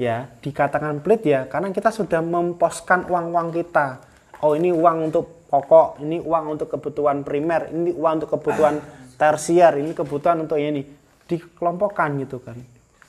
ya 0.00 0.24
dikatakan 0.40 1.04
pelit 1.04 1.28
ya 1.28 1.44
karena 1.44 1.68
kita 1.68 1.92
sudah 1.92 2.24
memposkan 2.24 3.04
uang-uang 3.12 3.52
kita. 3.52 4.00
Oh 4.40 4.56
ini 4.56 4.72
uang 4.72 5.12
untuk 5.12 5.44
pokok, 5.52 6.00
ini 6.00 6.16
uang 6.18 6.56
untuk 6.56 6.72
kebutuhan 6.72 7.20
primer, 7.22 7.68
ini 7.68 7.92
uang 7.92 8.24
untuk 8.24 8.40
kebutuhan 8.40 8.80
tersier, 9.20 9.76
ini 9.76 9.92
kebutuhan 9.92 10.48
untuk 10.48 10.56
ini 10.56 10.82
dikelompokkan 11.28 12.16
gitu 12.24 12.40
kan. 12.40 12.56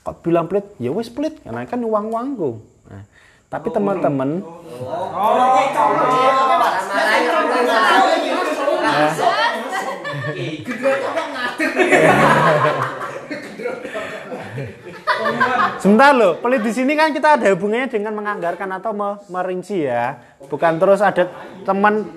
Kok 0.04 0.20
bilang 0.20 0.44
pelit? 0.46 0.68
Ya 0.76 0.92
wes 0.92 1.08
pelit, 1.08 1.40
karena 1.40 1.64
kan 1.64 1.80
uang-uangku. 1.80 2.60
Nah, 2.92 3.02
tapi 3.48 3.72
teman-teman 3.72 4.44
Sebentar 15.80 16.16
loh, 16.16 16.40
pelit 16.40 16.62
di 16.64 16.72
sini 16.72 16.96
kan 16.96 17.12
kita 17.12 17.36
ada 17.36 17.46
hubungannya 17.52 17.90
dengan 17.90 18.14
menganggarkan 18.16 18.70
atau 18.80 18.92
me- 18.96 19.20
merinci 19.28 19.84
ya. 19.84 20.16
Bukan 20.48 20.80
terus 20.80 21.04
ada 21.04 21.28
teman 21.66 22.08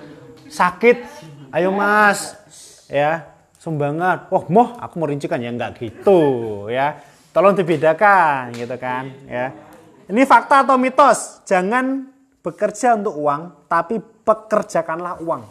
sakit, 0.47 1.03
ayo 1.51 1.73
mas, 1.75 2.37
ya 2.87 3.27
sumbangan. 3.59 4.31
Oh 4.31 4.47
moh, 4.47 4.77
aku 4.79 4.95
merincikan 5.03 5.41
ya 5.43 5.51
nggak 5.51 5.83
gitu 5.83 6.19
ya. 6.71 6.95
Tolong 7.35 7.53
dibedakan 7.53 8.55
gitu 8.55 8.75
kan 8.79 9.11
ya. 9.27 9.51
Ini 10.07 10.23
fakta 10.23 10.63
atau 10.63 10.79
mitos? 10.79 11.43
Jangan 11.43 12.07
bekerja 12.39 12.95
untuk 12.95 13.19
uang, 13.19 13.67
tapi 13.67 13.99
pekerjakanlah 13.99 15.19
uang. 15.19 15.43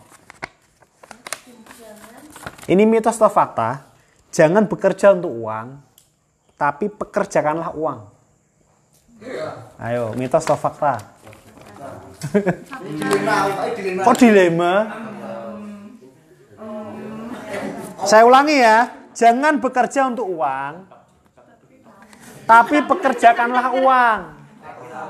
Ini 2.67 2.83
mitos 2.83 3.17
atau 3.17 3.31
fakta? 3.31 3.87
Jangan 4.35 4.67
bekerja 4.67 5.15
untuk 5.15 5.31
uang, 5.33 5.79
tapi 6.59 6.91
pekerjakanlah 6.91 7.73
uang. 7.73 8.01
Ayo, 9.81 10.13
mitos 10.19 10.45
atau 10.45 10.59
fakta? 10.59 11.01
Kok 14.03 14.17
dilema? 14.19 14.75
Saya 18.05 18.23
ulangi 18.29 18.61
ya, 18.61 18.93
jangan 19.17 19.57
bekerja 19.57 20.11
untuk 20.11 20.29
uang, 20.29 20.85
tapi 22.45 22.85
pekerjakanlah 22.85 23.67
uang. 23.73 24.21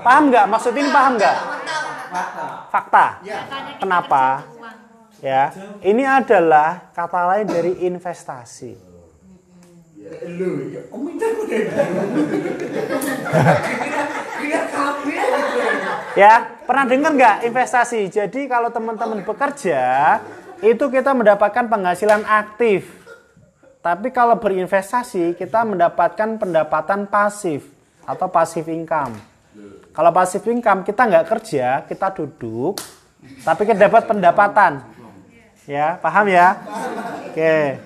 Paham 0.06 0.30
nggak? 0.30 0.46
Maksud 0.46 0.72
ini 0.76 0.88
paham 0.94 1.18
nggak? 1.18 1.36
Fakta. 2.70 3.06
Kenapa? 3.82 4.46
Ya, 5.24 5.48
ini 5.80 6.04
adalah 6.04 6.92
kata 6.92 7.20
lain 7.32 7.46
dari 7.48 7.72
investasi. 7.88 8.76
Ya, 16.16 16.32
pernah 16.68 16.84
dengar 16.84 17.10
nggak 17.16 17.36
investasi? 17.48 18.08
Jadi 18.12 18.44
kalau 18.48 18.68
teman-teman 18.68 19.24
bekerja, 19.24 20.20
itu 20.60 20.84
kita 20.88 21.12
mendapatkan 21.16 21.64
penghasilan 21.64 22.24
aktif. 22.24 22.88
Tapi 23.80 24.10
kalau 24.10 24.36
berinvestasi, 24.36 25.36
kita 25.36 25.64
mendapatkan 25.64 26.40
pendapatan 26.40 27.08
pasif 27.08 27.64
atau 28.04 28.28
passive 28.28 28.68
income. 28.68 29.16
Kalau 29.96 30.10
passive 30.12 30.44
income 30.52 30.84
kita 30.84 31.08
nggak 31.08 31.26
kerja, 31.28 31.66
kita 31.88 32.12
duduk, 32.12 32.76
tapi 33.42 33.62
kita 33.64 33.88
dapat 33.88 34.04
pendapatan. 34.04 34.95
Ya, 35.66 35.98
paham 35.98 36.30
ya? 36.30 36.62
Oke. 37.26 37.82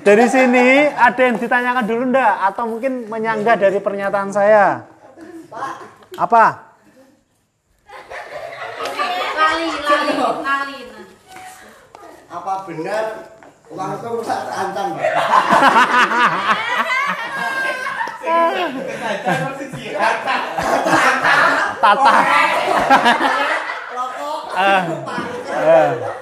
Dari 0.00 0.26
sini 0.28 0.88
ada 0.88 1.20
yang 1.20 1.36
ditanyakan 1.36 1.84
dulu 1.84 2.02
ndak 2.08 2.34
atau 2.48 2.64
mungkin 2.64 3.12
menyanggah 3.12 3.60
dari 3.60 3.76
pernyataan 3.76 4.32
saya? 4.32 4.88
Apa? 6.16 6.72
Lali, 9.36 9.68
lali, 9.68 10.12
lali. 10.16 10.78
Apa 12.32 12.52
benar 12.64 13.04
uang 13.68 13.90
itu 14.00 14.08
rusak 14.16 14.40
terancam, 14.48 14.86
Pak? 14.96 15.04
Tata. 21.84 22.14
Pak. 25.54 26.14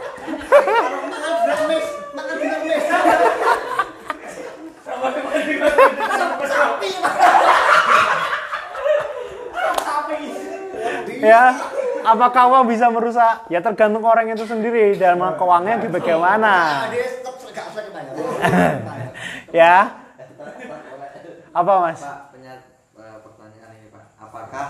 Ya, 11.22 11.54
apakah 12.02 12.50
uang 12.50 12.66
bisa 12.66 12.90
merusak? 12.90 13.46
Ya 13.46 13.62
tergantung 13.62 14.02
orang 14.02 14.26
itu 14.34 14.42
sendiri 14.42 14.98
dalam 14.98 15.38
keuangannya 15.38 15.86
di 15.86 15.88
bagaimana. 15.88 16.54
Ya. 19.52 20.00
Apa 21.52 21.72
mas? 21.84 22.00
Eh, 22.00 23.18
pertanyaan 23.20 23.70
ini 23.76 23.92
Pak. 23.92 24.04
Apakah 24.16 24.66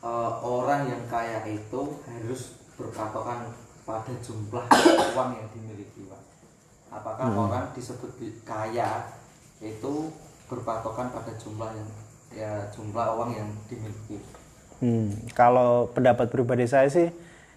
eh, 0.00 0.30
orang 0.40 0.80
yang 0.88 1.04
kaya 1.04 1.44
itu 1.44 2.00
harus 2.08 2.65
berpatokan 2.76 3.50
pada 3.82 4.12
jumlah 4.20 4.64
uang 5.16 5.30
yang 5.36 5.48
dimiliki 5.52 6.06
Pak? 6.06 6.22
Apakah 6.92 7.26
Hmm. 7.28 7.44
orang 7.50 7.64
disebut 7.72 8.12
di- 8.20 8.36
kaya 8.44 9.10
itu 9.58 10.12
berpatokan 10.46 11.10
pada 11.10 11.32
jumlah 11.40 11.70
yang 11.72 11.90
ya 12.36 12.52
jumlah 12.70 13.06
uang 13.16 13.30
yang 13.32 13.48
dimiliki? 13.66 14.20
Hmm, 14.78 15.08
kalau 15.32 15.88
pendapat 15.90 16.28
pribadi 16.28 16.68
saya 16.68 16.86
sih 16.92 17.08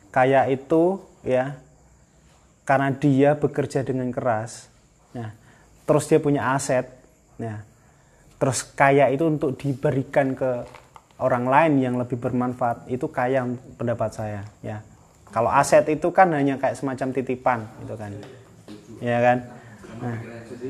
kaya 0.10 0.48
itu 0.48 1.04
ya 1.22 1.60
karena 2.64 2.94
dia 2.94 3.34
bekerja 3.34 3.82
dengan 3.82 4.14
keras, 4.14 4.70
ya, 5.10 5.34
terus 5.90 6.06
dia 6.06 6.22
punya 6.22 6.54
aset, 6.54 6.86
ya, 7.42 7.66
terus 8.38 8.62
kaya 8.62 9.10
itu 9.10 9.26
untuk 9.26 9.58
diberikan 9.58 10.38
ke 10.38 10.70
orang 11.18 11.50
lain 11.50 11.82
yang 11.82 11.96
lebih 11.98 12.22
bermanfaat 12.22 12.86
itu 12.86 13.10
kaya 13.10 13.42
pendapat 13.74 14.14
saya, 14.14 14.42
ya. 14.62 14.86
Kalau 15.30 15.50
aset 15.54 15.86
itu 15.90 16.10
kan 16.10 16.34
hanya 16.34 16.58
kayak 16.58 16.74
semacam 16.74 17.08
titipan, 17.14 17.60
gitu 17.86 17.94
kan, 17.94 18.12
ya 18.98 19.18
kan. 19.22 19.38
Nah, 20.00 20.18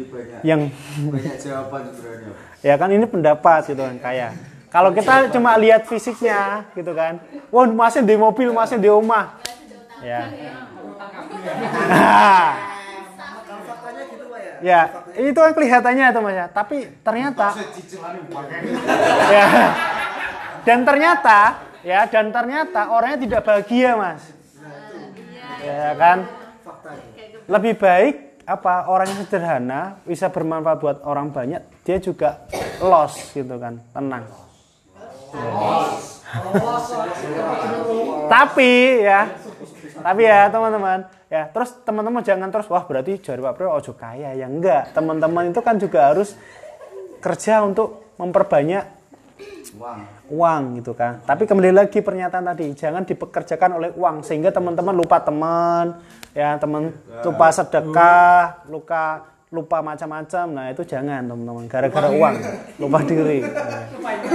banyak 0.09 0.41
yang 0.43 0.61
banyak 1.13 1.35
jawaban 1.39 1.81
sebenarnya. 1.95 2.31
ya 2.59 2.73
kan 2.75 2.89
ini 2.91 3.05
pendapat 3.07 3.71
gitu 3.71 3.79
kan 3.79 3.95
kaya 4.01 4.35
kalau 4.69 4.93
kita 4.93 5.33
cuma 5.33 5.57
lihat 5.57 5.89
fisiknya 5.89 6.69
gitu 6.77 6.93
kan. 6.93 7.17
Wah 7.49 7.65
masih 7.65 8.05
di 8.05 8.13
mobil 8.13 8.53
masih 8.53 8.77
di 8.77 8.85
rumah. 8.85 9.41
Ya. 10.05 10.29
Nah, 11.89 12.53
Kalau 13.49 13.61
faktanya 13.65 14.03
gitu 14.13 14.25
Pak 14.29 14.39
ya. 14.39 14.53
ya 14.61 14.81
itu 15.25 15.39
kan 15.41 15.51
kelihatannya 15.57 16.05
itu 16.13 16.21
mas 16.21 16.35
ya. 16.37 16.45
Tapi 16.53 16.77
ternyata 17.01 17.47
ya. 19.33 19.47
Dan 20.61 20.79
ternyata 20.85 21.39
ya 21.81 22.05
dan 22.05 22.29
ternyata 22.29 22.81
orangnya 22.93 23.17
tidak 23.25 23.41
bahagia 23.49 23.97
mas 23.97 24.21
ya 25.69 25.91
kan? 25.93 26.17
Lebih 27.45 27.73
baik 27.77 28.15
apa 28.49 28.89
orang 28.89 29.13
yang 29.13 29.21
sederhana 29.29 30.01
bisa 30.09 30.33
bermanfaat 30.33 30.77
buat 30.81 30.97
orang 31.05 31.29
banyak 31.29 31.85
dia 31.85 32.01
juga 32.01 32.49
loss 32.81 33.29
gitu 33.37 33.61
kan 33.61 33.77
tenang. 33.93 34.25
Tapi 38.25 38.71
ya 39.05 39.29
tapi 40.01 40.21
ya 40.25 40.49
teman-teman. 40.49 41.05
Ya 41.29 41.45
terus 41.53 41.77
teman-teman 41.85 42.25
jangan 42.25 42.49
terus 42.49 42.65
wah 42.73 42.81
berarti 42.89 43.21
jari 43.21 43.37
Pak 43.37 43.53
Priyo 43.53 43.69
ojo 43.69 43.93
kaya. 43.93 44.33
Ya 44.33 44.49
enggak 44.49 44.97
teman-teman 44.97 45.53
itu 45.53 45.61
kan 45.61 45.77
juga 45.77 46.09
harus 46.09 46.33
kerja 47.21 47.61
untuk 47.61 48.17
memperbanyak 48.17 48.98
Uang. 49.77 49.99
uang 50.33 50.61
gitu 50.81 50.97
kan. 50.97 51.21
Tapi 51.21 51.45
kembali 51.45 51.71
lagi 51.73 52.01
pernyataan 52.01 52.45
tadi, 52.53 52.73
jangan 52.73 53.05
dipekerjakan 53.05 53.77
oleh 53.77 53.89
uang 53.93 54.25
sehingga 54.25 54.49
teman-teman 54.49 54.95
lupa 54.97 55.21
teman, 55.21 56.01
ya 56.33 56.57
teman 56.57 56.89
lupa 57.21 57.47
sedekah, 57.53 58.65
lupa 58.65 59.29
lupa 59.49 59.81
macam-macam. 59.81 60.45
Nah 60.53 60.65
itu 60.73 60.81
jangan 60.85 61.25
teman-teman, 61.25 61.65
gara-gara 61.69 62.09
uang, 62.09 62.35
lupa 62.81 62.99
diri. 63.05 63.45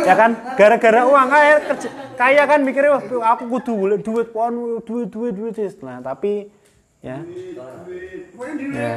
Ya 0.07 0.14
kan, 0.14 0.39
gara-gara 0.55 1.01
uang 1.07 1.26
kaya 1.30 1.55
kerja, 1.66 1.89
kaya 2.14 2.43
kan 2.47 2.61
mikirnya 2.62 2.99
aku 3.22 3.45
kudu 3.51 3.99
duit, 4.03 4.28
pon 4.30 4.82
duit 4.87 5.11
duit 5.11 5.35
duit. 5.35 5.55
Nah 5.82 5.99
tapi 6.03 6.51
ya. 7.05 7.19
ya. 8.73 8.95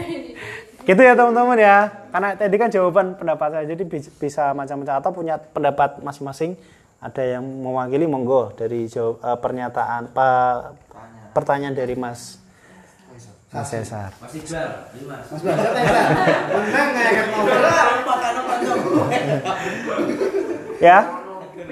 gitu 0.88 1.00
ya 1.04 1.12
teman-teman 1.12 1.58
ya. 1.60 1.76
Karena 2.08 2.28
tadi 2.32 2.56
kan 2.56 2.72
jawaban 2.72 3.14
pendapat 3.20 3.48
saya. 3.52 3.66
Jadi 3.68 3.82
bi- 3.84 4.12
bisa 4.16 4.56
macam-macam 4.56 4.94
atau 4.96 5.10
punya 5.12 5.36
pendapat 5.36 6.00
masing-masing. 6.00 6.56
Ada 7.00 7.36
yang 7.36 7.44
mewakili 7.44 8.08
monggo. 8.08 8.56
Dari 8.56 8.88
jawab, 8.88 9.20
eh, 9.20 9.38
pernyataan 9.38 10.08
pa- 10.10 10.72
pertanyaan 11.36 11.76
dari 11.76 11.94
Mas 11.94 12.40
Mas 13.50 13.66
Cesar. 13.66 14.14
Mas 14.22 14.30
Iqbal? 14.30 14.68
Menang 16.54 16.90
kan 16.94 17.26
makan 18.06 18.34
apa 18.38 18.54
ya 20.80 20.98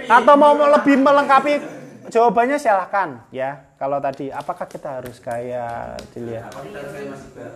atau 0.08 0.34
mau 0.36 0.52
lebih 0.52 0.96
melengkapi 1.00 1.77
jawabannya 2.08 2.56
silahkan 2.56 3.20
ya 3.28 3.68
kalau 3.76 4.00
tadi 4.00 4.32
apakah 4.32 4.64
kita 4.64 4.98
harus 4.98 5.20
kaya 5.20 5.94
dilihat 6.16 6.50
Apa 6.50 6.64
kita 6.64 6.78
harus 6.80 6.92
kayak 6.96 7.08
Mas 7.12 7.22
Iqbal? 7.28 7.52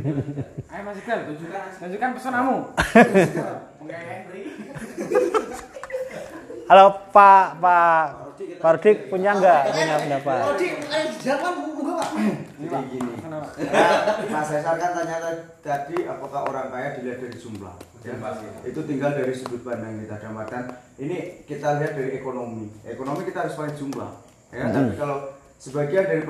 Ayo 0.72 0.82
Mas 0.86 0.98
Iqbal, 1.02 1.20
tunjukkan, 1.26 1.62
tunjukkan 1.82 2.10
pesonamu. 2.16 2.56
halo 6.70 7.10
Pak 7.10 7.58
Pak 7.58 8.06
Rudik 8.62 9.10
punya 9.10 9.34
nggak 9.34 9.74
punya 9.74 9.96
pendapat 10.06 10.54
Odi, 10.54 10.68
ayo 10.78 11.10
jangan 11.18 11.66
buka 11.66 11.98
Pak. 11.98 12.08
Jadi 12.62 12.78
gini. 12.94 13.12
Ya, 13.58 13.88
Mas 14.30 14.46
Cesar 14.46 14.78
kan 14.78 14.94
tanya 14.94 15.18
tadi 15.66 16.06
apakah 16.06 16.46
orang 16.46 16.70
kaya 16.70 16.94
dilihat 16.94 17.26
dari 17.26 17.34
jumlah. 17.34 17.74
Ya, 18.06 18.14
itu 18.62 18.80
tinggal 18.86 19.18
dari 19.18 19.34
sudut 19.34 19.66
pandang 19.66 19.98
kita 19.98 20.14
artian 20.22 20.64
ini 21.02 21.42
kita 21.42 21.82
lihat 21.82 21.98
dari 21.98 22.22
ekonomi. 22.22 22.70
Ekonomi 22.86 23.26
kita 23.26 23.50
harus 23.50 23.58
pakai 23.58 23.74
jumlah. 23.74 24.10
Ya, 24.54 24.70
tapi 24.70 24.94
kalau 24.94 25.34
sebagian 25.58 26.06
dari 26.06 26.22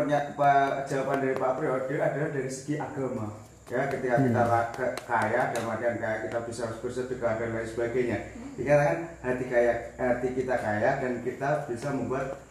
jawaban 0.88 1.18
dari 1.20 1.36
Pak 1.36 1.52
Priode 1.60 1.94
adalah 2.00 2.30
dari 2.32 2.48
segi 2.48 2.80
agama. 2.80 3.28
Ya, 3.70 3.86
ketika 3.86 4.18
kita 4.18 4.42
ra- 4.50 4.70
ke- 4.74 4.98
kaya 5.06 5.54
dalam 5.54 5.70
artian 5.70 6.02
kaya 6.02 6.26
kita 6.26 6.42
bisa 6.42 6.74
bersedekah 6.82 7.38
dan 7.38 7.54
lain 7.54 7.68
sebagainya. 7.70 8.18
Dikatakan 8.58 8.98
hati 9.22 9.44
kaya 9.46 9.72
hati 9.94 10.28
kita 10.34 10.58
kaya 10.58 10.98
dan 10.98 11.22
kita 11.22 11.70
bisa 11.70 11.94
membuat 11.94 12.42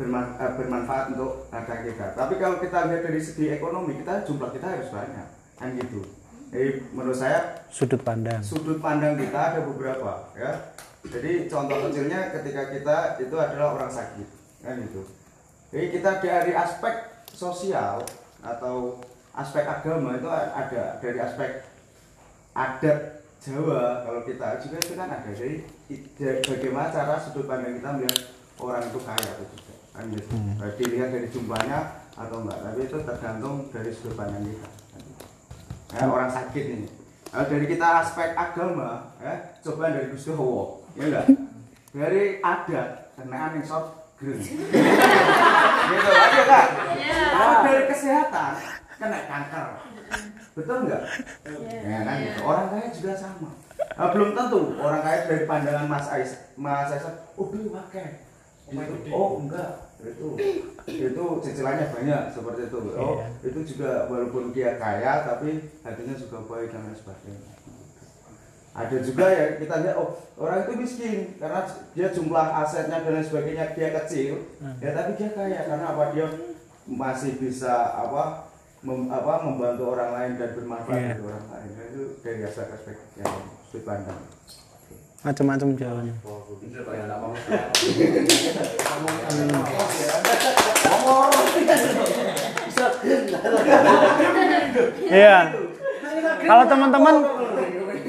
berman- 0.00 0.32
eh, 0.40 0.52
bermanfaat 0.56 1.12
untuk 1.12 1.52
harta 1.52 1.76
kita. 1.84 2.16
Tapi 2.16 2.34
kalau 2.40 2.56
kita 2.56 2.88
lihat 2.88 3.04
dari 3.04 3.20
segi 3.20 3.52
ekonomi, 3.52 4.00
kita 4.00 4.24
jumlah 4.24 4.48
kita 4.48 4.66
harus 4.72 4.88
banyak, 4.88 5.28
kan 5.60 5.68
gitu. 5.76 6.08
Jadi 6.48 6.68
menurut 6.96 7.20
saya 7.20 7.68
sudut 7.68 8.00
pandang 8.00 8.40
sudut 8.40 8.80
pandang 8.80 9.20
kita 9.20 9.36
ada 9.52 9.60
beberapa, 9.68 10.32
ya. 10.32 10.72
Jadi 11.04 11.52
contoh 11.52 11.84
kecilnya 11.84 12.32
ketika 12.32 12.72
kita 12.72 12.96
itu 13.20 13.36
adalah 13.36 13.76
orang 13.76 13.92
sakit, 13.92 14.28
kan 14.64 14.80
gitu. 14.80 15.04
Jadi 15.68 15.86
kita 16.00 16.10
dari 16.24 16.52
aspek 16.56 16.94
sosial 17.28 18.00
atau 18.40 18.96
aspek 19.32 19.64
agama 19.64 20.20
itu 20.20 20.28
ada 20.28 21.00
dari 21.00 21.18
aspek 21.20 21.50
adat 22.52 23.24
Jawa. 23.42 24.06
Kalau 24.06 24.20
kita 24.22 24.48
juga 24.62 24.76
itu 24.78 24.94
kan 24.94 25.08
ada 25.10 25.30
jadi 25.34 25.58
bagaimana 26.46 26.94
cara 26.94 27.18
sudut 27.18 27.50
pandang 27.50 27.74
kita 27.80 27.88
melihat 27.98 28.18
orang 28.60 28.82
itu 28.86 29.00
kaya 29.02 29.28
atau 29.34 29.46
tidak. 29.56 29.78
Kan 29.92 30.04
gitu. 30.14 30.28
Baik 30.60 30.74
dilihat 30.78 31.08
dari 31.10 31.28
jumlahnya 31.32 31.78
atau 32.14 32.36
enggak. 32.44 32.58
Tapi 32.62 32.80
itu 32.86 32.98
tergantung 33.02 33.56
dari 33.74 33.90
sudut 33.90 34.14
pandang 34.14 34.46
kita. 34.46 34.68
Ya, 35.92 36.08
orang 36.08 36.30
sakit 36.30 36.64
ini. 36.64 36.88
Kalau 37.32 37.46
dari 37.48 37.66
kita 37.66 37.86
aspek 38.04 38.36
agama 38.36 39.16
ya 39.18 39.34
coba 39.64 39.90
dari 39.90 40.06
Gusti 40.12 40.30
Allah 40.30 40.68
ya 40.94 41.04
enggak? 41.08 41.26
Dari 41.92 42.22
adat 42.44 42.88
kenaan 43.16 43.50
yang 43.58 43.66
short 43.66 43.86
green. 44.20 44.38
Gitu 45.92 46.08
aja 46.14 46.42
kan 46.46 46.68
kalau 47.32 47.56
dari 47.66 47.84
kesehatan 47.90 48.52
kena 49.02 49.20
kanker. 49.26 49.66
Betul 50.54 50.76
nggak? 50.86 51.02
Ya 51.82 51.98
kan 52.06 52.16
gitu. 52.22 52.40
orang 52.46 52.66
kaya 52.70 52.88
juga 52.94 53.12
sama. 53.18 53.50
Nah, 53.98 54.08
belum 54.14 54.30
tentu 54.38 54.60
orang 54.78 55.02
kaya 55.02 55.18
dari 55.26 55.44
pandangan 55.50 55.90
Mas 55.90 56.06
Ais 56.06 56.30
Mas 56.54 56.92
Aisyah 56.94 57.34
oh 57.34 57.46
beli 57.50 57.66
pakai. 57.74 58.22
Gitu. 58.70 58.94
oh 59.10 59.42
enggak. 59.42 59.90
Itu 60.02 60.28
itu 60.86 61.24
cicilannya 61.42 61.90
banyak 61.90 62.22
seperti 62.30 62.60
itu. 62.70 62.78
Oh 62.94 63.18
Iya. 63.18 63.26
itu 63.50 63.60
juga 63.74 64.06
walaupun 64.06 64.54
dia 64.54 64.78
kaya 64.78 65.26
tapi 65.26 65.66
hatinya 65.82 66.14
juga 66.14 66.36
baik 66.46 66.70
dan 66.70 66.86
lain 66.86 66.96
sebagainya. 66.96 67.52
Ada 68.72 68.96
juga 69.04 69.28
ya 69.28 69.44
kita 69.60 69.84
lihat 69.84 69.96
oh 70.00 70.16
orang 70.40 70.64
itu 70.64 70.72
miskin 70.80 71.36
karena 71.36 71.60
dia 71.92 72.08
jumlah 72.08 72.46
asetnya 72.64 73.04
dan 73.04 73.12
lain 73.12 73.26
sebagainya 73.26 73.76
dia 73.76 73.88
kecil. 74.00 74.40
Ya 74.80 74.96
tapi 74.96 75.18
dia 75.18 75.28
kaya 75.36 75.68
karena 75.68 75.86
apa? 75.92 76.04
Dia 76.16 76.26
masih 76.88 77.38
bisa 77.38 77.94
apa 77.94 78.51
mem- 78.82 79.08
apa 79.08 79.32
membantu 79.42 79.82
orang 79.90 80.10
lain 80.12 80.32
dan 80.36 80.50
bermanfaat 80.52 80.94
Iya. 80.94 81.08
bagi 81.12 81.24
orang 81.24 81.46
lain 81.48 81.68
itu 81.84 82.02
dari 82.20 82.40
aspek 82.42 82.68
aspek 82.68 82.96
yang 83.16 83.32
sudut 83.66 83.84
pandang 83.86 84.20
Macam-macam 85.22 85.78
jawabannya. 85.78 86.14
Iya. 95.08 95.38
Kalau 96.42 96.64
teman-teman 96.66 97.14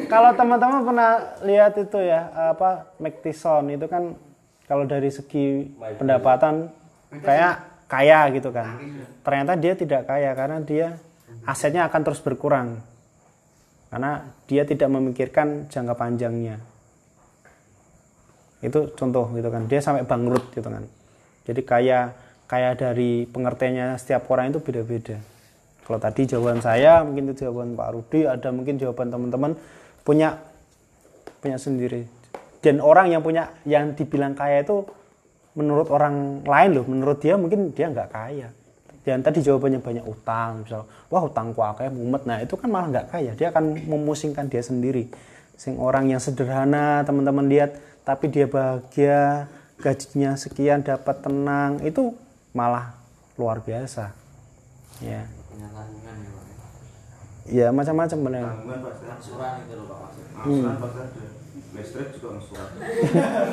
kalau 0.05 0.31
teman-teman 0.33 0.79
pernah 0.83 1.11
lihat 1.41 1.73
itu 1.75 1.99
ya 1.99 2.21
apa 2.51 2.89
McTison 2.97 3.69
itu 3.69 3.85
kan 3.85 4.17
kalau 4.65 4.85
dari 4.85 5.09
segi 5.09 5.69
pendapatan 5.97 6.69
kayak 7.13 7.72
kaya 7.93 8.25
gitu 8.33 8.49
kan. 8.49 8.81
Ternyata 9.21 9.53
dia 9.53 9.77
tidak 9.77 10.09
kaya 10.09 10.33
karena 10.33 10.57
dia 10.65 10.97
asetnya 11.45 11.85
akan 11.85 12.01
terus 12.01 12.25
berkurang. 12.25 12.81
Karena 13.93 14.25
dia 14.49 14.65
tidak 14.65 14.89
memikirkan 14.89 15.69
jangka 15.69 15.93
panjangnya. 15.93 16.57
Itu 18.65 18.89
contoh 18.97 19.29
gitu 19.37 19.53
kan. 19.53 19.69
Dia 19.69 19.77
sampai 19.85 20.09
bangkrut 20.09 20.49
gitu 20.57 20.65
kan. 20.65 20.89
Jadi 21.45 21.61
kaya 21.61 22.17
kaya 22.49 22.73
dari 22.73 23.29
pengertiannya 23.29 23.93
setiap 24.01 24.25
orang 24.33 24.49
itu 24.49 24.59
beda-beda. 24.65 25.21
Kalau 25.83 25.99
tadi 25.99 26.25
jawaban 26.25 26.63
saya, 26.63 27.03
mungkin 27.03 27.29
itu 27.29 27.43
jawaban 27.43 27.75
Pak 27.75 27.89
Rudi, 27.91 28.23
ada 28.23 28.49
mungkin 28.55 28.79
jawaban 28.79 29.11
teman-teman 29.11 29.51
punya 30.01 30.39
punya 31.43 31.59
sendiri. 31.59 32.07
Dan 32.63 32.79
orang 32.79 33.11
yang 33.11 33.19
punya 33.19 33.51
yang 33.67 33.91
dibilang 33.93 34.31
kaya 34.33 34.63
itu 34.63 34.87
menurut 35.53 35.87
orang 35.93 36.41
lain 36.45 36.69
loh, 36.73 36.85
menurut 36.85 37.17
dia 37.21 37.37
mungkin 37.37 37.73
dia 37.73 37.89
nggak 37.89 38.09
kaya. 38.09 38.49
Dan 39.03 39.19
tadi 39.19 39.43
jawabannya 39.43 39.83
banyak 39.83 40.05
utang, 40.07 40.63
misal, 40.63 40.87
wah 41.11 41.23
utangku 41.27 41.59
akeh 41.59 41.91
mumet. 41.91 42.23
Nah 42.23 42.39
itu 42.39 42.55
kan 42.55 42.71
malah 42.71 42.87
nggak 42.89 43.07
kaya, 43.11 43.31
dia 43.35 43.51
akan 43.51 43.75
memusingkan 43.83 44.47
dia 44.47 44.63
sendiri. 44.63 45.11
Sing 45.59 45.75
orang 45.77 46.07
yang 46.09 46.23
sederhana 46.23 47.03
teman-teman 47.03 47.45
lihat, 47.51 47.75
tapi 48.07 48.31
dia 48.31 48.47
bahagia, 48.47 49.51
gajinya 49.83 50.39
sekian 50.39 50.81
dapat 50.81 51.19
tenang, 51.19 51.83
itu 51.83 52.15
malah 52.55 52.95
luar 53.35 53.59
biasa. 53.59 54.15
Ya, 55.03 55.27
ya 55.27 55.67
Pak. 55.73 55.87
ya 57.43 57.67
macam-macam 57.75 58.17
benar. 58.23 58.43
tanggungan 60.43 60.75
listrik 61.73 62.13
juga 62.17 62.37
angsuran 62.37 62.69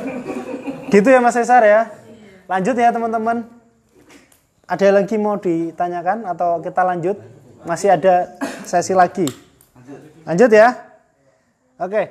Gitu 0.92 1.08
ya 1.08 1.22
Mas 1.22 1.38
Cesar 1.38 1.62
ya. 1.62 1.86
Lanjut 2.50 2.74
ya 2.74 2.90
teman-teman. 2.90 3.46
Ada 4.66 4.90
lagi 4.90 5.14
mau 5.18 5.38
ditanyakan 5.38 6.26
atau 6.26 6.58
kita 6.62 6.82
lanjut? 6.82 7.16
Masih 7.62 7.94
ada 7.94 8.34
sesi 8.66 8.90
lagi. 8.94 9.26
Lanjut 10.26 10.50
ya. 10.50 10.74
Oke. 11.78 12.10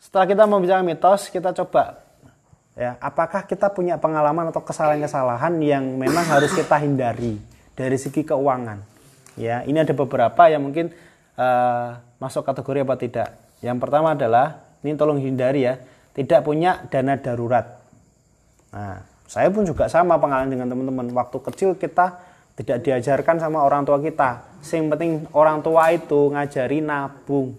Setelah 0.00 0.28
kita 0.28 0.42
membicarakan 0.44 0.84
mitos, 0.84 1.32
kita 1.32 1.56
coba 1.56 2.04
ya, 2.76 3.00
apakah 3.00 3.48
kita 3.48 3.72
punya 3.72 3.96
pengalaman 3.96 4.52
atau 4.52 4.60
kesalahan-kesalahan 4.60 5.56
yang 5.64 5.96
memang 5.96 6.28
harus 6.28 6.52
kita 6.52 6.76
hindari 6.76 7.40
dari 7.72 7.96
segi 7.96 8.20
keuangan? 8.20 8.84
Ya, 9.40 9.64
ini 9.64 9.80
ada 9.80 9.96
beberapa 9.96 10.44
yang 10.52 10.60
mungkin 10.60 10.92
eh, 11.40 11.88
masuk 12.20 12.44
kategori 12.44 12.84
apa 12.84 12.94
tidak. 13.00 13.28
Yang 13.64 13.78
pertama 13.80 14.12
adalah 14.12 14.63
ini 14.84 14.92
tolong 14.94 15.16
hindari 15.16 15.64
ya, 15.64 15.80
tidak 16.12 16.44
punya 16.44 16.84
dana 16.92 17.16
darurat. 17.16 17.80
Nah, 18.70 19.00
saya 19.24 19.48
pun 19.48 19.64
juga 19.64 19.88
sama 19.88 20.20
pengalaman 20.20 20.52
dengan 20.52 20.68
teman-teman. 20.68 21.08
Waktu 21.16 21.40
kecil 21.40 21.70
kita 21.80 22.20
tidak 22.54 22.86
diajarkan 22.86 23.40
sama 23.40 23.64
orang 23.64 23.82
tua 23.82 23.98
kita. 23.98 24.60
Yang 24.62 24.86
penting 24.94 25.12
orang 25.34 25.58
tua 25.64 25.90
itu 25.90 26.30
ngajari 26.30 26.78
nabung. 26.84 27.56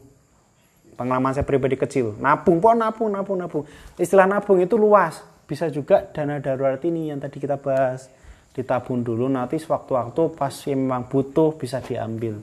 Pengalaman 0.96 1.36
saya 1.36 1.44
pribadi 1.44 1.76
kecil, 1.76 2.16
nabung, 2.24 2.64
pokoknya 2.64 2.88
nabung, 2.88 3.10
nabung, 3.12 3.36
nabung. 3.36 3.64
Istilah 4.00 4.24
nabung 4.32 4.64
itu 4.64 4.80
luas. 4.80 5.20
Bisa 5.44 5.68
juga 5.68 6.08
dana 6.08 6.40
darurat 6.40 6.80
ini 6.88 7.12
yang 7.12 7.20
tadi 7.20 7.44
kita 7.44 7.60
bahas. 7.60 8.08
Ditabung 8.56 9.04
dulu, 9.04 9.28
nanti 9.28 9.60
sewaktu-waktu 9.60 10.32
pas 10.32 10.56
memang 10.72 11.12
butuh 11.12 11.60
bisa 11.60 11.84
diambil 11.84 12.40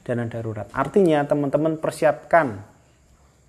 dana 0.00 0.24
darurat. 0.24 0.64
Artinya 0.72 1.28
teman-teman 1.28 1.76
persiapkan 1.76 2.71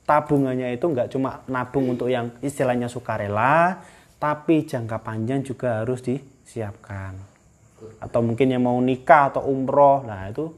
tabungannya 0.04 0.76
itu 0.76 0.86
nggak 0.88 1.12
cuma 1.12 1.42
nabung 1.48 1.96
untuk 1.96 2.12
yang 2.12 2.32
istilahnya 2.44 2.92
sukarela, 2.92 3.80
tapi 4.20 4.68
jangka 4.68 5.00
panjang 5.00 5.44
juga 5.44 5.84
harus 5.84 6.04
disiapkan. 6.04 7.16
Atau 8.00 8.24
mungkin 8.24 8.52
yang 8.52 8.64
mau 8.64 8.80
nikah 8.80 9.36
atau 9.36 9.44
umroh, 9.48 10.04
nah 10.08 10.28
itu 10.32 10.52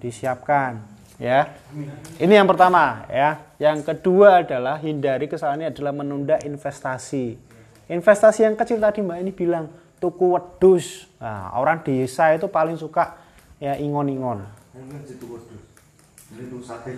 disiapkan, 0.00 0.80
ya. 1.20 1.56
Ini 2.20 2.32
yang 2.40 2.48
pertama, 2.48 3.04
ya. 3.08 3.40
Yang 3.60 3.92
kedua 3.92 4.44
adalah 4.44 4.80
hindari 4.80 5.28
kesalahannya 5.28 5.72
adalah 5.72 5.92
menunda 5.92 6.40
investasi. 6.40 7.36
Investasi 7.92 8.48
yang 8.48 8.56
kecil 8.56 8.80
tadi 8.80 9.04
Mbak 9.04 9.18
ini 9.20 9.32
bilang 9.32 9.68
tuku 10.00 10.32
wedus. 10.32 11.04
Nah, 11.20 11.52
orang 11.56 11.84
desa 11.84 12.32
itu 12.32 12.48
paling 12.48 12.80
suka 12.80 13.20
ya 13.60 13.76
ingon-ingon. 13.76 14.40
Beli 16.30 16.46
tuh 16.46 16.62
sate. 16.62 16.94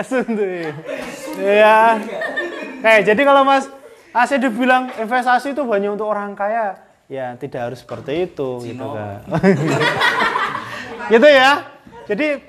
Asuntuy. 0.00 0.74
Ya. 1.38 2.02
Kayak 2.80 3.02
jadi 3.12 3.22
kalau 3.22 3.44
Mas 3.46 3.70
Asih 4.10 4.42
dibilang 4.42 4.90
investasi 4.98 5.54
itu 5.54 5.62
hanya 5.70 5.94
untuk 5.94 6.10
orang 6.10 6.34
kaya, 6.34 6.82
ya 7.06 7.38
tidak 7.38 7.70
harus 7.70 7.78
seperti 7.86 8.26
itu 8.26 8.58
gitu 8.66 8.82
kan. 8.82 9.22
gitu 11.14 11.28
ya. 11.30 11.62
Jadi 12.10 12.42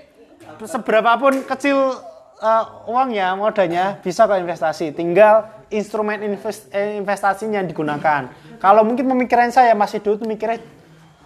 seberapapun 0.65 1.45
kecil 1.45 2.01
eh, 2.41 2.65
uangnya, 2.89 3.37
modalnya 3.37 4.01
bisa 4.01 4.25
kok 4.25 4.41
investasi. 4.41 4.89
Tinggal 4.97 5.45
instrumen 5.69 6.33
invest, 6.33 6.65
eh, 6.73 6.97
investasinya 6.97 7.61
yang 7.61 7.69
digunakan. 7.69 8.33
Kalau 8.61 8.85
mungkin 8.85 9.09
pemikiran 9.09 9.49
saya 9.49 9.73
masih 9.73 10.05
dulu 10.05 10.21
tuh 10.21 10.29
mikirnya 10.29 10.61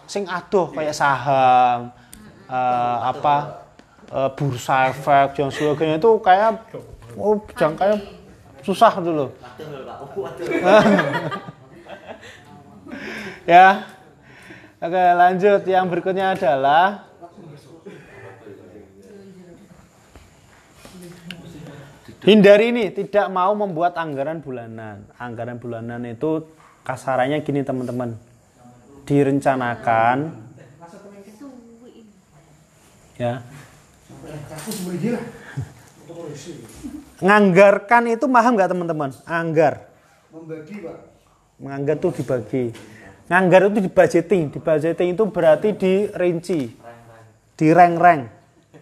sing 0.07 0.23
aduh 0.29 0.71
kayak 0.71 0.95
saham 0.95 1.91
eh, 2.47 2.97
apa 3.11 3.67
eh, 4.07 4.29
bursa 4.39 4.95
efek 4.95 5.35
dan 5.35 5.51
sebagainya 5.51 5.99
itu 5.99 6.11
kayak 6.23 6.63
oh 7.19 7.43
jangkanya 7.59 7.99
susah 8.63 8.93
dulu 9.03 9.35
ya. 13.45 13.85
Oke 14.81 15.03
lanjut. 15.15 15.61
Yang 15.65 15.85
berikutnya 15.87 16.35
adalah 16.35 17.07
hindari 22.25 22.73
ini 22.73 22.91
tidak 22.91 23.29
mau 23.31 23.53
membuat 23.55 23.95
anggaran 23.95 24.41
bulanan. 24.43 25.07
Anggaran 25.15 25.57
bulanan 25.61 26.03
itu 26.05 26.43
kasarannya 26.85 27.41
gini 27.41 27.65
teman-teman. 27.65 28.13
Direncanakan. 29.09 30.45
Ya. 33.17 33.41
Nganggarkan 37.23 38.03
itu 38.11 38.25
paham 38.29 38.53
nggak 38.53 38.71
teman-teman? 38.71 39.09
Anggar. 39.25 39.89
Membagi, 40.29 40.83
Pak. 40.83 40.97
menganggar 41.55 41.95
tuh 41.95 42.11
dibagi. 42.11 42.75
Nganggar 43.31 43.71
itu 43.71 43.79
dibudgeting. 43.87 44.43
Dibudgeting 44.51 45.09
itu 45.15 45.23
berarti 45.31 45.69
dirinci. 45.71 46.75
Direng-reng 47.55 48.34